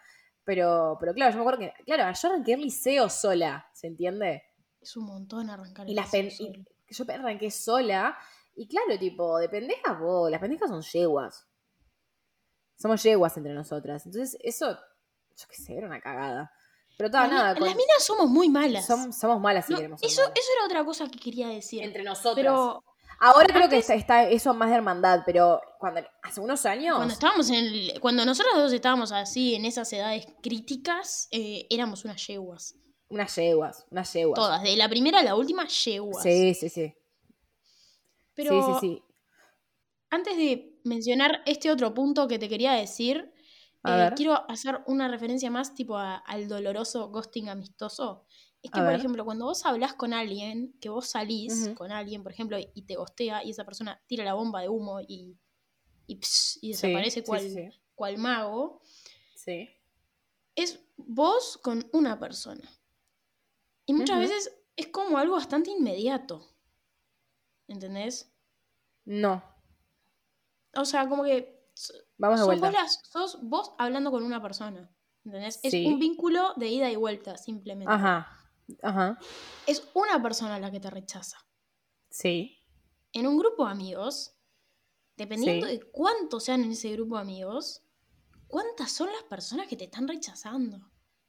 Pero, 0.45 0.97
pero 0.99 1.13
claro, 1.13 1.31
yo 1.31 1.37
me 1.37 1.41
acuerdo 1.43 1.59
que, 1.59 1.83
claro, 1.85 2.11
yo 2.13 2.27
arranqué 2.29 2.53
el 2.53 2.61
liceo 2.61 3.09
sola, 3.09 3.69
¿se 3.73 3.87
entiende? 3.87 4.43
Es 4.81 4.97
un 4.97 5.05
montón 5.05 5.49
arrancar 5.49 5.87
Y 5.87 5.91
el 5.91 5.95
las 5.95 6.11
liceo 6.13 6.47
y 6.87 6.93
yo 6.93 7.05
arranqué 7.09 7.49
sola. 7.49 8.17
Y 8.55 8.67
claro, 8.67 8.99
tipo, 8.99 9.37
de 9.39 9.49
pendejas 9.49 9.97
vos, 9.99 10.29
las 10.29 10.39
pendejas 10.41 10.69
son 10.69 10.81
yeguas. 10.81 11.47
Somos 12.77 13.01
yeguas 13.01 13.35
entre 13.37 13.53
nosotras. 13.53 14.05
Entonces, 14.05 14.37
eso, 14.43 14.71
yo 14.71 15.47
qué 15.47 15.55
sé, 15.55 15.77
era 15.77 15.87
una 15.87 16.01
cagada. 16.01 16.51
Pero 16.97 17.09
toda 17.09 17.23
Las 17.23 17.31
mi- 17.31 17.37
nada, 17.37 17.49
Las 17.53 17.59
con- 17.59 17.67
minas 17.77 18.03
somos 18.03 18.29
muy 18.29 18.49
malas. 18.49 18.87
som- 18.87 19.11
somos 19.11 19.39
malas 19.39 19.65
si 19.65 19.71
No, 19.73 19.77
queremos 19.79 20.03
eso, 20.03 20.21
malas. 20.21 20.37
eso 20.37 20.47
era 20.57 20.65
otra 20.65 20.85
cosa 20.85 21.07
que 21.09 21.17
quería 21.19 21.47
decir. 21.47 21.81
Entre 21.81 22.03
nosotras. 22.03 22.35
Pero 22.35 22.83
Ahora 23.19 23.47
creo 23.53 23.69
que 23.69 23.77
está, 23.77 23.93
está 23.95 24.23
eso 24.29 24.53
más 24.53 24.69
de 24.69 24.75
hermandad, 24.75 25.21
pero 25.25 25.61
cuando 25.79 26.01
hace 26.21 26.41
unos 26.41 26.65
años. 26.65 26.95
cuando 26.97 27.13
estábamos 27.13 27.49
en 27.49 27.55
el- 27.65 27.99
cuando 28.01 28.25
nosotros 28.25 28.53
dos 28.55 28.73
estábamos 28.73 29.11
así 29.11 29.55
en 29.55 29.65
esas 29.65 29.91
edades 29.93 30.25
críticas, 30.41 31.27
eh, 31.31 31.67
éramos 31.69 32.03
unas 32.05 32.25
yeguas. 32.27 32.75
Unas 33.09 33.35
yeguas, 33.35 33.85
unas 33.91 34.11
yeguas. 34.13 34.35
Todas, 34.39 34.63
de 34.63 34.75
la 34.75 34.89
primera 34.89 35.19
a 35.19 35.23
la 35.23 35.35
última, 35.35 35.67
yeguas. 35.67 36.23
Sí, 36.23 36.53
sí, 36.53 36.69
sí. 36.69 36.93
Pero 38.33 38.49
Sí, 38.51 38.73
sí, 38.73 38.79
sí. 38.79 39.03
antes 40.09 40.35
de 40.37 40.79
mencionar 40.83 41.41
este 41.45 41.71
otro 41.71 41.93
punto 41.93 42.27
que 42.27 42.39
te 42.39 42.49
quería 42.49 42.73
decir, 42.73 43.31
eh, 43.85 44.09
quiero 44.15 44.49
hacer 44.49 44.81
una 44.87 45.07
referencia 45.07 45.51
más 45.51 45.75
tipo 45.75 45.97
a- 45.97 46.17
al 46.17 46.47
doloroso 46.47 47.09
ghosting 47.09 47.49
amistoso. 47.49 48.25
Es 48.63 48.71
que, 48.71 48.79
A 48.79 48.83
por 48.83 48.91
ver. 48.91 48.99
ejemplo, 48.99 49.25
cuando 49.25 49.45
vos 49.45 49.65
hablas 49.65 49.93
con 49.93 50.13
alguien, 50.13 50.73
que 50.79 50.87
vos 50.89 51.07
salís 51.09 51.69
con 51.75 51.91
alguien, 51.91 52.23
por 52.23 52.31
ejemplo, 52.31 52.57
y 52.57 52.81
te 52.83 52.95
gostea 52.95 53.43
y 53.43 53.51
esa 53.51 53.65
persona 53.65 54.01
tira 54.07 54.23
la 54.23 54.33
bomba 54.35 54.61
de 54.61 54.69
humo 54.69 55.01
y, 55.01 55.37
y, 56.07 56.19
desaparece 56.69 57.19
sí, 57.21 57.25
cual, 57.27 57.41
sí, 57.41 57.49
sí. 57.53 57.69
cual 57.93 58.17
mago, 58.17 58.81
Sí. 59.35 59.69
es 60.55 60.79
vos 60.95 61.57
con 61.61 61.87
una 61.91 62.17
persona. 62.19 62.63
Y 63.85 63.93
muchas 63.93 64.17
veces 64.19 64.55
es 64.77 64.87
como 64.87 65.17
algo 65.17 65.35
bastante 65.35 65.69
inmediato. 65.69 66.49
¿Entendés? 67.67 68.33
No. 69.05 69.43
O 70.75 70.85
sea, 70.85 71.09
como 71.09 71.23
que 71.25 71.67
Vamos 72.17 72.39
de 72.39 72.45
sos, 72.45 72.47
vuelta. 72.47 72.67
vos, 72.67 72.73
las- 72.73 72.99
sos 73.11 73.39
vos 73.41 73.73
hablando 73.77 74.09
con 74.09 74.23
una 74.23 74.41
persona. 74.41 74.89
¿Entendés? 75.25 75.59
Es 75.63 75.73
un 75.73 75.99
vínculo 75.99 76.53
de 76.55 76.67
ida 76.69 76.89
y 76.89 76.95
vuelta, 76.95 77.37
simplemente. 77.37 77.91
Ajá. 77.93 78.39
Ajá. 78.81 79.17
Es 79.67 79.87
una 79.93 80.21
persona 80.21 80.59
la 80.59 80.71
que 80.71 80.79
te 80.79 80.89
rechaza. 80.89 81.37
Sí. 82.09 82.57
En 83.11 83.27
un 83.27 83.37
grupo 83.37 83.65
de 83.65 83.71
amigos, 83.71 84.35
dependiendo 85.17 85.67
Sí. 85.67 85.73
de 85.77 85.91
cuántos 85.91 86.43
sean 86.43 86.63
en 86.63 86.71
ese 86.71 86.91
grupo 86.91 87.15
de 87.15 87.21
amigos, 87.21 87.83
¿cuántas 88.47 88.91
son 88.91 89.11
las 89.11 89.23
personas 89.23 89.67
que 89.67 89.75
te 89.77 89.85
están 89.85 90.07
rechazando? 90.07 90.79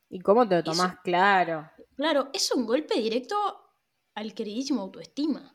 ¿Y 0.09 0.21
cómo 0.21 0.47
te 0.49 0.55
lo 0.57 0.61
Eso- 0.61 0.71
tomás? 0.73 0.97
Claro. 1.03 1.71
Claro, 1.97 2.31
es 2.33 2.51
un 2.53 2.67
golpe 2.67 2.95
directo 3.01 3.37
al 4.15 4.33
queridísimo 4.35 4.83
autoestima. 4.83 5.55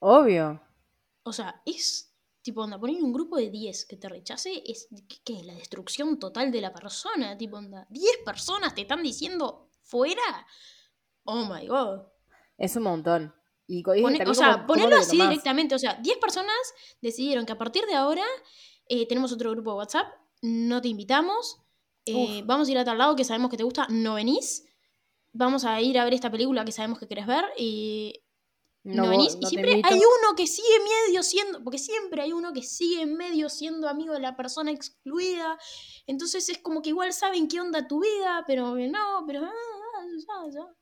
Obvio. 0.00 0.60
O 1.22 1.32
sea, 1.32 1.62
es 1.64 2.08
tipo, 2.42 2.62
onda, 2.62 2.78
poner 2.78 3.00
un 3.02 3.12
grupo 3.12 3.36
de 3.36 3.50
10 3.50 3.86
que 3.86 3.96
te 3.96 4.08
rechace 4.08 4.62
es 4.66 4.88
¿qué, 5.08 5.16
qué? 5.24 5.44
la 5.44 5.54
destrucción 5.54 6.18
total 6.18 6.50
de 6.50 6.60
la 6.60 6.72
persona. 6.72 7.36
Tipo, 7.38 7.56
onda, 7.58 7.86
10 7.88 8.18
personas 8.24 8.74
te 8.74 8.80
están 8.82 9.02
diciendo 9.02 9.70
fuera. 9.82 10.46
Oh 11.24 11.44
my 11.46 11.66
god. 11.66 12.02
Es 12.58 12.76
un 12.76 12.84
montón. 12.84 13.34
Y, 13.66 13.82
Pone- 13.82 14.22
o 14.28 14.34
sea, 14.34 14.66
ponerlo 14.66 14.96
así 14.96 15.20
directamente. 15.20 15.74
O 15.74 15.78
sea, 15.78 15.94
10 15.94 16.18
personas 16.18 16.56
decidieron 17.00 17.46
que 17.46 17.52
a 17.52 17.58
partir 17.58 17.84
de 17.86 17.94
ahora 17.94 18.24
eh, 18.88 19.06
tenemos 19.06 19.32
otro 19.32 19.50
grupo 19.50 19.70
de 19.70 19.76
WhatsApp, 19.78 20.06
no 20.42 20.82
te 20.82 20.88
invitamos, 20.88 21.62
eh, 22.04 22.42
vamos 22.44 22.68
a 22.68 22.72
ir 22.72 22.78
a 22.78 22.84
tal 22.84 22.98
lado 22.98 23.16
que 23.16 23.24
sabemos 23.24 23.50
que 23.50 23.56
te 23.56 23.62
gusta, 23.62 23.86
no 23.88 24.14
venís. 24.14 24.66
Vamos 25.32 25.64
a 25.64 25.80
ir 25.80 25.98
a 25.98 26.04
ver 26.04 26.14
esta 26.14 26.30
película 26.30 26.64
que 26.64 26.72
sabemos 26.72 26.98
que 26.98 27.08
querés 27.08 27.26
ver 27.26 27.44
y 27.56 28.22
no, 28.84 29.08
venís. 29.08 29.34
no 29.36 29.40
y 29.42 29.46
siempre 29.46 29.80
hay 29.82 29.98
uno 29.98 30.36
que 30.36 30.46
sigue 30.46 30.78
medio 30.80 31.22
siendo, 31.22 31.62
porque 31.62 31.78
siempre 31.78 32.22
hay 32.22 32.32
uno 32.32 32.52
que 32.52 32.62
sigue 32.62 33.06
medio 33.06 33.48
siendo 33.48 33.88
amigo 33.88 34.12
de 34.12 34.20
la 34.20 34.36
persona 34.36 34.72
excluida. 34.72 35.58
Entonces 36.06 36.48
es 36.48 36.58
como 36.58 36.82
que 36.82 36.90
igual 36.90 37.12
saben 37.12 37.48
qué 37.48 37.60
onda 37.60 37.86
tu 37.86 38.02
vida, 38.02 38.44
pero 38.46 38.74
no, 38.76 39.24
pero... 39.26 39.44
ah, 39.44 39.50
ah, 39.50 40.04
ah, 40.28 40.46
ah. 40.60 40.81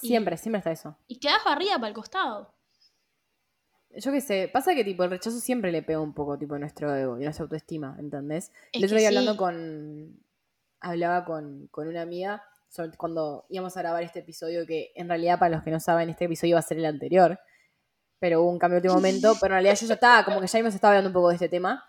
Siempre, 0.00 0.36
siempre 0.36 0.58
está 0.58 0.70
eso. 0.70 0.96
Y 1.06 1.18
quedás 1.18 1.44
barrida 1.44 1.74
para 1.76 1.88
el 1.88 1.94
costado. 1.94 2.54
Yo 3.90 4.12
qué 4.12 4.20
sé, 4.20 4.50
pasa 4.52 4.74
que 4.74 4.84
tipo 4.84 5.02
el 5.02 5.10
rechazo 5.10 5.40
siempre 5.40 5.72
le 5.72 5.82
pega 5.82 6.00
un 6.00 6.12
poco 6.12 6.38
tipo 6.38 6.54
a 6.54 6.58
nuestro 6.58 6.94
ego 6.94 7.18
y 7.18 7.22
a 7.22 7.24
nuestra 7.24 7.44
autoestima, 7.44 7.96
¿entendés? 7.98 8.52
Es 8.72 8.82
El 8.82 8.84
otro 8.84 9.06
hablando 9.06 9.36
con. 9.36 10.20
Hablaba 10.80 11.24
con, 11.24 11.66
con 11.72 11.88
una 11.88 12.02
amiga 12.02 12.44
sobre 12.68 12.96
cuando 12.96 13.46
íbamos 13.48 13.76
a 13.76 13.80
grabar 13.80 14.02
este 14.02 14.20
episodio, 14.20 14.66
que 14.66 14.92
en 14.94 15.08
realidad, 15.08 15.38
para 15.38 15.56
los 15.56 15.64
que 15.64 15.70
no 15.70 15.80
saben, 15.80 16.10
este 16.10 16.26
episodio 16.26 16.50
iba 16.50 16.58
a 16.58 16.62
ser 16.62 16.78
el 16.78 16.86
anterior. 16.86 17.40
Pero 18.20 18.42
hubo 18.42 18.50
un 18.50 18.58
cambio 18.58 18.80
de 18.80 18.88
último 18.88 18.94
momento. 18.94 19.34
Pero 19.40 19.54
en 19.54 19.62
realidad 19.62 19.78
yo 19.80 19.86
ya 19.86 19.94
estaba, 19.94 20.24
como 20.24 20.40
que 20.40 20.46
ya 20.46 20.58
hemos 20.58 20.74
estado 20.74 20.92
hablando 20.92 21.08
un 21.08 21.14
poco 21.14 21.28
de 21.28 21.34
este 21.34 21.48
tema. 21.48 21.84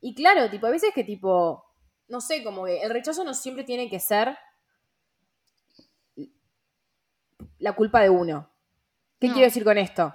Y 0.00 0.14
claro, 0.14 0.50
tipo, 0.50 0.66
a 0.66 0.70
veces 0.70 0.90
que 0.94 1.04
tipo. 1.04 1.64
No 2.08 2.20
sé, 2.20 2.42
como 2.42 2.64
que 2.64 2.82
el 2.82 2.90
rechazo 2.90 3.24
no 3.24 3.34
siempre 3.34 3.64
tiene 3.64 3.88
que 3.88 3.98
ser 3.98 4.36
la 7.64 7.72
culpa 7.72 8.02
de 8.02 8.10
uno. 8.10 8.50
¿Qué 9.18 9.28
No. 9.28 9.32
quiero 9.32 9.46
decir 9.46 9.64
con 9.64 9.78
esto? 9.78 10.14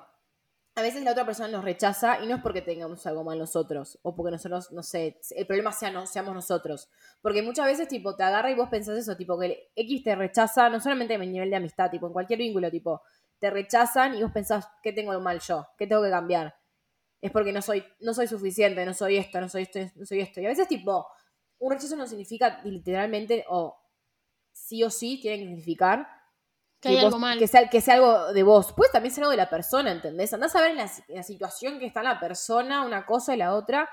A 0.76 0.84
veces 0.84 1.04
la 1.04 1.12
otra 1.12 1.26
persona 1.26 1.50
nos 1.50 1.64
rechaza 1.64 2.24
y 2.24 2.28
no 2.28 2.36
es 2.36 2.42
porque 2.44 2.62
tengamos 2.62 3.08
algo 3.08 3.24
mal 3.24 3.40
nosotros 3.40 3.98
o 4.04 4.16
porque 4.16 4.30
nosotros, 4.32 4.72
no 4.72 4.84
sé, 4.84 5.20
el 5.32 5.48
problema 5.48 5.72
sea 5.72 5.90
no, 5.90 6.06
seamos 6.06 6.36
nosotros. 6.36 6.90
Porque 7.22 7.42
muchas 7.42 7.66
veces, 7.66 7.88
tipo, 7.88 8.16
te 8.16 8.22
agarra 8.22 8.52
y 8.52 8.56
vos 8.56 8.70
pensás 8.70 9.00
eso, 9.00 9.18
tipo, 9.18 9.38
que 9.40 9.46
el 9.48 9.58
X 9.76 10.04
te 10.04 10.16
rechaza, 10.16 10.70
no 10.70 10.80
solamente 10.80 11.16
en 11.16 11.24
el 11.24 11.32
nivel 11.32 11.50
de 11.50 11.56
amistad, 11.56 11.90
tipo, 11.90 12.06
en 12.06 12.14
cualquier 12.14 12.38
vínculo, 12.38 12.70
tipo, 12.70 13.02
te 13.40 13.50
rechazan 13.50 14.16
y 14.16 14.22
vos 14.22 14.32
pensás, 14.32 14.68
¿qué 14.84 14.94
tengo 14.94 15.20
mal 15.20 15.40
yo? 15.40 15.68
¿Qué 15.76 15.88
tengo 15.88 16.04
que 16.04 16.12
cambiar? 16.12 16.56
Es 17.20 17.32
porque 17.32 17.52
no 17.52 17.64
soy, 17.64 17.84
no 18.00 18.14
soy 18.14 18.28
suficiente, 18.28 18.86
no 18.86 18.94
soy 18.94 19.18
esto, 19.18 19.42
no 19.42 19.50
soy 19.50 19.64
esto, 19.64 19.80
no 19.96 20.06
soy 20.06 20.22
esto. 20.22 20.40
Y 20.40 20.46
a 20.46 20.50
veces, 20.50 20.68
tipo, 20.68 21.08
un 21.58 21.72
rechazo 21.72 21.96
no 21.96 22.06
significa 22.06 22.62
literalmente, 22.64 23.44
o 23.50 23.76
sí 24.52 24.84
o 24.84 24.92
sí, 24.92 25.20
tiene 25.20 25.40
que 25.40 25.46
significar 25.46 26.19
Que 26.82 26.90
hay 26.90 26.96
vos- 26.96 27.06
algo 27.06 27.20
mal. 27.20 27.38
Que 27.40 27.48
sea, 27.48 27.70
que 27.70 27.82
sea 27.82 27.96
algo 27.96 28.32
de 28.34 28.44
vos. 28.44 28.72
Puede 28.74 28.92
también 28.92 29.14
ser 29.14 29.24
algo 29.24 29.32
de 29.32 29.38
la 29.38 29.50
persona, 29.50 29.92
¿entendés? 29.92 30.34
Andás 30.34 30.56
a 30.56 30.62
ver 30.62 30.72
en 30.72 30.78
la, 30.78 30.92
en 31.08 31.16
la 31.18 31.24
situación 31.24 31.80
que 31.80 31.86
está 31.86 32.02
la 32.04 32.20
persona, 32.20 32.86
una 32.86 33.06
cosa 33.06 33.34
y 33.34 33.38
la 33.38 33.54
otra. 33.54 33.90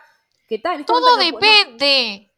Está, 0.48 0.74
en 0.74 0.80
este 0.80 0.92
Todo 0.92 1.16
no- 1.16 1.22
depende. 1.22 2.32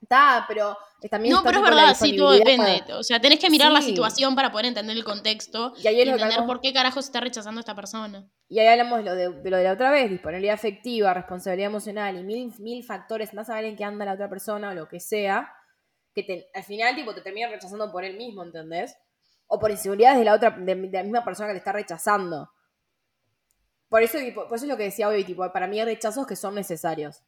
Está, 0.00 0.44
pero 0.46 0.78
también 1.10 1.32
No, 1.32 1.38
está 1.38 1.50
pero 1.50 1.58
es 1.64 1.64
verdad, 1.74 1.96
sí, 1.98 2.16
todo 2.16 2.30
depende. 2.30 2.84
O 2.92 3.02
sea, 3.02 3.20
tenés 3.20 3.40
que 3.40 3.50
mirar 3.50 3.72
la 3.72 3.82
situación 3.82 4.36
para 4.36 4.52
poder 4.52 4.66
entender 4.66 4.96
el 4.96 5.02
contexto 5.04 5.72
Y 5.76 5.88
ahí 5.88 5.96
y 5.96 6.00
es 6.02 6.06
entender 6.06 6.26
hablamos- 6.38 6.46
por 6.46 6.60
qué 6.60 6.72
carajo 6.72 7.02
se 7.02 7.06
está 7.08 7.18
rechazando 7.20 7.58
a 7.58 7.62
esta 7.62 7.74
persona. 7.74 8.24
Y 8.48 8.60
ahí 8.60 8.68
hablamos 8.68 8.98
de 8.98 9.04
lo 9.04 9.14
de, 9.16 9.28
de 9.42 9.50
lo 9.50 9.56
de 9.56 9.64
la 9.64 9.72
otra 9.72 9.90
vez, 9.90 10.08
disponibilidad 10.08 10.54
afectiva, 10.54 11.12
responsabilidad 11.14 11.70
emocional 11.70 12.16
y 12.16 12.22
mil, 12.22 12.54
mil 12.60 12.84
factores, 12.84 13.34
más 13.34 13.50
a 13.50 13.56
ver 13.56 13.64
en 13.64 13.76
qué 13.76 13.82
anda 13.82 14.04
la 14.04 14.12
otra 14.14 14.28
persona 14.30 14.70
o 14.70 14.74
lo 14.74 14.88
que 14.88 15.00
sea, 15.00 15.52
que 16.14 16.22
te- 16.22 16.46
al 16.54 16.62
final 16.62 16.94
tipo 16.94 17.12
te 17.12 17.20
termina 17.20 17.48
rechazando 17.48 17.90
por 17.90 18.04
él 18.04 18.16
mismo, 18.16 18.44
¿entendés? 18.44 18.96
O 19.48 19.58
por 19.58 19.70
inseguridades 19.70 20.18
de 20.18 20.24
la 20.24 20.34
otra, 20.34 20.50
de, 20.50 20.74
de 20.74 20.88
la 20.98 21.02
misma 21.02 21.24
persona 21.24 21.48
que 21.48 21.54
te 21.54 21.58
está 21.58 21.72
rechazando. 21.72 22.50
Por 23.88 24.02
eso, 24.02 24.18
por 24.34 24.46
eso 24.46 24.56
es 24.56 24.68
lo 24.68 24.76
que 24.76 24.84
decía 24.84 25.08
hoy, 25.08 25.24
tipo, 25.24 25.50
para 25.52 25.66
mí 25.66 25.80
hay 25.80 25.86
rechazos 25.86 26.26
que 26.26 26.36
son 26.36 26.54
necesarios. 26.54 27.22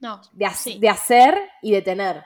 No, 0.00 0.20
De, 0.32 0.44
ha- 0.46 0.52
sí. 0.54 0.78
de 0.78 0.88
hacer 0.88 1.38
y 1.62 1.72
de 1.72 1.80
tener. 1.82 2.24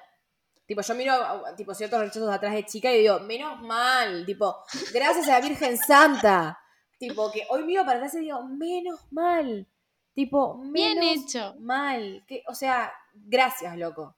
Tipo, 0.66 0.81
yo 0.83 0.95
miro 0.95 1.14
tipo, 1.57 1.75
ciertos 1.75 2.01
rechazos 2.01 2.31
atrás 2.31 2.55
de 2.55 2.64
chica 2.64 2.93
y 2.93 3.01
digo, 3.01 3.21
menos 3.21 3.61
mal, 3.62 4.25
tipo, 4.25 4.57
gracias 4.95 5.29
a 5.29 5.33
la 5.33 5.41
Virgen 5.41 5.77
Santa. 5.77 6.59
Tipo, 6.99 7.31
que 7.33 7.47
hoy 7.51 7.64
miro 7.64 7.85
para 7.85 7.99
atrás 7.99 8.14
y 8.14 8.21
digo, 8.21 8.43
menos 8.45 9.01
mal. 9.12 9.66
Tipo, 10.14 10.59
Bien 10.73 10.99
menos 10.99 11.25
hecho. 11.27 11.55
mal. 11.61 12.25
Que, 12.27 12.43
o 12.47 12.55
sea, 12.55 12.93
gracias, 13.14 13.77
loco. 13.77 14.16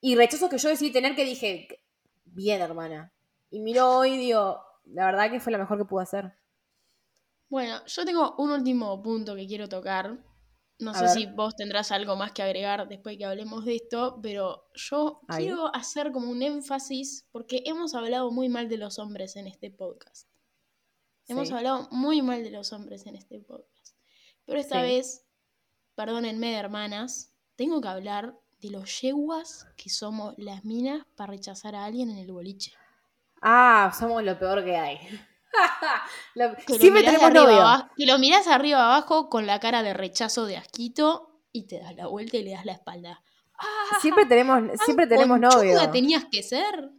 Y 0.00 0.16
rechazos 0.16 0.48
que 0.50 0.58
yo 0.58 0.68
decidí 0.68 0.90
tener 0.92 1.14
que 1.14 1.24
dije, 1.24 1.68
bien, 2.24 2.60
hermana. 2.60 3.12
Y 3.50 3.60
miro 3.60 3.98
hoy 3.98 4.12
y 4.14 4.18
digo, 4.18 4.60
la 4.84 5.06
verdad 5.06 5.30
que 5.30 5.40
fue 5.40 5.52
lo 5.52 5.58
mejor 5.58 5.78
que 5.78 5.84
pude 5.84 6.02
hacer. 6.02 6.32
Bueno, 7.48 7.84
yo 7.86 8.04
tengo 8.04 8.34
un 8.38 8.50
último 8.50 9.00
punto 9.02 9.34
que 9.36 9.46
quiero 9.46 9.68
tocar. 9.68 10.18
No 10.78 10.90
A 10.90 10.94
sé 10.94 11.00
ver. 11.02 11.10
si 11.10 11.26
vos 11.26 11.56
tendrás 11.56 11.90
algo 11.90 12.16
más 12.16 12.32
que 12.32 12.42
agregar 12.42 12.86
después 12.86 13.16
que 13.16 13.24
hablemos 13.24 13.64
de 13.64 13.76
esto, 13.76 14.18
pero 14.22 14.68
yo 14.74 15.20
Ahí. 15.28 15.44
quiero 15.44 15.74
hacer 15.74 16.12
como 16.12 16.28
un 16.30 16.42
énfasis 16.42 17.26
porque 17.32 17.62
hemos 17.64 17.94
hablado 17.94 18.30
muy 18.30 18.48
mal 18.50 18.68
de 18.68 18.76
los 18.76 18.98
hombres 18.98 19.36
en 19.36 19.46
este 19.46 19.70
podcast. 19.70 20.28
Hemos 21.28 21.50
hablado 21.50 21.88
muy 21.90 22.20
mal 22.22 22.44
de 22.44 22.50
los 22.50 22.72
hombres 22.72 23.06
en 23.06 23.16
este 23.16 23.40
podcast. 23.40 23.96
Pero 24.44 24.60
esta 24.60 24.76
Sí. 24.80 24.86
vez, 24.86 25.26
perdónenme, 25.94 26.54
hermanas, 26.54 27.32
tengo 27.56 27.80
que 27.80 27.88
hablar 27.88 28.38
de 28.60 28.70
los 28.70 29.00
yeguas 29.00 29.66
que 29.76 29.88
somos 29.88 30.34
las 30.36 30.64
minas 30.64 31.04
para 31.16 31.32
rechazar 31.32 31.74
a 31.74 31.84
alguien 31.84 32.10
en 32.10 32.18
el 32.18 32.30
boliche. 32.32 32.72
Ah, 33.48 33.92
somos 33.96 34.24
lo 34.24 34.36
peor 34.38 34.64
que 34.64 34.76
hay. 34.76 34.98
Lo- 36.34 36.54
Que 36.56 36.74
Siempre 36.78 37.02
tenemos 37.04 37.32
novio. 37.32 37.60
abajo- 37.60 37.88
que 37.96 38.04
lo 38.06 38.18
mirás 38.18 38.46
arriba 38.48 38.84
abajo 38.84 39.28
con 39.28 39.46
la 39.46 39.60
cara 39.60 39.82
de 39.82 39.94
rechazo 39.94 40.46
de 40.46 40.56
asquito 40.56 41.40
y 41.52 41.66
te 41.68 41.78
das 41.80 41.94
la 41.94 42.08
vuelta 42.08 42.36
y 42.38 42.42
le 42.42 42.50
das 42.52 42.64
la 42.66 42.72
espalda. 42.72 43.22
¡Ah! 43.58 43.98
Siempre 44.00 44.26
tenemos, 44.26 44.62
siempre 44.84 45.06
¿Tan 45.06 45.16
tenemos 45.16 45.38
novio. 45.40 45.90
tenías 45.92 46.24
que 46.30 46.42
ser? 46.42 46.90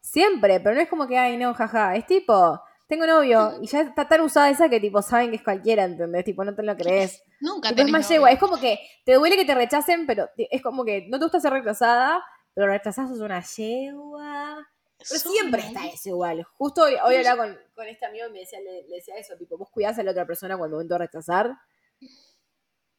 Siempre, 0.00 0.60
pero 0.60 0.76
no 0.76 0.80
es 0.80 0.88
como 0.88 1.06
que, 1.06 1.18
ay, 1.18 1.36
no, 1.36 1.52
jaja. 1.54 1.94
Es 1.96 2.06
tipo, 2.06 2.58
tengo 2.88 3.06
novio 3.06 3.58
y 3.60 3.66
ya 3.66 3.80
está 3.82 4.08
tan 4.08 4.20
usada 4.22 4.48
esa 4.48 4.68
que 4.70 4.80
tipo 4.80 5.02
saben 5.02 5.30
que 5.30 5.36
es 5.36 5.42
cualquiera, 5.42 5.84
¿entendés? 5.84 6.24
Tipo, 6.24 6.42
no 6.44 6.54
te 6.54 6.62
lo 6.62 6.74
crees. 6.76 7.22
Nunca 7.40 7.68
Tipo, 7.70 7.82
es 7.82 7.88
más 7.90 8.02
novio. 8.04 8.14
yegua. 8.14 8.30
Es 8.30 8.38
como 8.38 8.58
que 8.58 8.78
te 9.04 9.14
duele 9.14 9.36
que 9.36 9.44
te 9.44 9.54
rechacen, 9.54 10.06
pero 10.06 10.28
es 10.38 10.62
como 10.62 10.84
que 10.84 11.06
no 11.10 11.18
te 11.18 11.24
gusta 11.26 11.40
ser 11.40 11.52
rechazada, 11.52 12.24
pero 12.54 12.68
rechazás 12.68 13.10
sos 13.10 13.20
una 13.20 13.42
yegua. 13.42 14.66
Pero 15.08 15.20
siempre 15.20 15.62
está 15.62 15.86
eso 15.86 16.08
igual. 16.10 16.42
Justo 16.58 16.82
hoy, 16.82 16.94
hablaba 16.96 17.44
con, 17.46 17.58
con 17.74 17.86
este 17.88 18.06
amigo 18.06 18.26
y 18.28 18.32
me 18.32 18.38
decía, 18.40 18.60
le, 18.60 18.82
le 18.88 18.96
decía 18.96 19.16
eso, 19.16 19.34
tipo, 19.36 19.56
vos 19.58 19.68
cuidás 19.70 19.98
a 19.98 20.02
la 20.02 20.10
otra 20.12 20.26
persona 20.26 20.56
cuando 20.56 20.76
momento 20.76 20.94
de 20.94 20.98
rechazar. 20.98 21.52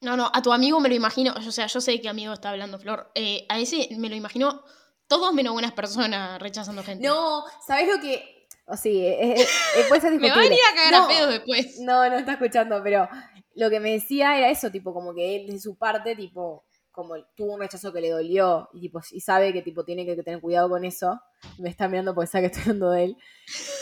No, 0.01 0.17
no, 0.17 0.31
a 0.33 0.41
tu 0.41 0.51
amigo 0.51 0.79
me 0.79 0.89
lo 0.89 0.95
imagino, 0.95 1.33
o 1.35 1.51
sea, 1.51 1.67
yo 1.67 1.79
sé 1.79 2.01
que 2.01 2.09
amigo 2.09 2.33
está 2.33 2.49
hablando, 2.49 2.79
Flor. 2.79 3.11
eh, 3.13 3.45
a 3.49 3.59
ese 3.59 3.87
me 3.97 4.09
lo 4.09 4.15
imagino 4.15 4.63
todos 5.07 5.31
menos 5.33 5.53
buenas 5.53 5.73
personas 5.73 6.41
rechazando 6.41 6.83
gente. 6.83 7.07
No, 7.07 7.43
¿sabés 7.65 7.87
lo 7.87 7.99
que...? 8.01 8.47
O 8.65 8.77
sí, 8.77 9.05
es- 9.05 9.41
es- 9.41 9.49
es- 9.93 10.03
me 10.19 10.29
va 10.29 10.35
a 10.35 10.39
venir 10.39 10.59
a 10.71 10.75
cagar 10.75 10.91
No, 10.93 11.05
a 11.05 11.07
pedo 11.07 11.27
después. 11.27 11.79
No, 11.81 12.09
no 12.09 12.15
está 12.17 12.33
escuchando, 12.33 12.81
pero 12.81 13.07
lo 13.55 13.69
que 13.69 13.79
me 13.79 13.91
decía 13.91 14.37
era 14.37 14.49
eso, 14.49 14.71
tipo, 14.71 14.93
como 14.93 15.13
que 15.13 15.35
él 15.35 15.47
de 15.51 15.59
su 15.59 15.75
parte, 15.75 16.15
tipo, 16.15 16.63
como 16.91 17.15
tuvo 17.35 17.53
un 17.53 17.59
rechazo 17.61 17.91
que 17.93 18.01
le 18.01 18.09
dolió 18.09 18.69
y 18.73 18.81
tipo, 18.81 18.99
y 19.11 19.21
sabe 19.21 19.53
que 19.53 19.61
tipo 19.61 19.83
tiene 19.85 20.05
que 20.05 20.21
tener 20.23 20.41
cuidado 20.41 20.69
con 20.69 20.83
eso. 20.85 21.19
Me 21.57 21.69
está 21.69 21.87
mirando 21.87 22.13
porque 22.13 22.27
sabe 22.27 22.43
que 22.49 22.57
estoy 22.57 22.61
hablando 22.71 22.91
de 22.91 23.03
él. 23.05 23.17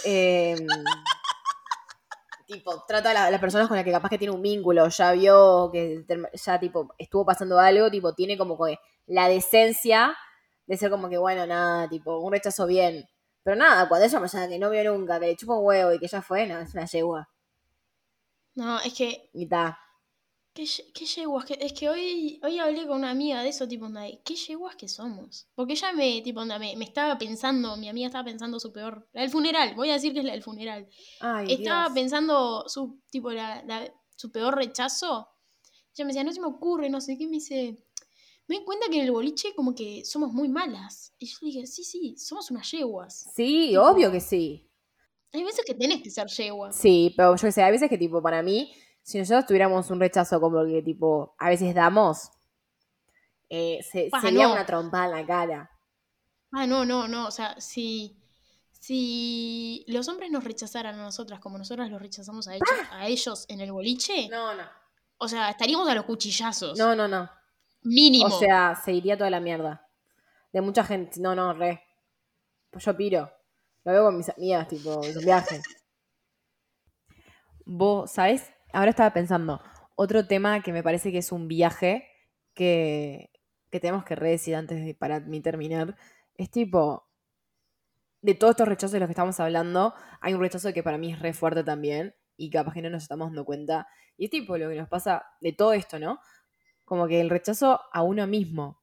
Eh, 0.06 0.56
tipo, 2.48 2.84
trata 2.88 3.12
a 3.12 3.14
la- 3.14 3.32
las 3.32 3.40
personas 3.40 3.68
con 3.68 3.76
las 3.78 3.84
que 3.86 3.92
capaz 3.92 4.10
que 4.10 4.18
tiene 4.18 4.34
un 4.34 4.42
vínculo, 4.42 4.88
ya 4.90 5.12
vio 5.12 5.70
que 5.72 6.06
ya 6.34 6.60
tipo 6.60 6.94
estuvo 6.98 7.26
pasando 7.26 7.60
algo, 7.60 7.90
tipo, 7.92 8.14
tiene 8.14 8.38
como 8.38 8.58
que 8.64 8.78
la 9.08 9.28
decencia 9.28 10.16
de 10.66 10.78
ser 10.78 10.90
como 10.92 11.10
que, 11.10 11.18
bueno, 11.18 11.46
nada, 11.48 11.88
tipo, 11.90 12.18
un 12.20 12.32
rechazo 12.32 12.66
bien. 12.68 13.08
Pero 13.44 13.56
nada, 13.56 13.88
cuando 13.90 14.06
esa 14.06 14.20
persona 14.20 14.48
que 14.48 14.60
no 14.60 14.70
vio 14.70 14.84
nunca, 14.94 15.20
que 15.20 15.28
le 15.28 15.36
chupa 15.36 15.56
un 15.56 15.66
huevo 15.66 15.94
y 15.94 16.00
que 16.00 16.08
ya 16.08 16.22
fue, 16.22 16.46
no, 16.46 16.60
es 16.60 16.74
una 16.74 16.86
yegua. 16.86 17.30
No, 18.56 18.80
es 18.80 18.94
que, 18.94 19.30
Y 19.34 19.48
ta. 19.48 19.80
¿Qué, 20.68 20.92
qué 20.94 21.06
yeguas? 21.06 21.46
que- 21.46 21.58
es 21.60 21.74
que 21.74 21.90
hoy, 21.90 22.40
hoy 22.44 22.60
hablé 22.60 22.86
con 22.88 22.98
una 22.98 23.10
amiga 23.12 23.42
de 23.44 23.50
eso, 23.50 23.68
tipo, 23.68 23.86
onda, 23.86 24.04
¿qué 24.24 24.36
yeguas 24.36 24.76
que 24.76 24.88
somos? 24.88 25.48
Porque 25.56 25.74
ella 25.74 25.92
me, 25.94 26.22
tipo, 26.22 26.40
onda, 26.42 26.60
me, 26.60 26.76
me 26.76 26.86
estaba 26.86 27.18
pensando, 27.18 27.76
mi 27.78 27.90
amiga 27.90 28.08
estaba 28.08 28.24
pensando 28.26 28.60
su 28.60 28.72
peor, 28.72 29.08
la 29.14 29.22
del 29.22 29.30
funeral, 29.30 29.74
voy 29.76 29.90
a 29.90 29.94
decir 29.94 30.14
que 30.14 30.20
es 30.20 30.26
la 30.26 30.34
del 30.34 30.44
funeral. 30.44 30.88
Ay, 31.22 31.54
estaba 31.54 31.86
Dios. 31.86 31.94
pensando 31.94 32.64
su, 32.68 33.02
tipo, 33.10 33.32
la, 33.32 33.64
la- 33.66 33.94
su 34.16 34.32
peor 34.32 34.56
rechazo. 34.56 35.28
Ella 35.96 36.06
me 36.06 36.10
decía, 36.10 36.24
no 36.24 36.32
se 36.34 36.40
me 36.42 36.48
ocurre, 36.48 36.90
no 36.90 37.02
sé 37.02 37.18
qué, 37.18 37.26
me 37.26 37.34
dice, 37.38 37.76
me 38.48 38.56
doy 38.58 38.66
cuenta 38.66 38.88
que 38.90 38.98
en 38.98 39.06
el 39.06 39.12
boliche 39.12 39.54
como 39.56 39.74
que 39.76 40.04
somos 40.06 40.32
muy 40.34 40.48
malas. 40.50 41.14
Y 41.20 41.26
yo 41.28 41.38
le 41.42 41.48
dije, 41.48 41.66
sí, 41.68 41.84
sí, 41.84 42.16
somos 42.18 42.50
unas 42.52 42.70
yeguas. 42.72 43.30
Sí, 43.36 43.70
tipo- 43.70 43.82
obvio 43.84 44.12
que 44.12 44.20
sí. 44.22 44.66
Hay 45.32 45.44
veces 45.44 45.64
que 45.66 45.76
tenés 45.76 46.02
que 46.02 46.10
ser 46.10 46.28
yegua. 46.28 46.72
Sí, 46.72 47.14
pero 47.16 47.36
yo 47.36 47.42
qué 47.48 47.52
sé, 47.52 47.62
hay 47.62 47.72
veces 47.72 47.88
que 47.90 47.98
tipo, 48.00 48.22
para 48.22 48.42
mí, 48.42 48.74
si 49.02 49.18
nosotros 49.20 49.46
tuviéramos 49.48 49.90
un 49.90 50.00
rechazo 50.00 50.40
como 50.40 50.62
el 50.62 50.72
que 50.72 50.82
tipo, 50.84 51.36
a 51.40 51.50
veces 51.50 51.74
damos, 51.74 52.32
eh, 53.50 53.80
se- 53.90 54.10
Ah, 54.12 54.22
sería 54.22 54.44
no. 54.48 54.54
una 54.54 54.66
trompada 54.66 55.06
en 55.06 55.12
la 55.22 55.26
cara. 55.26 55.72
Ah, 56.52 56.66
no, 56.68 56.86
no, 56.86 57.08
no. 57.08 57.28
O 57.28 57.32
sea, 57.32 57.60
si, 57.60 58.16
si 58.72 59.84
los 59.88 60.08
hombres 60.08 60.30
nos 60.32 60.44
rechazaran 60.44 60.96
a 61.00 61.04
nosotras 61.04 61.40
como 61.40 61.58
nosotras 61.58 61.90
los 61.90 62.02
rechazamos 62.02 62.48
a 62.48 62.56
ellos, 62.56 62.70
a 62.92 63.08
ellos 63.08 63.46
en 63.50 63.62
el 63.62 63.72
boliche, 63.72 64.28
No, 64.30 64.54
no. 64.56 64.64
o 65.18 65.28
sea, 65.28 65.50
estaríamos 65.50 65.88
a 65.90 65.96
los 65.96 66.06
cuchillazos. 66.06 66.78
No, 66.78 66.96
no, 66.96 67.08
no. 67.08 67.30
Mínimo. 67.84 68.26
O 68.28 68.40
sea, 68.40 68.76
se 68.84 68.92
iría 68.94 69.18
toda 69.18 69.30
la 69.30 69.40
mierda. 69.40 69.88
De 70.52 70.62
mucha 70.62 70.84
gente. 70.84 71.20
No, 71.20 71.34
no, 71.36 71.54
re. 71.54 71.84
Pues 72.72 72.84
yo 72.86 72.96
piro. 72.98 73.32
Lo 73.86 73.92
veo 73.94 74.04
con 74.06 74.18
mis 74.18 74.30
amigas, 74.30 74.68
tipo, 74.68 75.04
en 75.04 75.18
un 75.18 75.24
viaje. 75.24 75.62
Vos, 77.66 78.12
¿sabés? 78.12 78.52
Ahora 78.74 78.92
estaba 78.92 79.14
pensando. 79.14 79.62
Otro 79.96 80.28
tema 80.28 80.62
que 80.62 80.72
me 80.72 80.84
parece 80.84 81.12
que 81.12 81.18
es 81.20 81.32
un 81.32 81.48
viaje 81.48 82.08
que, 82.54 83.32
que 83.70 83.80
tenemos 83.80 84.06
que 84.06 84.16
redecir 84.16 84.56
antes 84.56 84.84
de 84.86 84.96
para 84.96 85.20
mí 85.20 85.42
terminar. 85.42 85.98
Es 86.36 86.52
tipo. 86.52 87.08
De 88.22 88.36
todos 88.36 88.52
estos 88.52 88.68
rechazos 88.68 88.92
de 88.92 89.00
los 89.00 89.08
que 89.08 89.14
estamos 89.14 89.40
hablando, 89.40 89.94
hay 90.20 90.34
un 90.34 90.42
rechazo 90.42 90.74
que 90.74 90.84
para 90.84 90.98
mí 90.98 91.14
es 91.14 91.20
re 91.20 91.34
fuerte 91.34 91.64
también. 91.64 92.16
Y 92.36 92.50
capaz 92.50 92.74
que 92.74 92.82
no 92.82 92.90
nos 92.90 93.04
estamos 93.04 93.30
dando 93.30 93.46
cuenta. 93.46 93.88
Y 94.18 94.26
es 94.26 94.32
tipo 94.32 94.58
lo 94.58 94.70
que 94.70 94.76
nos 94.76 94.90
pasa 94.90 95.24
de 95.42 95.54
todo 95.54 95.74
esto, 95.74 96.00
¿no? 96.00 96.20
Como 96.86 97.08
que 97.08 97.22
el 97.22 97.30
rechazo 97.30 97.80
a 97.92 98.04
uno 98.04 98.28
mismo. 98.28 98.82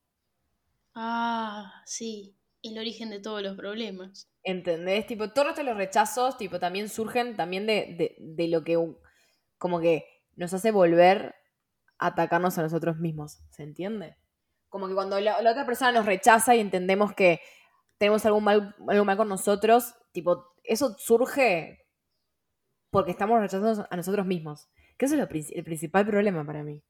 Ah, 0.95 1.83
sí. 1.85 2.35
El 2.63 2.79
origen 2.79 3.11
de 3.11 3.21
todos 3.21 3.43
los 3.43 3.57
problemas. 3.57 4.31
¿Entendés? 4.43 5.07
Tipo, 5.07 5.31
todos 5.31 5.51
estos 5.51 5.65
los 5.65 5.77
rechazos, 5.77 6.37
tipo, 6.39 6.59
también 6.59 6.89
surgen 6.89 7.37
también 7.37 7.67
de, 7.67 7.95
de, 7.99 8.17
de 8.19 8.49
lo 8.49 8.65
que 8.65 8.77
como 9.59 9.81
que 9.81 10.05
nos 10.37 10.53
hace 10.55 10.71
volver 10.71 11.35
a 11.99 12.09
atacarnos 12.09 12.59
a 12.59 12.63
nosotros 12.63 12.99
mismos. 12.99 13.39
¿Se 13.51 13.63
entiende? 13.63 14.17
Como 14.69 14.89
que 14.89 14.95
cuando 14.95 15.19
la, 15.21 15.39
otra 15.39 15.65
persona 15.65 15.93
nos 15.93 16.07
rechaza 16.07 16.55
y 16.55 16.61
entendemos 16.61 17.15
que 17.15 17.41
tenemos 17.99 18.27
algún 18.27 18.45
mal, 18.45 18.75
algo 18.89 19.05
mal 19.05 19.17
con 19.17 19.29
nosotros, 19.29 19.95
tipo, 20.13 20.55
eso 20.63 20.97
surge 20.99 21.87
porque 22.91 23.11
estamos 23.11 23.41
rechazando 23.41 23.87
a 23.91 23.97
nosotros 23.97 24.27
mismos. 24.27 24.69
Que 24.97 25.07
eso 25.07 25.15
es 25.15 25.21
lo 25.21 25.29
el 25.57 25.65
principal 25.65 26.07
problema 26.07 26.45
para 26.45 26.63
mí. 26.63 26.83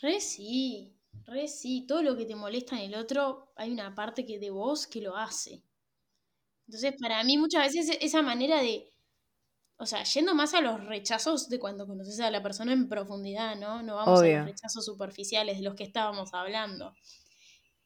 Re 0.00 0.20
sí, 0.20 0.96
re 1.24 1.46
sí. 1.48 1.86
Todo 1.86 2.02
lo 2.02 2.16
que 2.16 2.24
te 2.24 2.34
molesta 2.34 2.76
en 2.76 2.92
el 2.92 2.98
otro, 2.98 3.52
hay 3.56 3.70
una 3.70 3.94
parte 3.94 4.26
que 4.26 4.38
de 4.38 4.50
vos 4.50 4.86
que 4.86 5.00
lo 5.00 5.16
hace. 5.16 5.62
Entonces, 6.66 6.94
para 7.00 7.22
mí 7.22 7.36
muchas 7.38 7.72
veces 7.72 7.98
esa 8.00 8.22
manera 8.22 8.60
de, 8.60 8.91
o 9.82 9.86
sea, 9.86 10.04
yendo 10.04 10.32
más 10.32 10.54
a 10.54 10.60
los 10.60 10.84
rechazos 10.86 11.48
de 11.48 11.58
cuando 11.58 11.88
conoces 11.88 12.20
a 12.20 12.30
la 12.30 12.40
persona 12.40 12.72
en 12.72 12.88
profundidad, 12.88 13.56
¿no? 13.56 13.82
No 13.82 13.96
vamos 13.96 14.22
a 14.22 14.28
los 14.28 14.44
rechazos 14.46 14.84
superficiales 14.84 15.56
de 15.56 15.64
los 15.64 15.74
que 15.74 15.82
estábamos 15.82 16.32
hablando. 16.34 16.94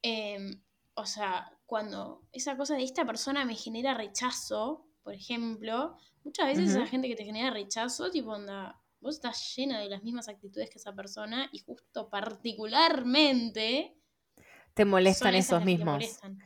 Em, 0.03 0.63
o 0.93 1.07
sea, 1.07 1.51
cuando 1.65 2.29
esa 2.33 2.55
cosa 2.59 2.77
de 2.77 2.85
esta 2.85 3.07
persona 3.07 3.47
me 3.47 3.55
genera 3.55 3.95
rechazo, 3.95 4.87
por 5.03 5.15
ejemplo, 5.15 5.97
muchas 6.23 6.49
veces 6.49 6.69
esa 6.69 6.87
gente 6.87 7.09
que 7.09 7.17
te 7.17 7.25
genera 7.25 7.51
rechazo, 7.51 8.11
tipo, 8.11 8.33
onda, 8.33 8.79
vos 9.01 9.15
estás 9.15 9.55
llena 9.57 9.81
de 9.81 9.89
las 9.89 10.03
mismas 10.03 10.29
actitudes 10.29 10.69
que 10.69 10.77
esa 10.77 10.95
persona 10.95 11.49
y 11.51 11.61
justo 11.61 12.11
particularmente 12.11 13.97
Te 14.75 14.85
molestan 14.85 15.35
esos 15.35 15.65
mismos. 15.65 15.95
molestan. 15.95 16.41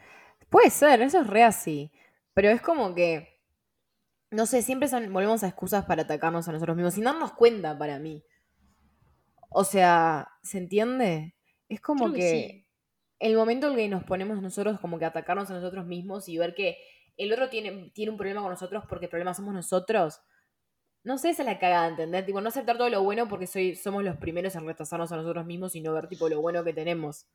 Puede 0.49 0.71
ser, 0.71 1.03
eso 1.03 1.23
es 1.23 1.27
re 1.27 1.43
así. 1.43 1.91
Pero 2.35 2.51
es 2.51 2.63
como 2.63 2.95
que, 2.95 3.30
no 4.31 4.47
sé, 4.47 4.63
siempre 4.63 4.89
son, 4.89 5.13
volvemos 5.13 5.43
a 5.43 5.49
excusas 5.49 5.85
para 5.85 6.03
atacarnos 6.03 6.47
a 6.49 6.53
nosotros 6.53 6.77
mismos, 6.77 6.95
sin 6.95 7.05
darnos 7.05 7.33
cuenta 7.33 7.77
para 7.77 7.99
mí. 7.99 8.25
O 9.51 9.65
sea, 9.65 10.29
¿se 10.43 10.59
entiende? 10.59 11.37
Es 11.69 11.81
como 11.81 12.05
Creo 12.05 12.15
que 12.15 12.21
que, 12.21 12.31
sí. 12.31 12.67
el 13.19 13.37
momento 13.37 13.69
en 13.69 13.77
que 13.77 13.89
nos 13.89 14.05
ponemos 14.05 14.41
nosotros 14.41 14.79
como 14.81 14.99
que 14.99 15.05
atacarnos 15.05 15.51
a 15.51 15.55
nosotros 15.55 15.87
mismos 15.87 16.29
y 16.29 16.39
ver 16.39 16.55
que 16.55 16.79
el 17.17 17.33
otro 17.33 17.49
tiene, 17.49 17.91
tiene 17.93 18.13
un 18.13 18.17
problema 18.17 18.41
con 18.41 18.51
nosotros 18.51 18.85
porque 18.89 19.07
el 19.07 19.11
problema 19.11 19.35
somos 19.35 19.53
nosotros. 19.53 20.21
No 21.03 21.19
sé, 21.19 21.31
esa 21.31 21.43
es 21.43 21.47
la 21.47 21.59
cagada, 21.59 21.89
¿entendés? 21.89 22.27
Tipo, 22.27 22.41
no 22.41 22.49
aceptar 22.49 22.77
todo 22.77 22.91
lo 22.91 23.03
bueno 23.03 23.29
porque 23.29 23.47
soy, 23.47 23.75
somos 23.75 24.05
los 24.05 24.17
primeros 24.19 24.55
en 24.55 24.67
rechazarnos 24.67 25.11
a 25.13 25.17
nosotros 25.17 25.47
mismos 25.47 25.75
y 25.75 25.81
no 25.81 25.93
ver 25.93 26.09
tipo 26.09 26.29
lo 26.29 26.41
bueno 26.41 26.63
que 26.63 26.73
tenemos. 26.73 27.27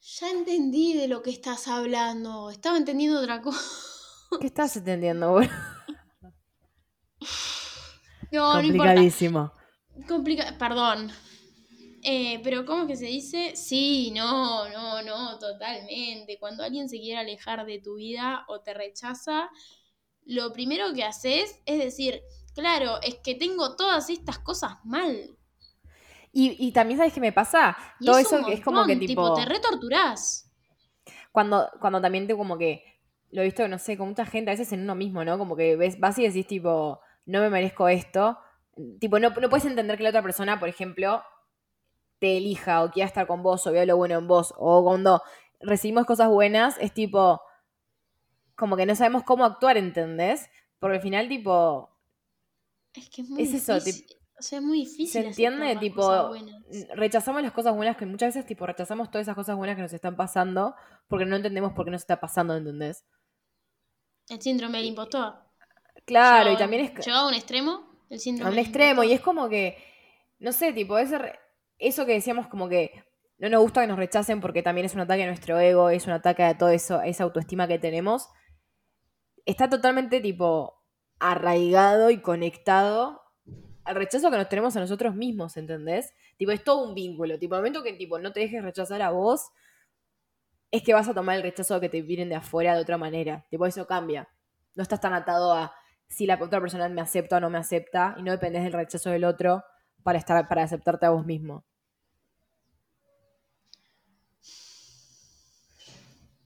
Ya 0.00 0.30
entendí 0.30 0.94
de 0.94 1.08
lo 1.08 1.22
que 1.22 1.30
estás 1.30 1.66
hablando. 1.66 2.50
Estaba 2.50 2.76
entendiendo 2.76 3.20
otra 3.20 3.40
cosa. 3.40 3.58
¿Qué 4.40 4.46
estás 4.46 4.76
entendiendo, 4.76 5.30
boludo? 5.32 5.50
No, 8.32 8.54
no 8.54 8.62
importa. 8.62 8.94
Complicadísimo. 8.94 9.52
Complica 10.08 10.56
Perdón. 10.58 11.10
Eh, 12.02 12.40
pero 12.44 12.66
¿cómo 12.66 12.86
que 12.86 12.96
se 12.96 13.06
dice? 13.06 13.56
Sí, 13.56 14.12
no, 14.14 14.68
no, 14.68 15.02
no, 15.02 15.38
totalmente. 15.38 16.38
Cuando 16.38 16.62
alguien 16.62 16.88
se 16.88 16.98
quiere 17.00 17.18
alejar 17.18 17.64
de 17.64 17.78
tu 17.78 17.94
vida 17.94 18.44
o 18.48 18.60
te 18.60 18.74
rechaza, 18.74 19.48
lo 20.26 20.52
primero 20.52 20.92
que 20.92 21.02
haces 21.02 21.60
es 21.64 21.78
decir, 21.78 22.20
claro, 22.54 23.00
es 23.02 23.16
que 23.16 23.34
tengo 23.34 23.74
todas 23.76 24.10
estas 24.10 24.38
cosas 24.38 24.76
mal. 24.84 25.38
Y, 26.30 26.56
y 26.58 26.72
también, 26.72 26.98
¿sabes 26.98 27.14
qué 27.14 27.20
me 27.20 27.32
pasa? 27.32 27.76
Y 28.00 28.06
Todo 28.06 28.18
es 28.18 28.26
eso 28.26 28.44
que 28.44 28.54
es 28.54 28.60
como 28.60 28.84
que 28.84 28.96
montón, 28.96 29.06
tipo... 29.06 29.34
te 29.34 29.46
retorturás. 29.46 30.52
Cuando, 31.32 31.70
cuando 31.80 32.00
también 32.00 32.26
te 32.26 32.36
como 32.36 32.58
que... 32.58 32.84
Lo 33.30 33.40
he 33.40 33.46
visto, 33.46 33.66
no 33.66 33.78
sé, 33.78 33.96
con 33.96 34.08
mucha 34.08 34.26
gente, 34.26 34.50
a 34.50 34.54
veces 34.54 34.72
en 34.72 34.82
uno 34.82 34.94
mismo, 34.94 35.24
¿no? 35.24 35.38
Como 35.38 35.56
que 35.56 35.74
ves, 35.74 35.98
vas 35.98 36.18
y 36.18 36.22
decís 36.24 36.46
tipo, 36.46 37.00
no 37.26 37.40
me 37.40 37.50
merezco 37.50 37.88
esto. 37.88 38.38
Tipo, 39.00 39.18
no, 39.18 39.30
no 39.30 39.48
puedes 39.48 39.64
entender 39.66 39.96
que 39.96 40.02
la 40.02 40.08
otra 40.10 40.22
persona, 40.22 40.58
por 40.58 40.68
ejemplo, 40.68 41.22
te 42.18 42.38
elija 42.38 42.82
o 42.84 42.90
quiera 42.90 43.06
estar 43.06 43.26
con 43.26 43.42
vos 43.42 43.66
o 43.66 43.72
vea 43.72 43.86
lo 43.86 43.96
bueno 43.96 44.18
en 44.18 44.26
vos. 44.26 44.54
O 44.56 44.82
cuando 44.84 45.22
recibimos 45.60 46.06
cosas 46.06 46.28
buenas, 46.28 46.76
es 46.80 46.92
tipo, 46.92 47.40
como 48.56 48.76
que 48.76 48.86
no 48.86 48.94
sabemos 48.94 49.22
cómo 49.24 49.44
actuar, 49.44 49.76
¿entendés? 49.76 50.48
Porque 50.78 50.96
al 50.96 51.02
final, 51.02 51.28
tipo, 51.28 51.90
Es 52.94 53.08
que 53.10 53.22
es 53.22 53.28
muy 53.30 53.42
Es 53.42 53.54
eso, 53.54 53.74
difícil. 53.74 54.06
o 54.38 54.42
sea, 54.42 54.58
es 54.58 54.64
muy 54.64 54.78
difícil. 54.80 55.08
se 55.22 55.28
entiende, 55.28 55.76
tipo, 55.76 56.32
rechazamos 56.94 57.42
las 57.42 57.52
cosas 57.52 57.74
buenas 57.74 57.96
que 57.96 58.06
muchas 58.06 58.28
veces, 58.34 58.46
tipo, 58.46 58.66
rechazamos 58.66 59.10
todas 59.10 59.24
esas 59.26 59.34
cosas 59.36 59.56
buenas 59.56 59.76
que 59.76 59.82
nos 59.82 59.92
están 59.92 60.16
pasando 60.16 60.74
porque 61.08 61.24
no 61.26 61.36
entendemos 61.36 61.72
por 61.72 61.84
qué 61.84 61.90
nos 61.92 62.02
está 62.02 62.20
pasando, 62.20 62.56
¿entendés? 62.56 63.04
El 64.28 64.40
síndrome 64.40 64.78
del 64.78 64.86
impostor. 64.88 65.43
Claro, 66.04 66.52
y 66.52 66.56
también 66.56 66.84
es 66.84 67.06
Llegado 67.06 67.26
a 67.26 67.28
un 67.28 67.34
extremo, 67.34 67.86
el 68.10 68.16
a 68.16 68.20
síndrome 68.20 68.50
un 68.50 68.56
del 68.56 68.64
extremo, 68.64 69.04
y 69.04 69.12
es 69.12 69.20
como 69.20 69.48
que, 69.48 69.78
no 70.38 70.52
sé, 70.52 70.72
tipo, 70.72 70.98
ese 70.98 71.38
eso 71.78 72.06
que 72.06 72.12
decíamos 72.12 72.46
como 72.46 72.68
que 72.68 73.04
no 73.38 73.48
nos 73.48 73.62
gusta 73.62 73.80
que 73.80 73.88
nos 73.88 73.98
rechacen 73.98 74.40
porque 74.40 74.62
también 74.62 74.84
es 74.86 74.94
un 74.94 75.00
ataque 75.00 75.24
a 75.24 75.26
nuestro 75.26 75.58
ego, 75.58 75.90
es 75.90 76.06
un 76.06 76.12
ataque 76.12 76.44
a 76.44 76.56
todo 76.56 76.68
eso, 76.68 76.98
a 76.98 77.06
esa 77.06 77.24
autoestima 77.24 77.66
que 77.66 77.78
tenemos, 77.78 78.28
está 79.44 79.68
totalmente, 79.68 80.20
tipo, 80.20 80.82
arraigado 81.18 82.10
y 82.10 82.18
conectado 82.20 83.22
al 83.84 83.96
rechazo 83.96 84.30
que 84.30 84.36
nos 84.38 84.48
tenemos 84.48 84.76
a 84.76 84.80
nosotros 84.80 85.14
mismos, 85.14 85.56
¿entendés? 85.56 86.14
Tipo, 86.38 86.52
es 86.52 86.64
todo 86.64 86.88
un 86.88 86.94
vínculo, 86.94 87.38
tipo, 87.38 87.54
el 87.54 87.60
momento 87.60 87.82
que, 87.82 87.92
tipo, 87.92 88.18
no 88.18 88.32
te 88.32 88.40
dejes 88.40 88.62
rechazar 88.62 89.02
a 89.02 89.10
vos, 89.10 89.50
es 90.70 90.82
que 90.82 90.94
vas 90.94 91.08
a 91.08 91.14
tomar 91.14 91.36
el 91.36 91.42
rechazo 91.42 91.78
que 91.80 91.88
te 91.88 92.02
vienen 92.02 92.28
de 92.28 92.36
afuera 92.36 92.74
de 92.74 92.80
otra 92.80 92.98
manera, 92.98 93.46
tipo, 93.50 93.66
eso 93.66 93.86
cambia. 93.86 94.28
No 94.74 94.82
estás 94.82 95.00
tan 95.00 95.12
atado 95.12 95.52
a 95.52 95.74
si 96.14 96.26
la 96.26 96.38
otra 96.40 96.60
persona 96.60 96.88
me 96.88 97.00
acepta 97.00 97.38
o 97.38 97.40
no 97.40 97.50
me 97.50 97.58
acepta 97.58 98.14
y 98.16 98.22
no 98.22 98.30
dependes 98.30 98.62
del 98.62 98.72
rechazo 98.72 99.10
del 99.10 99.24
otro 99.24 99.64
para 100.04 100.16
estar 100.16 100.46
para 100.48 100.62
aceptarte 100.62 101.06
a 101.06 101.10
vos 101.10 101.26
mismo. 101.26 101.64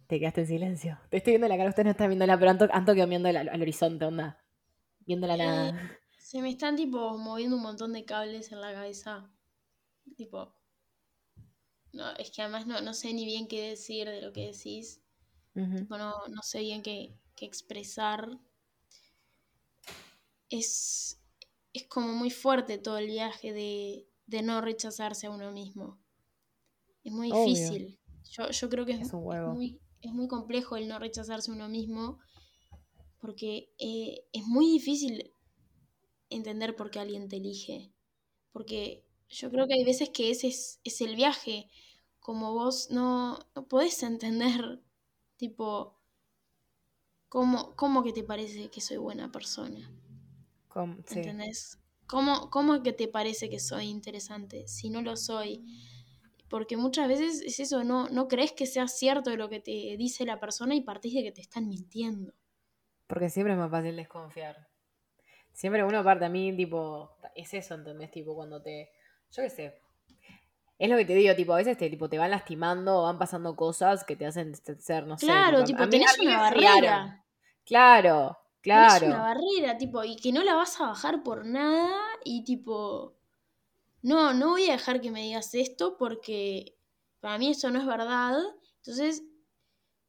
Te 0.06 0.18
quedaste 0.18 0.40
en 0.40 0.46
silencio. 0.46 0.98
Te 1.10 1.18
estoy 1.18 1.32
viendo 1.32 1.48
la 1.48 1.58
cara, 1.58 1.68
ustedes 1.68 1.84
no 1.84 1.90
están 1.90 2.08
viendo 2.08 2.24
la, 2.24 2.38
pero 2.38 2.50
Anto, 2.50 2.66
Anto 2.72 2.94
quedó 2.94 3.06
viendo 3.06 3.28
al, 3.28 3.36
al 3.36 3.60
horizonte, 3.60 4.06
onda. 4.06 4.42
Viendo 5.00 5.26
la 5.26 5.36
nada. 5.36 5.98
Se 6.16 6.40
me 6.40 6.48
están 6.48 6.76
tipo 6.76 7.18
moviendo 7.18 7.56
un 7.56 7.62
montón 7.62 7.92
de 7.92 8.06
cables 8.06 8.50
en 8.52 8.62
la 8.62 8.72
cabeza. 8.72 9.30
Tipo. 10.16 10.54
No, 11.92 12.10
es 12.16 12.30
que 12.30 12.40
además 12.40 12.66
no, 12.66 12.80
no 12.80 12.94
sé 12.94 13.12
ni 13.12 13.26
bien 13.26 13.48
qué 13.48 13.68
decir 13.68 14.08
de 14.08 14.22
lo 14.22 14.32
que 14.32 14.46
decís. 14.46 15.02
Tipo, 15.52 15.98
no, 15.98 16.14
no 16.28 16.42
sé 16.42 16.60
bien 16.60 16.82
qué, 16.82 17.18
qué 17.34 17.44
expresar. 17.44 18.38
Es, 20.50 21.20
es 21.72 21.86
como 21.88 22.08
muy 22.12 22.30
fuerte 22.30 22.78
todo 22.78 22.98
el 22.98 23.06
viaje 23.06 23.52
de, 23.52 24.08
de 24.26 24.42
no 24.42 24.60
rechazarse 24.60 25.26
a 25.26 25.30
uno 25.30 25.52
mismo. 25.52 26.00
Es 27.04 27.12
muy 27.12 27.30
Obvio. 27.30 27.44
difícil. 27.44 27.98
Yo, 28.30 28.50
yo 28.50 28.68
creo 28.68 28.84
que 28.86 28.92
es, 28.92 29.00
Es 29.00 29.12
un 29.12 29.20
es 29.20 29.24
huevo. 29.26 29.54
muy, 29.54 29.80
es 30.00 30.12
muy 30.12 30.28
complejo 30.28 30.76
el 30.76 30.88
no 30.88 30.98
rechazarse 30.98 31.50
a 31.50 31.54
uno 31.54 31.68
mismo 31.68 32.18
porque 33.18 33.72
eh, 33.78 34.24
es 34.32 34.46
muy 34.46 34.66
difícil 34.66 35.32
entender 36.30 36.76
por 36.76 36.90
qué 36.90 37.00
alguien 37.00 37.28
te 37.28 37.36
elige. 37.36 37.92
Porque 38.52 39.04
yo 39.28 39.50
creo 39.50 39.66
que 39.66 39.74
hay 39.74 39.84
veces 39.84 40.10
que 40.10 40.30
ese 40.30 40.48
es, 40.48 40.80
es 40.84 41.00
el 41.00 41.16
viaje. 41.16 41.70
Como 42.20 42.54
vos 42.54 42.90
no, 42.90 43.38
no 43.54 43.68
podés 43.68 44.02
entender, 44.02 44.82
tipo, 45.36 45.98
cómo, 47.28 47.74
cómo 47.76 48.02
que 48.02 48.12
te 48.12 48.22
parece 48.24 48.70
que 48.70 48.80
soy 48.80 48.96
buena 48.98 49.30
persona. 49.32 49.90
Sí. 51.06 51.18
¿Entendés? 51.20 51.78
¿Cómo, 52.06 52.50
¿Cómo 52.50 52.82
que 52.82 52.92
te 52.92 53.08
parece 53.08 53.50
que 53.50 53.60
soy 53.60 53.86
interesante 53.86 54.66
si 54.66 54.90
no 54.90 55.02
lo 55.02 55.16
soy? 55.16 55.64
Porque 56.48 56.76
muchas 56.78 57.08
veces 57.08 57.42
es 57.42 57.60
eso, 57.60 57.84
no, 57.84 58.08
no 58.08 58.26
crees 58.28 58.52
que 58.52 58.64
sea 58.66 58.88
cierto 58.88 59.36
lo 59.36 59.50
que 59.50 59.60
te 59.60 59.96
dice 59.98 60.24
la 60.24 60.40
persona 60.40 60.74
y 60.74 60.80
partís 60.80 61.14
de 61.14 61.22
que 61.22 61.32
te 61.32 61.42
están 61.42 61.68
mintiendo. 61.68 62.32
Porque 63.06 63.28
siempre 63.28 63.52
es 63.52 63.58
más 63.58 63.70
fácil 63.70 63.96
desconfiar. 63.96 64.68
Siempre 65.52 65.84
uno 65.84 66.02
parte 66.04 66.24
a 66.24 66.28
mí, 66.28 66.56
tipo, 66.56 67.10
es 67.34 67.52
eso, 67.52 67.74
¿entendés? 67.74 68.10
Tipo, 68.10 68.34
cuando 68.34 68.62
te. 68.62 68.90
Yo 69.32 69.42
qué 69.42 69.50
sé. 69.50 69.82
Es 70.78 70.88
lo 70.88 70.96
que 70.96 71.04
te 71.04 71.14
digo, 71.14 71.34
tipo, 71.34 71.52
a 71.52 71.56
veces 71.56 71.76
te, 71.76 71.90
tipo, 71.90 72.08
te 72.08 72.16
van 72.18 72.30
lastimando 72.30 72.98
o 72.98 73.02
van 73.02 73.18
pasando 73.18 73.56
cosas 73.56 74.04
que 74.04 74.14
te 74.14 74.24
hacen 74.24 74.54
ser, 74.54 75.06
no 75.06 75.18
sé. 75.18 75.26
claro, 75.26 75.64
tipo, 75.64 75.82
a 75.82 75.86
mí- 75.86 75.90
tenés 75.90 76.14
a 76.14 76.18
mí 76.18 76.26
me 76.26 76.32
una 76.32 76.40
barrera. 76.42 77.24
Claro, 77.64 78.38
claro. 78.62 79.00
Tenés 79.00 79.14
una 79.14 79.22
barrera, 79.22 79.78
tipo, 79.78 80.04
y 80.04 80.16
que 80.16 80.32
no 80.32 80.42
la 80.44 80.54
vas 80.54 80.80
a 80.80 80.86
bajar 80.86 81.22
por 81.22 81.44
nada 81.46 81.98
y 82.24 82.44
tipo, 82.44 83.16
no, 84.02 84.32
no 84.32 84.50
voy 84.50 84.68
a 84.68 84.72
dejar 84.72 85.00
que 85.00 85.10
me 85.10 85.22
digas 85.22 85.54
esto 85.54 85.96
porque 85.96 86.76
para 87.20 87.38
mí 87.38 87.50
eso 87.50 87.70
no 87.70 87.78
es 87.80 87.86
verdad. 87.86 88.36
Entonces, 88.76 89.22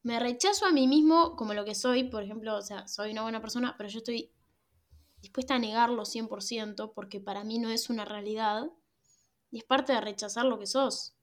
me 0.02 0.18
rechazo 0.18 0.66
a 0.66 0.72
mí 0.72 0.86
mismo 0.86 1.36
como 1.36 1.54
lo 1.54 1.64
que 1.64 1.74
soy, 1.74 2.04
por 2.04 2.22
ejemplo, 2.22 2.56
o 2.56 2.62
sea, 2.62 2.88
soy 2.88 3.12
una 3.12 3.22
buena 3.22 3.40
persona, 3.40 3.74
pero 3.76 3.88
yo 3.88 3.98
estoy 3.98 4.32
dispuesta 5.20 5.54
a 5.54 5.58
negarlo 5.58 6.04
100% 6.04 6.92
porque 6.94 7.20
para 7.20 7.44
mí 7.44 7.58
no 7.58 7.68
es 7.68 7.90
una 7.90 8.04
realidad 8.04 8.70
y 9.50 9.58
es 9.58 9.64
parte 9.64 9.92
de 9.92 10.00
rechazar 10.00 10.46
lo 10.46 10.58
que 10.58 10.66
sos. 10.66 11.14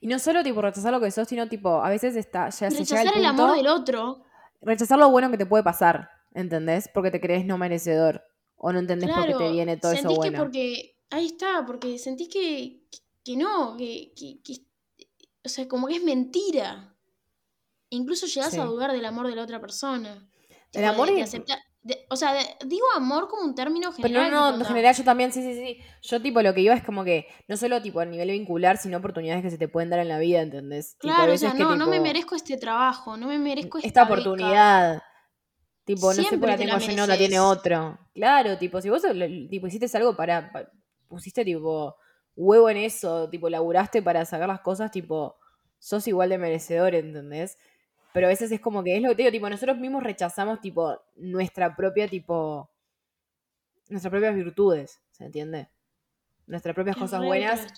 Y 0.00 0.06
no 0.06 0.18
solo, 0.18 0.42
tipo, 0.42 0.60
rechazar 0.60 0.92
lo 0.92 1.00
que 1.00 1.10
sos, 1.10 1.28
sino, 1.28 1.48
tipo, 1.48 1.82
a 1.82 1.88
veces 1.88 2.16
está, 2.16 2.50
ya 2.50 2.68
Y 2.68 2.70
se 2.72 2.84
llega 2.84 3.02
rechazar 3.02 3.18
el 3.18 3.24
amor 3.24 3.56
del 3.56 3.68
otro. 3.68 4.24
Rechazar 4.60 4.98
lo 4.98 5.10
bueno 5.10 5.30
que 5.30 5.38
te 5.38 5.46
puede 5.46 5.62
pasar, 5.62 6.10
¿entendés? 6.34 6.88
Porque 6.92 7.10
te 7.10 7.20
crees 7.20 7.44
no 7.46 7.58
merecedor. 7.58 8.22
O 8.56 8.72
no 8.72 8.78
entendés 8.78 9.10
por 9.10 9.20
qué 9.22 9.32
Claro, 9.32 9.38
te 9.46 9.50
viene 9.52 9.76
todo 9.76 9.92
eso 9.92 10.02
sentís 10.02 10.18
que 10.18 10.30
bueno. 10.30 10.38
porque, 10.38 10.96
ahí 11.10 11.26
está, 11.26 11.64
porque 11.66 11.98
sentís 11.98 12.28
que, 12.28 12.86
que, 12.90 12.98
que 13.24 13.36
no, 13.36 13.76
que, 13.76 14.12
que- 14.16 14.40
que- 14.42 14.64
o 15.44 15.48
sea, 15.48 15.66
como 15.66 15.88
que 15.88 15.96
es 15.96 16.04
mentira. 16.04 16.96
E 17.90 17.96
incluso 17.96 18.26
llegás 18.26 18.52
Sí. 18.52 18.60
a 18.60 18.64
dudar 18.64 18.92
del 18.92 19.04
amor 19.04 19.26
de 19.26 19.34
la 19.36 19.42
otra 19.42 19.60
persona. 19.60 20.28
El 20.72 20.80
Tipo, 20.82 20.86
amor 20.86 21.08
de- 21.84 22.06
o 22.10 22.14
sea, 22.16 22.32
de- 22.34 22.46
digo 22.66 22.86
amor 22.94 23.26
como 23.28 23.42
un 23.42 23.56
término 23.56 23.90
Pero 23.96 24.06
general. 24.06 24.30
no, 24.30 24.36
no, 24.40 24.46
tipo, 24.46 24.54
en 24.54 24.58
no. 24.60 24.64
general 24.66 24.94
yo 24.94 25.02
también, 25.04 25.32
sí, 25.32 25.42
sí, 25.42 25.54
sí. 25.54 25.78
Yo, 26.02 26.22
tipo, 26.22 26.40
lo 26.40 26.54
que 26.54 26.60
iba 26.60 26.74
es 26.74 26.84
como 26.84 27.02
que, 27.02 27.26
no 27.48 27.56
solo, 27.56 27.82
tipo, 27.82 27.98
a 27.98 28.04
nivel 28.04 28.30
vincular, 28.30 28.76
sino 28.78 28.98
oportunidades 28.98 29.42
que 29.42 29.50
se 29.50 29.58
te 29.58 29.66
pueden 29.66 29.90
dar 29.90 29.98
en 29.98 30.06
la 30.08 30.20
vida, 30.20 30.40
¿entendés? 30.40 30.96
Tipo, 31.00 31.12
Claro, 31.12 31.32
o 31.32 31.36
sea, 31.36 31.50
que, 31.52 31.58
no, 31.58 31.74
no 31.74 31.88
me 31.88 31.98
merezco 31.98 32.36
este 32.36 32.56
trabajo, 32.56 33.16
no 33.16 33.26
me 33.26 33.38
merezco 33.40 33.78
esta, 33.78 33.88
esta 33.88 34.04
beca. 34.04 35.02
Tipo, 35.84 36.06
no 36.14 36.22
sé 36.22 36.38
por 36.38 36.48
la 36.48 36.56
te 36.56 36.64
tengo 36.64 36.78
yo, 36.78 36.92
no 36.96 37.06
la 37.06 37.16
tiene 37.18 37.40
otro. 37.40 37.98
Claro, 38.14 38.56
tipo, 38.58 38.80
si 38.80 38.88
vos 38.88 39.02
tipo, 39.50 39.66
hiciste 39.66 39.96
algo 39.96 40.14
para, 40.16 40.52
pa- 40.52 40.68
pusiste, 41.08 41.44
tipo, 41.44 41.96
huevo 42.36 42.70
en 42.70 42.76
eso, 42.78 43.28
tipo, 43.28 43.48
laburaste 43.48 44.00
para 44.02 44.24
sacar 44.24 44.48
las 44.48 44.60
cosas, 44.60 44.90
tipo, 44.90 45.36
sos 45.78 46.06
igual 46.06 46.28
de 46.30 46.38
merecedor, 46.38 46.94
¿entendés? 46.94 47.58
Pero 48.12 48.26
a 48.26 48.30
veces 48.30 48.52
es 48.52 48.60
como 48.60 48.84
que 48.84 48.96
es 48.96 49.02
lo 49.02 49.08
que 49.08 49.16
te 49.16 49.22
digo, 49.22 49.32
tipo, 49.32 49.50
nosotros 49.50 49.78
mismos 49.78 50.02
rechazamos, 50.04 50.60
tipo, 50.60 51.00
nuestra 51.16 51.74
propia, 51.74 52.06
tipo, 52.06 52.70
nuestras 53.88 54.10
propias 54.10 54.34
virtudes, 54.34 55.00
¿se 55.10 55.24
entiende? 55.24 55.68
Nuestras 56.46 56.74
propias 56.74 56.96
Es 56.96 57.00
cosas 57.02 57.24
buenas. 57.24 57.72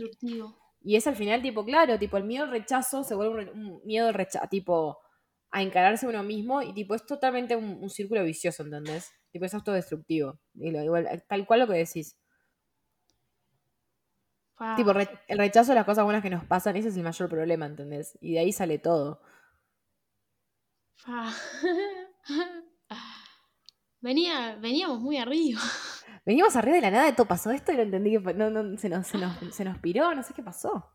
Y 0.83 0.97
es 0.97 1.07
al 1.07 1.17
final, 1.17 1.41
tipo, 1.41 1.65
claro, 1.65 1.99
tipo, 1.99 2.17
el 2.19 2.25
miedo 2.25 2.45
al 2.45 2.51
rechazo 2.51 3.03
se 3.05 3.15
vuelve 3.15 3.51
un, 3.51 3.59
un 3.59 3.81
miedo 3.87 4.09
al 4.09 4.15
rechazo, 4.15 4.47
tipo, 4.49 4.99
a 5.55 5.63
encararse 5.63 6.05
a 6.05 6.09
uno 6.09 6.23
mismo 6.25 6.63
y, 6.63 6.73
tipo, 6.75 6.95
es 6.95 7.07
totalmente 7.07 7.55
un, 7.57 7.79
un 7.81 7.89
círculo 7.89 8.25
vicioso, 8.25 8.63
¿entendés? 8.65 9.13
Tipo, 9.31 9.45
es 9.45 9.55
autodestructivo. 9.55 10.41
Y 10.55 10.71
lo- 10.73 10.83
igual, 10.83 11.25
tal 11.29 11.47
cual 11.47 11.61
lo 11.61 11.67
que 11.69 11.75
decís. 11.75 12.19
Tipo, 14.77 14.93
re- 14.93 15.09
el 15.29 15.39
rechazo 15.39 15.71
de 15.73 15.77
las 15.77 15.85
cosas 15.85 16.05
buenas 16.05 16.23
que 16.23 16.31
nos 16.31 16.45
pasan, 16.45 16.77
ese 16.77 16.89
es 16.89 16.97
el 16.97 17.03
mayor 17.05 17.29
problema, 17.29 17.67
¿entendés? 17.67 18.19
Y 18.21 18.33
de 18.35 18.41
ahí 18.41 18.53
sale 18.53 18.79
todo. 18.79 19.21
Venía, 24.01 24.57
veníamos 24.57 25.01
muy 25.01 25.17
arriba. 25.17 25.61
Venimos 26.27 26.57
arriba 26.57 26.77
de 26.77 26.83
la 26.83 26.91
nada, 26.91 27.05
de 27.07 27.13
todo 27.13 27.27
pasó 27.27 27.51
esto 27.51 27.73
y 27.73 27.77
no 27.77 27.83
entendí 27.83 28.11
que 28.13 28.35
no, 28.35 28.51
no, 28.51 28.77
se, 28.79 28.89
nos, 28.89 29.07
se, 29.07 29.19
nos, 29.19 29.37
se 29.55 29.65
nos 29.65 29.79
piró, 29.79 30.15
no 30.15 30.23
sé 30.23 30.35
qué 30.35 30.43
pasó. 30.43 30.91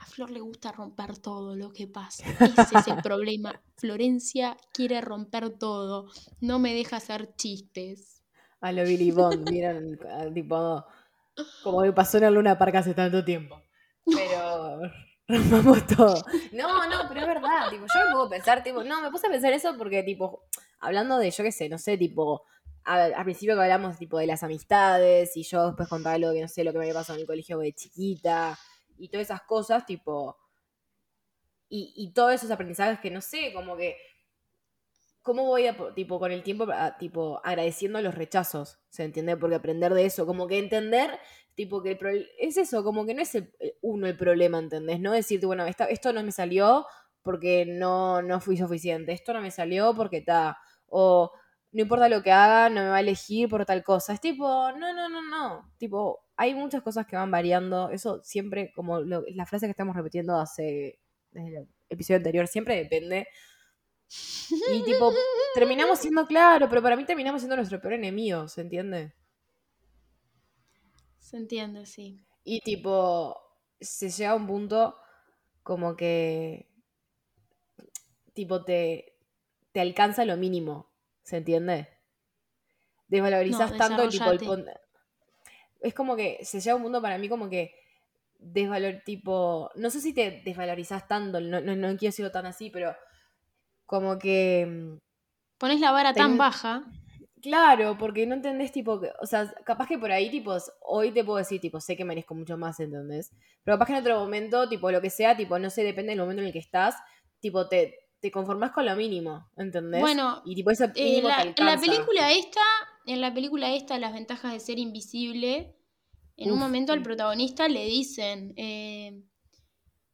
A 0.00 0.06
Flor 0.06 0.30
le 0.30 0.40
gusta 0.40 0.72
romper 0.72 1.18
todo 1.18 1.54
lo 1.54 1.72
que 1.72 1.86
pasa. 1.86 2.24
Ese 2.28 2.78
es 2.78 2.88
el 2.88 2.96
problema. 3.02 3.60
Florencia 3.76 4.56
quiere 4.72 5.00
romper 5.00 5.50
todo. 5.50 6.08
No 6.40 6.58
me 6.58 6.74
deja 6.74 6.96
hacer 6.96 7.34
chistes. 7.36 8.22
A 8.60 8.72
lo 8.72 8.82
Billy 8.84 9.10
Bond, 9.10 9.48
vieron, 9.48 9.98
Ah, 10.10 10.26
tipo, 10.32 10.84
como 11.62 11.82
que 11.82 11.92
pasó 11.92 12.18
en 12.18 12.24
la 12.24 12.30
Luna 12.30 12.58
Park 12.58 12.76
hace 12.76 12.94
tanto 12.94 13.24
tiempo. 13.24 13.60
Pero 14.04 14.80
rompamos 15.28 15.86
todo. 15.86 16.14
No, 16.52 16.86
no, 16.88 17.08
pero 17.08 17.20
es 17.20 17.26
verdad, 17.26 17.70
tipo, 17.70 17.86
yo 17.86 18.04
me 18.06 18.12
puedo 18.12 18.28
pensar, 18.28 18.62
tipo, 18.62 18.82
no, 18.84 19.00
me 19.02 19.10
puse 19.10 19.26
a 19.26 19.30
pensar 19.30 19.52
eso 19.52 19.76
porque, 19.78 20.02
tipo, 20.02 20.44
hablando 20.80 21.18
de, 21.18 21.30
yo 21.30 21.44
qué 21.44 21.52
sé, 21.52 21.68
no 21.68 21.78
sé, 21.78 21.96
tipo, 21.96 22.42
a- 22.84 23.04
al 23.04 23.24
principio 23.24 23.54
que 23.54 23.62
hablamos 23.62 23.98
tipo 23.98 24.18
de 24.18 24.26
las 24.26 24.42
amistades 24.42 25.36
y 25.36 25.42
yo 25.42 25.66
después 25.68 25.88
contaba 25.88 26.18
lo 26.18 26.32
que 26.32 26.40
no 26.40 26.48
sé, 26.48 26.64
lo 26.64 26.72
que 26.72 26.78
me 26.78 26.84
había 26.84 26.94
pasado 26.94 27.16
en 27.18 27.22
el 27.22 27.26
colegio 27.26 27.58
de 27.58 27.72
chiquita 27.72 28.58
y 29.00 29.08
todas 29.08 29.26
esas 29.28 29.42
cosas, 29.42 29.86
tipo, 29.86 30.36
y, 31.68 31.92
y 31.96 32.12
todos 32.12 32.34
esos 32.34 32.50
aprendizajes 32.50 33.00
que 33.00 33.10
no 33.10 33.20
sé, 33.20 33.52
como 33.52 33.76
que, 33.76 33.96
¿cómo 35.22 35.44
voy 35.44 35.66
a, 35.66 35.76
po- 35.76 35.92
tipo, 35.94 36.18
con 36.18 36.32
el 36.32 36.42
tiempo, 36.42 36.66
a- 36.72 36.96
tipo, 36.98 37.40
agradeciendo 37.44 38.00
los 38.02 38.14
rechazos? 38.14 38.78
¿Se 38.88 39.04
entiende? 39.04 39.36
Porque 39.36 39.56
aprender 39.56 39.92
de 39.94 40.06
eso, 40.06 40.26
como 40.26 40.46
que 40.46 40.58
entender, 40.58 41.18
tipo, 41.54 41.82
que 41.82 41.92
el 41.92 41.98
pro- 41.98 42.10
es 42.38 42.56
eso, 42.56 42.82
como 42.84 43.04
que 43.06 43.14
no 43.14 43.22
es 43.22 43.34
el- 43.34 43.52
uno 43.82 44.06
el 44.06 44.16
problema, 44.16 44.58
¿entendés? 44.58 45.00
No 45.00 45.12
decirte, 45.12 45.46
bueno, 45.46 45.66
esta- 45.66 45.86
esto 45.86 46.12
no 46.12 46.22
me 46.22 46.32
salió 46.32 46.86
porque 47.22 47.66
no, 47.66 48.22
no 48.22 48.40
fui 48.40 48.56
suficiente, 48.56 49.12
esto 49.12 49.32
no 49.34 49.40
me 49.42 49.50
salió 49.50 49.94
porque 49.94 50.18
está, 50.18 50.56
o 50.86 51.30
no 51.72 51.82
importa 51.82 52.08
lo 52.08 52.22
que 52.22 52.32
haga, 52.32 52.68
no 52.70 52.80
me 52.82 52.88
va 52.88 52.96
a 52.96 53.00
elegir 53.00 53.48
por 53.48 53.64
tal 53.66 53.84
cosa. 53.84 54.12
Es 54.14 54.20
tipo, 54.20 54.44
no, 54.72 54.92
no, 54.94 55.08
no, 55.08 55.22
no. 55.22 55.72
Tipo, 55.78 56.24
hay 56.40 56.54
muchas 56.54 56.82
cosas 56.82 57.06
que 57.06 57.16
van 57.16 57.30
variando. 57.30 57.90
Eso 57.90 58.22
siempre, 58.24 58.72
como 58.74 59.00
lo- 59.00 59.24
la 59.28 59.44
frase 59.46 59.66
que 59.66 59.72
estamos 59.72 59.94
repitiendo 59.94 60.36
hace 60.38 60.98
desde 61.32 61.58
el 61.58 61.68
episodio 61.90 62.16
anterior, 62.16 62.46
siempre 62.48 62.76
depende. 62.76 63.28
Y 64.72 64.82
tipo, 64.84 65.12
terminamos 65.54 65.98
siendo 65.98 66.26
claro, 66.26 66.68
pero 66.68 66.82
para 66.82 66.96
mí 66.96 67.04
terminamos 67.04 67.42
siendo 67.42 67.56
nuestro 67.56 67.80
peor 67.80 67.94
enemigo, 67.94 68.48
¿se 68.48 68.62
entiende? 68.62 69.12
Se 71.18 71.36
entiende, 71.36 71.86
sí. 71.86 72.18
Y 72.44 72.60
tipo, 72.60 73.36
se 73.80 74.08
llega 74.10 74.30
a 74.30 74.34
un 74.34 74.46
punto 74.46 74.96
como 75.62 75.94
que, 75.96 76.68
tipo, 78.32 78.64
te, 78.64 79.18
te 79.72 79.80
alcanza 79.80 80.24
lo 80.24 80.36
mínimo, 80.36 80.90
¿se 81.22 81.36
entiende? 81.38 81.88
Desvalorizas 83.08 83.72
No, 83.72 83.76
tanto 83.76 84.08
tipo 84.08 84.30
el 84.30 84.38
Es 85.80 85.94
como 85.94 86.16
que 86.16 86.38
se 86.44 86.60
llega 86.60 86.72
a 86.72 86.76
un 86.76 86.82
punto 86.82 87.00
para 87.02 87.18
mí 87.18 87.28
como 87.28 87.48
que 87.48 87.74
desvalor, 88.38 89.02
tipo, 89.04 89.70
no 89.74 89.90
sé 89.90 90.00
si 90.00 90.14
te 90.14 90.42
desvalorizas 90.44 91.06
tanto, 91.08 91.40
no, 91.40 91.60
no, 91.60 91.76
no 91.76 91.88
quiero 91.96 92.08
decirlo 92.10 92.30
tan 92.30 92.46
así, 92.46 92.70
pero 92.70 92.94
como 93.86 94.18
que... 94.18 94.66
mm, 94.66 94.98
Pones 95.58 95.80
la 95.80 95.92
vara 95.92 96.14
tan 96.14 96.38
baja. 96.38 96.84
Claro, 97.42 97.96
porque 97.98 98.26
no 98.26 98.34
entendés, 98.34 98.70
tipo, 98.72 99.00
que- 99.00 99.12
o 99.20 99.26
sea, 99.26 99.50
capaz 99.64 99.88
que 99.88 99.98
por 99.98 100.10
ahí, 100.12 100.30
tipo, 100.30 100.56
hoy 100.82 101.10
te 101.10 101.24
puedo 101.24 101.38
decir, 101.38 101.60
tipo, 101.60 101.80
sé 101.80 101.96
que 101.96 102.04
merezco 102.04 102.34
mucho 102.34 102.56
más, 102.58 102.80
¿entendés? 102.80 103.30
Pero 103.64 103.76
capaz 103.76 103.86
que 103.86 103.92
en 103.94 104.00
otro 104.00 104.18
momento, 104.20 104.68
tipo, 104.68 104.90
lo 104.90 105.00
que 105.00 105.10
sea, 105.10 105.36
tipo, 105.36 105.58
no 105.58 105.70
sé, 105.70 105.82
depende 105.82 106.10
del 106.12 106.20
momento 106.20 106.42
en 106.42 106.46
el 106.48 106.52
que 106.52 106.58
estás, 106.58 106.96
tipo, 107.40 107.66
te, 107.68 107.94
te 108.20 108.30
conformás 108.30 108.72
con 108.72 108.84
lo 108.84 108.94
mínimo, 108.96 109.50
¿entendés? 109.56 110.00
Bueno, 110.00 110.42
y 110.44 110.54
tipo, 110.54 110.70
ese 110.70 110.84
Eh, 110.94 111.22
la- 111.22 111.54
te 111.54 111.62
la 111.64 111.80
película 111.80 112.30
esta, 112.32 112.60
en 113.06 113.20
la 113.20 113.32
película 113.32 113.74
esta, 113.74 113.98
las 113.98 114.12
ventajas 114.12 114.52
de 114.52 114.60
ser 114.60 114.78
invisible, 114.78 115.76
en 116.36 116.52
un 116.52 116.58
momento 116.58 116.92
al 116.92 117.02
protagonista 117.02 117.68
le 117.68 117.84
dicen, 117.84 118.54
eh, 118.56 119.22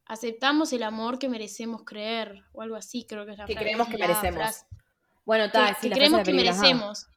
aceptamos 0.05 0.73
el 0.73 0.83
amor 0.83 1.19
que 1.19 1.29
merecemos 1.29 1.83
creer, 1.85 2.43
o 2.51 2.61
algo 2.61 2.75
así, 2.75 3.05
creo 3.05 3.25
que 3.25 3.33
es 3.33 3.37
la 3.37 3.45
Que 3.45 3.55
creemos 3.55 3.87
que 3.87 3.97
la 3.97 4.07
merecemos. 4.07 4.35
frase. 4.35 4.65
Bueno, 5.25 5.43
Que, 5.45 5.57
está, 5.57 5.67
sí, 5.75 5.89
que 5.89 5.89
la 5.89 5.95
frase 5.95 5.99
creemos 5.99 6.23
que 6.23 6.31
ajá. 6.31 6.35
merecemos. 6.61 7.07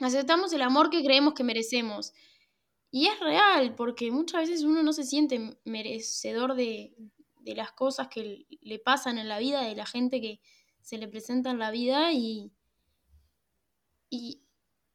Aceptamos 0.00 0.52
el 0.52 0.62
amor 0.62 0.90
que 0.90 1.02
creemos 1.02 1.34
que 1.34 1.44
merecemos. 1.44 2.12
Y 2.90 3.06
es 3.06 3.18
real, 3.20 3.74
porque 3.74 4.10
muchas 4.10 4.48
veces 4.48 4.64
uno 4.64 4.82
no 4.82 4.92
se 4.92 5.04
siente 5.04 5.58
merecedor 5.64 6.54
de, 6.54 6.94
de 7.40 7.54
las 7.54 7.72
cosas 7.72 8.08
que 8.08 8.46
le 8.60 8.78
pasan 8.78 9.18
en 9.18 9.28
la 9.28 9.38
vida, 9.38 9.62
de 9.62 9.74
la 9.74 9.86
gente 9.86 10.20
que 10.20 10.40
se 10.80 10.98
le 10.98 11.08
presenta 11.08 11.50
en 11.50 11.58
la 11.58 11.70
vida 11.70 12.12
y, 12.12 12.50
y, 14.10 14.41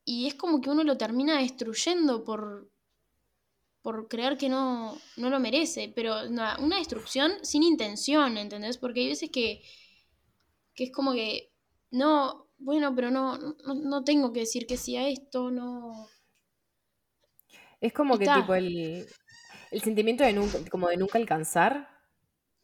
y 0.07 0.25
es 0.25 0.35
como 0.35 0.61
que 0.61 0.69
uno 0.69 0.85
lo 0.85 0.97
termina 0.97 1.39
destruyendo 1.39 2.23
por, 2.23 2.71
por 3.81 4.07
creer 4.07 4.37
que 4.37 4.47
no, 4.47 4.97
no 5.17 5.29
lo 5.29 5.37
merece, 5.41 5.91
pero 5.93 6.25
una, 6.29 6.57
una 6.59 6.77
destrucción 6.77 7.33
sin 7.43 7.61
intención, 7.61 8.37
¿entendés? 8.37 8.77
Porque 8.77 9.01
hay 9.01 9.09
veces 9.09 9.29
que, 9.29 9.61
que 10.73 10.85
es 10.85 10.91
como 10.93 11.11
que, 11.11 11.51
no, 11.91 12.47
bueno, 12.57 12.95
pero 12.95 13.11
no, 13.11 13.37
no, 13.37 13.73
no 13.75 14.03
tengo 14.05 14.31
que 14.31 14.39
decir 14.39 14.65
que 14.65 14.77
sí 14.77 14.95
a 14.95 15.09
esto, 15.09 15.51
no... 15.51 16.07
Es 17.81 17.91
como 17.91 18.17
que, 18.17 18.27
tipo, 18.27 18.55
el, 18.55 19.05
el 19.71 19.81
sentimiento 19.81 20.23
de 20.23 20.31
nunca, 20.31 20.57
como 20.71 20.87
de 20.87 20.95
nunca 20.95 21.17
alcanzar. 21.17 21.96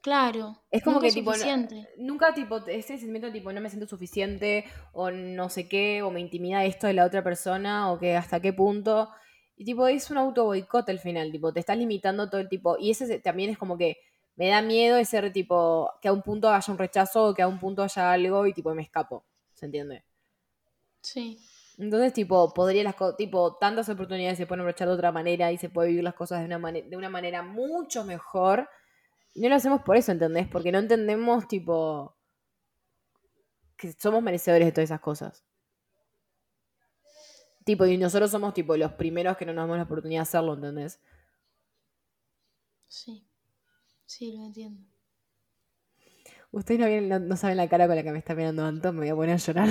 Claro. 0.04 0.62
Es 0.70 0.84
como 0.84 0.95
nunca 0.95 1.08
que, 1.08 1.14
tipo, 1.14 1.32
no- 1.32 1.38
nunca, 1.97 2.34
tipo, 2.34 2.58
ese 2.68 2.97
sentimiento, 2.97 3.32
tipo, 3.32 3.54
no 3.54 3.62
me 3.62 3.70
siento 3.70 3.88
suficiente, 3.88 4.66
o 4.91 5.10
no 5.12 5.47
sé 5.49 5.70
qué, 5.70 6.04
o 6.04 6.12
me 6.12 6.20
intimida 6.20 6.66
esto 6.66 6.88
de 6.88 6.93
la 6.93 7.06
otra 7.06 7.24
persona, 7.24 7.89
o 7.91 7.97
que 7.97 8.16
hasta 8.18 8.41
qué 8.41 8.51
punto. 8.51 9.10
Y, 9.56 9.64
tipo, 9.64 9.88
es 9.88 10.12
un 10.12 10.18
auto 10.18 10.43
boicot 10.45 10.89
al 10.89 10.99
final, 10.99 11.32
tipo, 11.32 11.54
te 11.54 11.62
estás 11.62 11.78
limitando 11.78 12.30
todo 12.30 12.41
el 12.41 12.49
tipo. 12.49 12.78
Y 12.78 12.91
ese 12.91 13.08
se- 13.08 13.20
también 13.20 13.49
es 13.49 13.58
como 13.58 13.78
que 13.78 13.97
me 14.36 14.49
da 14.49 14.62
miedo 14.62 14.97
ese, 14.97 15.30
tipo, 15.32 15.89
que 16.01 16.10
a 16.10 16.14
un 16.14 16.22
punto 16.22 16.49
haya 16.49 16.72
un 16.74 16.78
rechazo, 16.80 17.28
o 17.30 17.34
que 17.34 17.41
a 17.41 17.47
un 17.47 17.60
punto 17.60 17.82
haya 17.84 18.12
algo, 18.12 18.45
y, 18.45 18.54
tipo, 18.54 18.76
me 18.76 18.82
escapo. 18.84 19.24
¿Se 19.54 19.66
entiende? 19.68 20.04
Sí. 21.01 21.39
Entonces, 21.78 22.14
tipo, 22.14 22.54
podría 22.54 22.84
las 22.84 22.95
tipo, 23.18 23.56
tantas 23.56 23.89
oportunidades 23.89 24.38
se 24.38 24.45
pueden 24.45 24.62
aprovechar 24.62 24.88
de 24.89 24.93
otra 24.95 25.12
manera 25.12 25.51
y 25.51 25.58
se 25.58 25.70
puede 25.70 25.89
vivir 25.89 26.04
las 26.04 26.14
cosas 26.14 26.39
de 26.47 26.56
una, 26.56 26.72
de 26.72 26.97
una 26.97 27.10
manera 27.10 27.41
mucho 27.41 28.04
mejor. 28.04 28.68
No 29.36 29.50
lo 29.50 29.56
hacemos 29.56 29.82
por 29.82 29.98
eso, 29.98 30.12
¿entendés? 30.12 30.48
Porque 30.48 30.72
no 30.72 30.80
entendemos, 30.80 31.48
tipo, 31.48 32.16
que 33.78 33.92
somos 33.94 34.22
merecedores 34.22 34.68
de 34.68 34.72
todas 34.72 34.86
esas 34.90 35.00
cosas. 35.02 35.44
Tipo, 37.66 37.86
y 37.86 37.98
nosotros 37.98 38.30
somos, 38.30 38.54
tipo, 38.54 38.76
los 38.78 38.92
primeros 38.94 39.38
que 39.38 39.46
no 39.46 39.54
nos 39.54 39.64
damos 39.64 39.78
la 39.78 39.84
oportunidad 39.84 40.20
de 40.20 40.24
hacerlo, 40.24 40.54
¿entendés? 40.54 41.00
Sí. 42.88 43.26
Sí, 44.06 44.34
lo 44.38 44.44
entiendo. 44.46 44.84
Ustedes 46.52 46.80
no, 46.80 46.86
vienen- 46.86 47.10
no, 47.10 47.20
no 47.20 47.36
saben 47.38 47.58
la 47.58 47.68
cara 47.68 47.88
con 47.88 47.96
la 47.96 48.04
que 48.04 48.12
me 48.12 48.20
está 48.20 48.36
mirando 48.36 48.64
Anton, 48.66 48.94
me 48.96 49.02
voy 49.02 49.10
a 49.10 49.16
poner 49.16 49.36
a 49.36 49.38
llorar. 49.38 49.70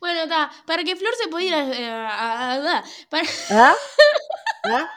Bueno, 0.00 0.22
está. 0.22 0.50
Para 0.66 0.82
que 0.84 0.96
Flor 0.96 1.12
se 1.22 1.28
pueda 1.28 1.44
ir 1.44 1.54
a. 1.54 1.60
a- 2.08 2.52
a- 2.54 2.78
a- 2.78 2.84
para, 3.10 3.22
¿Ah? 3.50 3.74
¿Ah? 4.64 4.90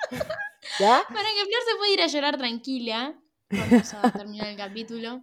¿Ya? 0.79 1.03
para 1.07 1.29
que 1.29 1.45
Flor 1.45 1.61
se 1.69 1.75
pueda 1.77 1.93
ir 1.93 2.01
a 2.01 2.07
llorar 2.07 2.37
tranquila. 2.37 3.19
Vamos 3.49 3.93
a 3.93 4.11
terminar 4.11 4.47
el 4.47 4.57
capítulo. 4.57 5.21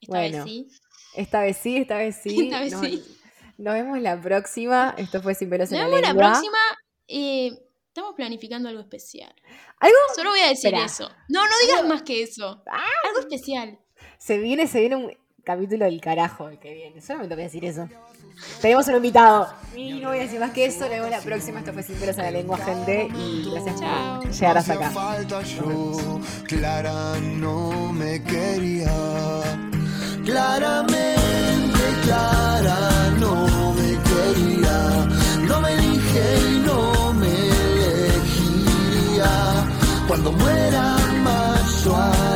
Esta 0.00 0.18
Bueno, 0.18 0.38
vez 0.38 0.44
sí. 0.44 0.68
Esta 1.14 1.40
vez 1.42 1.56
sí, 1.56 1.76
esta 1.76 1.96
vez 1.98 2.16
sí. 2.22 2.44
Esta 2.44 2.60
vez 2.60 2.72
nos, 2.72 2.80
sí. 2.86 3.04
nos 3.58 3.74
vemos 3.74 4.00
la 4.00 4.20
próxima. 4.20 4.94
Esto 4.98 5.22
fue 5.22 5.34
Sin 5.34 5.50
pelos 5.50 5.70
Nos 5.70 5.80
en 5.80 5.90
la 5.90 5.96
vemos 5.96 6.08
la 6.08 6.14
próxima. 6.14 6.58
eh, 7.08 7.52
estamos 7.88 8.14
planificando 8.14 8.68
algo 8.68 8.80
especial. 8.80 9.34
Algo 9.78 9.96
Solo 10.14 10.30
voy 10.30 10.40
a 10.40 10.48
decir 10.48 10.72
eso. 10.74 11.10
No, 11.28 11.44
no 11.44 11.52
digas 11.62 11.80
Algo- 11.80 11.88
más 11.88 12.02
que 12.02 12.22
eso. 12.22 12.62
Ah. 12.70 12.84
Algo 13.08 13.20
especial. 13.20 13.78
se 14.18 14.38
viene, 14.38 14.66
se 14.66 14.80
viene 14.80 14.96
un 14.96 15.12
capítulo 15.44 15.84
del 15.84 16.00
carajo 16.00 16.48
el 16.48 16.58
que 16.58 16.74
viene. 16.74 17.00
Solamente 17.00 17.34
voy 17.34 17.42
a 17.42 17.46
decir 17.46 17.64
eso. 17.64 17.88
Tenemos 18.60 18.86
un 18.88 18.96
invitado. 18.96 19.48
Y 19.76 20.00
no 20.00 20.08
voy 20.08 20.18
a 20.18 20.22
decir 20.22 20.40
más 20.40 20.52
que 20.52 20.66
eso. 20.66 20.80
Nos 20.80 20.90
vemos 20.90 21.10
la 21.10 21.20
próxima. 21.20 21.60
Esto 21.60 21.72
fue 21.72 21.82
Sin 21.82 21.96
pelos 21.96 22.16
en 22.18 22.24
la 22.24 22.30
lengua, 22.30 22.58
gente. 22.58 23.08
Y 23.14 23.50
gracias 23.50 23.80
Chao. 23.80 24.20
por 24.20 24.30
llegar 24.30 24.58
hasta 24.58 24.72
acá. 24.74 24.90
falta 24.90 25.42
yo, 25.42 26.20
Clara 26.46 27.18
no 27.20 27.92
me 27.92 28.22
quería. 28.22 28.92
Claramente 30.24 31.80
Clara 32.04 33.10
no 33.18 33.74
me 33.74 33.98
quería. 34.08 35.06
No 35.46 35.60
me 35.60 35.72
elige 35.74 36.38
y 36.50 36.58
no 36.66 37.12
me 37.14 37.48
elegiría. 38.06 39.30
Cuando 40.06 40.32
muera 40.32 40.92
mi 41.82 41.88
vida, 41.88 42.31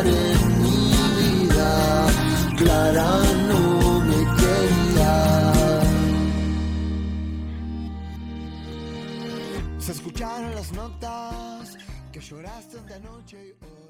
Clara 2.67 3.23
no 3.49 4.01
me 4.01 4.21
quería. 4.39 5.15
Se 9.79 9.93
escucharon 9.93 10.53
las 10.53 10.73
notas 10.73 11.79
que 12.11 12.19
lloraste 12.19 12.79
esta 12.79 12.99
noche 12.99 13.37
y 13.47 13.51
hoy. 13.65 13.86